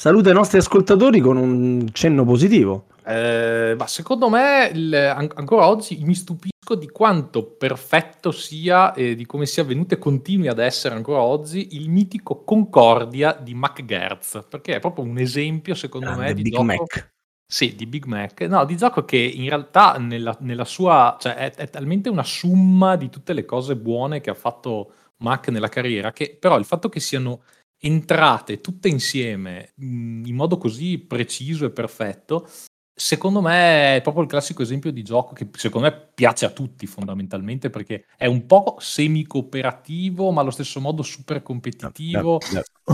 saluta 0.00 0.30
i 0.30 0.32
nostri 0.32 0.56
ascoltatori 0.56 1.20
con 1.20 1.36
un 1.36 1.86
cenno 1.92 2.24
positivo. 2.24 2.86
Eh, 3.04 3.74
ma 3.76 3.86
secondo 3.86 4.30
me 4.30 4.70
il- 4.72 4.94
an- 4.94 5.30
ancora 5.34 5.68
oggi 5.68 5.98
mi 6.00 6.14
stupisco 6.14 6.74
di 6.74 6.88
quanto 6.88 7.44
perfetto 7.44 8.30
sia 8.30 8.94
e 8.94 9.14
di 9.14 9.26
come 9.26 9.44
sia 9.44 9.62
avvenuto 9.62 9.92
e 9.92 9.98
continui 9.98 10.48
ad 10.48 10.58
essere 10.58 10.94
ancora 10.94 11.20
oggi 11.20 11.74
il 11.76 11.90
mitico 11.90 12.44
Concordia 12.44 13.38
di 13.38 13.52
McGertz, 13.52 14.46
perché 14.48 14.76
è 14.76 14.80
proprio 14.80 15.04
un 15.04 15.18
esempio 15.18 15.74
secondo 15.74 16.08
me 16.08 16.14
Grande 16.14 16.34
di 16.34 16.42
Big 16.44 16.52
gioco 16.52 16.64
Mac. 16.64 17.12
Sì, 17.46 17.76
di 17.76 17.84
Big 17.84 18.06
Mac. 18.06 18.40
No, 18.40 18.64
di 18.64 18.78
gioco 18.78 19.04
che 19.04 19.18
in 19.18 19.50
realtà 19.50 19.98
nella, 19.98 20.34
nella 20.40 20.64
sua... 20.64 21.18
cioè 21.20 21.34
è, 21.34 21.52
è 21.52 21.68
talmente 21.68 22.08
una 22.08 22.24
summa 22.24 22.96
di 22.96 23.10
tutte 23.10 23.34
le 23.34 23.44
cose 23.44 23.76
buone 23.76 24.22
che 24.22 24.30
ha 24.30 24.34
fatto 24.34 24.92
Mac 25.18 25.48
nella 25.48 25.68
carriera, 25.68 26.10
che 26.12 26.38
però 26.40 26.56
il 26.56 26.64
fatto 26.64 26.88
che 26.88 27.00
siano 27.00 27.42
entrate 27.80 28.60
tutte 28.60 28.88
insieme 28.88 29.72
mh, 29.76 30.26
in 30.26 30.34
modo 30.34 30.58
così 30.58 30.98
preciso 30.98 31.64
e 31.64 31.70
perfetto, 31.70 32.48
secondo 32.94 33.40
me 33.40 33.96
è 33.96 34.00
proprio 34.02 34.22
il 34.24 34.28
classico 34.28 34.62
esempio 34.62 34.92
di 34.92 35.02
gioco 35.02 35.32
che 35.32 35.48
secondo 35.52 35.88
me 35.88 36.10
piace 36.14 36.44
a 36.44 36.50
tutti 36.50 36.86
fondamentalmente 36.86 37.70
perché 37.70 38.04
è 38.16 38.26
un 38.26 38.44
po' 38.46 38.76
semi-cooperativo 38.78 40.30
ma 40.30 40.42
allo 40.42 40.50
stesso 40.50 40.80
modo 40.80 41.02
super 41.02 41.42
competitivo. 41.42 42.38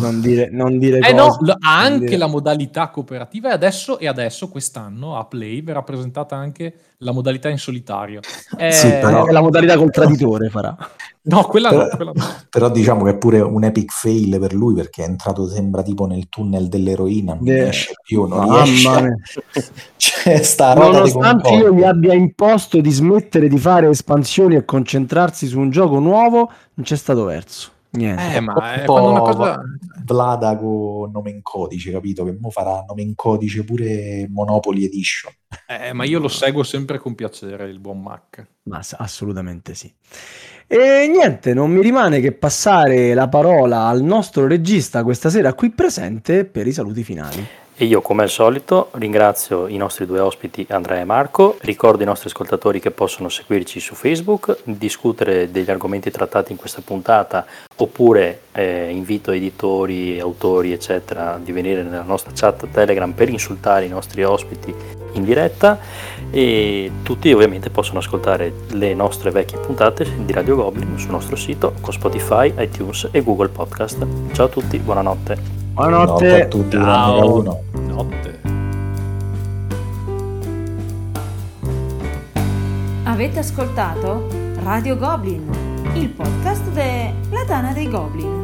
Non 0.01 0.21
dire, 0.21 0.49
non 0.51 0.79
dire 0.79 0.99
Eh 0.99 1.13
no, 1.13 1.25
ha 1.27 1.37
non 1.41 1.57
anche 1.61 1.99
dire- 2.07 2.17
la 2.17 2.27
modalità 2.27 2.89
cooperativa 2.89 3.51
e 3.51 3.53
adesso, 3.53 3.99
e 3.99 4.07
adesso 4.09 4.49
quest'anno 4.49 5.17
a 5.19 5.25
Play 5.25 5.63
verrà 5.63 5.83
presentata 5.83 6.37
anche 6.37 6.75
la 6.99 7.13
modalità 7.13 7.49
in 7.49 7.59
solitario. 7.59 8.21
Eh, 8.59 8.73
Sì, 8.73 8.89
però- 8.89 9.21
Anche 9.21 9.33
la 9.33 9.41
modalità 9.41 9.77
col 9.77 9.91
traditore 9.91 10.49
farà. 10.49 10.77
No, 11.29 11.43
quella 11.45 11.71
no, 11.71 11.77
Però, 11.79 11.97
quella 11.97 12.13
no. 12.15 12.25
però 12.49 12.71
diciamo 12.71 13.03
che 13.05 13.11
è 13.11 13.17
pure 13.17 13.41
un 13.41 13.65
epic 13.65 13.91
fail 13.93 14.39
per 14.39 14.55
lui 14.55 14.75
perché 14.75 15.03
è 15.03 15.07
entrato 15.09 15.49
sembra 15.49 15.83
tipo 15.83 16.07
nel 16.07 16.29
tunnel 16.29 16.69
dell'eroina, 16.69 17.35
non 17.35 17.43
De- 17.43 17.63
riesce 17.65 17.95
più, 18.03 18.27
non 18.27 18.47
Mamma 18.47 18.63
riesce. 18.63 18.89
mia. 19.01 19.15
C'è 19.97 20.43
sta 20.43 20.75
Nonostante 20.75 21.51
io 21.55 21.73
gli 21.75 21.83
abbia 21.83 22.15
imposto 22.15 22.81
di 22.81 22.91
smettere 22.91 23.49
di 23.49 23.59
fare 23.59 23.89
espansioni 23.89 24.55
e 24.55 24.65
concentrarsi 24.65 25.47
su 25.49 25.59
un 25.59 25.71
gioco 25.71 25.99
nuovo, 25.99 26.51
non 26.75 26.85
c'è 26.87 26.97
stato 26.97 27.25
verso. 27.25 27.71
Niente. 27.97 28.37
Eh, 28.37 28.41
ma 28.41 28.75
è 28.75 28.81
un 28.81 28.87
quando 28.87 29.11
una 29.11 29.21
cosa... 29.21 29.61
Vlada 30.07 30.57
con 30.57 31.11
nome 31.11 31.31
in 31.31 31.43
codice, 31.43 31.91
capito? 31.91 32.23
Che 32.23 32.37
mo 32.39 32.51
farà 32.51 32.85
nome 32.87 33.03
in 33.03 33.17
codice 33.17 33.65
pure 33.65 34.29
Monopoly 34.31 34.85
Edition. 34.85 35.33
Eh, 35.67 35.93
ma 35.93 36.05
io 36.05 36.21
lo 36.21 36.29
seguo 36.29 36.63
sempre 36.63 36.99
con 36.99 37.17
piacere, 37.17 37.69
il 37.69 37.81
buon 37.81 38.03
Mac. 38.03 38.47
Ma 38.65 38.81
assolutamente 38.99 39.75
sì. 39.75 39.93
E 40.69 41.09
niente, 41.09 41.55
non 41.55 41.73
mi 41.73 41.81
rimane 41.81 42.21
che 42.21 42.31
passare 42.31 43.15
la 43.15 43.29
parola 43.29 43.87
al 43.87 44.03
nostro 44.03 44.47
regista 44.47 45.03
questa 45.03 45.29
sera 45.29 45.55
qui 45.55 45.71
presente 45.71 46.45
per 46.45 46.69
i 46.69 46.73
saluti 46.73 47.03
finali. 47.03 47.45
E 47.79 47.85
io, 47.85 48.01
come 48.01 48.23
al 48.23 48.31
solito, 48.31 48.89
ringrazio 48.93 49.67
i 49.67 49.77
nostri 49.77 50.07
due 50.07 50.19
ospiti 50.19 50.67
Andrea 50.71 50.99
e 50.99 51.05
Marco. 51.05 51.59
Ricordo 51.61 51.99
ai 51.99 52.07
nostri 52.07 52.31
ascoltatori 52.31 52.81
che 52.81 52.91
possono 52.91 53.29
seguirci 53.29 53.81
su 53.81 53.95
Facebook, 53.95 54.61
discutere 54.65 55.51
degli 55.51 55.71
argomenti 55.71 56.11
trattati 56.11 56.53
in 56.53 56.59
questa 56.59 56.81
puntata, 56.83 57.45
oppure 57.77 58.45
eh, 58.53 58.89
invito 58.89 59.31
editori, 59.31 60.19
autori, 60.19 60.73
eccetera, 60.73 61.39
di 61.39 61.53
venire 61.53 61.83
nella 61.83 62.01
nostra 62.01 62.33
chat 62.35 62.67
Telegram 62.71 63.13
per 63.13 63.29
insultare 63.29 63.85
i 63.85 63.91
nostri 63.91 64.25
ospiti 64.25 64.75
in 65.13 65.25
diretta. 65.25 65.79
E 66.31 66.91
tutti 67.03 67.31
ovviamente 67.31 67.69
possono 67.69 67.99
ascoltare 67.99 68.55
le 68.69 68.95
nostre 68.95 69.31
vecchie 69.31 69.59
puntate 69.59 70.25
di 70.25 70.33
Radio 70.33 70.57
Goblin 70.57 70.99
sul 70.99 71.11
nostro 71.11 71.37
sito 71.37 71.75
con 71.83 71.93
Spotify, 71.93 72.55
iTunes 72.57 73.09
e 73.11 73.23
Google 73.23 73.49
Podcast. 73.49 74.07
Ciao 74.33 74.47
a 74.47 74.49
tutti, 74.49 74.79
buonanotte. 74.79 75.66
Buonanotte. 75.77 76.27
Notte 76.27 76.43
a 76.43 76.49
tutti, 76.49 76.71
Ciao. 76.71 77.43
Notte. 77.75 78.41
Avete 83.05 83.39
ascoltato 83.41 84.27
Radio 84.63 84.97
Goblin, 84.97 85.47
il 85.95 86.09
podcast 86.09 86.71
della 86.71 87.45
Tana 87.45 87.75
dei 87.75 87.91
Goblin. 87.91 88.43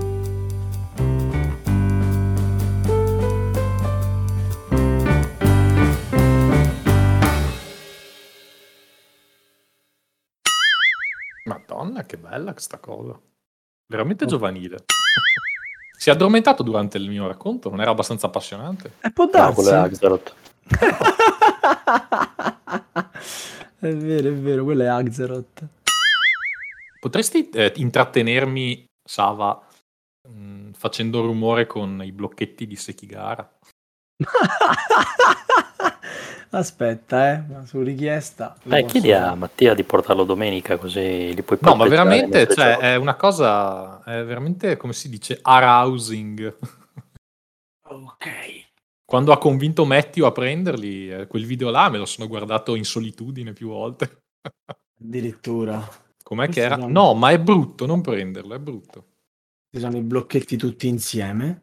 Madonna, 11.46 12.04
che 12.04 12.18
bella 12.18 12.52
questa 12.52 12.78
cosa. 12.78 13.18
Veramente 13.86 14.26
giovanile. 14.26 14.84
Si 16.02 16.08
è 16.08 16.12
addormentato 16.12 16.64
durante 16.64 16.98
il 16.98 17.08
mio 17.08 17.28
racconto? 17.28 17.70
Non 17.70 17.80
era 17.80 17.92
abbastanza 17.92 18.26
appassionante? 18.26 18.94
E 19.02 19.12
può 19.12 19.26
No, 19.26 19.30
darsi. 19.30 19.54
quello 19.54 19.70
è 19.70 19.74
Axaroth. 19.74 20.34
è 23.78 23.94
vero, 23.94 24.28
è 24.28 24.32
vero, 24.32 24.64
quello 24.64 24.82
è 24.82 24.86
Axeroth. 24.86 25.64
Potresti 27.00 27.48
eh, 27.50 27.72
intrattenermi, 27.76 28.84
Sava, 29.08 29.64
mh, 30.28 30.70
facendo 30.72 31.20
rumore 31.24 31.66
con 31.66 32.02
i 32.04 32.10
blocchetti 32.10 32.66
di 32.66 32.74
Sekigara. 32.74 33.48
Aspetta, 36.54 37.32
eh, 37.62 37.66
su 37.66 37.80
richiesta. 37.80 38.54
Beh, 38.62 38.84
chiedi 38.84 39.10
a 39.10 39.34
Mattia 39.34 39.72
di 39.72 39.84
portarlo 39.84 40.24
domenica 40.24 40.76
così 40.76 41.34
li 41.34 41.42
puoi 41.42 41.58
No, 41.62 41.74
ma 41.76 41.88
veramente, 41.88 42.46
cioè, 42.46 42.76
è 42.76 42.96
una 42.96 43.14
cosa, 43.14 44.02
è 44.04 44.22
veramente, 44.22 44.76
come 44.76 44.92
si 44.92 45.08
dice, 45.08 45.38
arousing. 45.40 46.54
Ok. 47.88 48.26
Quando 49.04 49.32
ha 49.32 49.38
convinto 49.38 49.86
Matthew 49.86 50.26
a 50.26 50.32
prenderli, 50.32 51.10
eh, 51.10 51.26
quel 51.26 51.46
video 51.46 51.70
là 51.70 51.88
me 51.88 51.96
lo 51.98 52.04
sono 52.06 52.28
guardato 52.28 52.74
in 52.74 52.84
solitudine 52.84 53.52
più 53.54 53.68
volte. 53.68 54.24
Addirittura. 55.00 55.86
Com'è 56.22 56.44
Questi 56.44 56.60
che 56.60 56.66
era? 56.66 56.76
sono- 56.76 56.88
No, 56.88 57.14
ma 57.14 57.30
è 57.30 57.40
brutto 57.40 57.86
non 57.86 58.02
prenderlo, 58.02 58.54
è 58.54 58.58
brutto. 58.58 59.06
Ci 59.70 59.80
sono 59.80 59.96
i 59.96 60.02
blocchetti 60.02 60.56
tutti 60.58 60.86
insieme. 60.86 61.62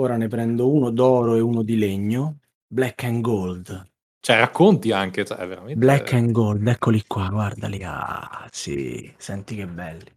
Ora 0.00 0.16
ne 0.16 0.26
prendo 0.26 0.68
uno 0.68 0.90
d'oro 0.90 1.36
e 1.36 1.40
uno 1.40 1.62
di 1.62 1.76
legno. 1.78 2.38
Black 2.66 3.04
and 3.04 3.20
gold. 3.20 3.89
Cioè, 4.20 4.38
racconti 4.38 4.92
anche, 4.92 5.24
cioè, 5.24 5.38
è 5.38 5.46
veramente... 5.46 5.78
Black 5.78 6.12
and 6.12 6.30
gold, 6.30 6.66
eccoli 6.66 7.04
qua, 7.06 7.28
guardali. 7.28 7.82
Ah, 7.82 8.46
sì, 8.50 9.12
senti 9.16 9.56
che 9.56 9.66
belli. 9.66 10.12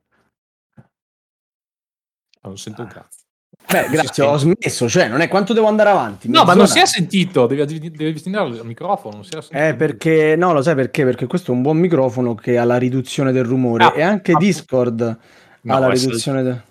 Ah, 2.42 2.48
non 2.48 2.58
sento 2.58 2.82
un 2.82 2.88
cazzo. 2.90 3.20
Beh, 3.66 3.88
grazie, 3.90 4.24
ho 4.24 4.36
smesso, 4.38 4.90
cioè, 4.90 5.08
non 5.08 5.22
è 5.22 5.30
quanto 5.30 5.54
devo 5.54 5.68
andare 5.68 5.90
avanti. 5.90 6.28
No, 6.30 6.44
ma 6.44 6.54
non 6.54 6.68
si 6.68 6.80
è 6.80 6.86
sentito, 6.86 7.48
devi, 7.48 7.66
devi 7.66 8.08
avvicinare 8.08 8.50
il 8.50 8.62
microfono, 8.66 9.16
non 9.16 9.24
si 9.24 9.30
è 9.38 9.42
sentito. 9.42 9.58
Eh, 9.58 9.74
perché 9.76 10.36
no, 10.36 10.52
lo 10.52 10.62
sai 10.62 10.76
perché? 10.76 11.06
Perché 11.06 11.26
questo 11.26 11.52
è 11.52 11.56
un 11.56 11.62
buon 11.62 11.78
microfono 11.78 12.36
che 12.36 12.58
ha 12.58 12.66
la 12.66 12.78
riduzione 12.78 13.32
del 13.32 13.46
rumore 13.46 13.86
Ah, 13.86 13.94
e 13.96 14.02
anche 14.02 14.34
ah, 14.34 14.38
Discord 14.38 15.20
No, 15.64 15.76
ha 15.76 15.80
la 15.80 15.90
riduzione 15.90 16.44
del. 16.44 16.62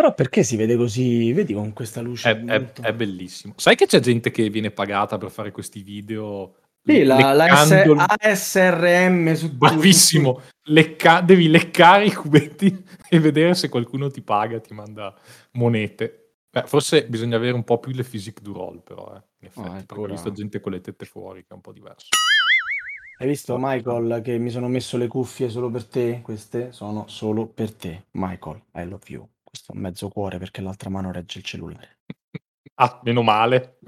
Però 0.00 0.14
perché 0.14 0.44
si 0.44 0.56
vede 0.56 0.76
così? 0.76 1.30
Vedi 1.34 1.52
con 1.52 1.74
questa 1.74 2.00
luce. 2.00 2.30
È, 2.30 2.42
è- 2.42 2.72
è 2.72 2.94
bellissimo. 2.94 3.52
Sai 3.58 3.76
che 3.76 3.84
c'è 3.84 4.00
gente 4.00 4.30
che 4.30 4.48
viene 4.48 4.70
pagata 4.70 5.18
per 5.18 5.30
fare 5.30 5.50
questi 5.50 5.82
video? 5.82 6.54
Sì, 6.82 7.02
la, 7.02 7.34
la 7.34 7.54
S- 7.54 7.68
leccando- 7.68 8.06
ASRM 8.18 9.34
su 9.34 9.54
Bravissimo, 9.54 10.40
Lecca- 10.68 11.20
devi 11.20 11.48
leccare 11.48 12.06
i 12.06 12.14
cubetti 12.14 12.82
e 13.10 13.20
vedere 13.20 13.54
se 13.54 13.68
qualcuno 13.68 14.08
ti 14.08 14.22
paga, 14.22 14.58
ti 14.58 14.72
manda 14.72 15.14
monete. 15.52 16.36
Beh, 16.50 16.62
forse 16.64 17.04
bisogna 17.06 17.36
avere 17.36 17.52
un 17.52 17.64
po' 17.64 17.78
più 17.78 17.92
le 17.92 18.02
physique 18.02 18.42
du 18.42 18.54
roll, 18.54 18.82
però, 18.82 19.12
eh, 19.14 19.22
in 19.40 19.48
effetti, 19.48 19.68
Oh, 19.68 19.76
ecco, 19.76 20.00
ho 20.00 20.06
visto 20.06 20.32
gente 20.32 20.60
con 20.60 20.72
le 20.72 20.80
tette 20.80 21.04
fuori, 21.04 21.40
che 21.42 21.48
è 21.50 21.52
un 21.52 21.60
po' 21.60 21.72
diverso. 21.72 22.08
Hai 23.18 23.28
visto 23.28 23.54
Michael 23.58 24.22
che 24.22 24.38
mi 24.38 24.48
sono 24.48 24.66
messo 24.66 24.96
le 24.96 25.08
cuffie 25.08 25.50
solo 25.50 25.68
per 25.68 25.84
te? 25.84 26.20
Queste 26.22 26.72
sono 26.72 27.04
solo 27.06 27.44
per 27.46 27.70
te. 27.74 28.04
Michael, 28.12 28.62
I 28.76 28.88
love 28.88 29.02
you. 29.08 29.28
Questo 29.50 29.72
è 29.72 29.76
mezzo 29.76 30.08
cuore 30.08 30.38
perché 30.38 30.60
l'altra 30.60 30.90
mano 30.90 31.10
regge 31.10 31.38
il 31.38 31.44
cellulare. 31.44 31.98
Ah, 32.74 33.00
meno 33.02 33.22
male. 33.22 33.78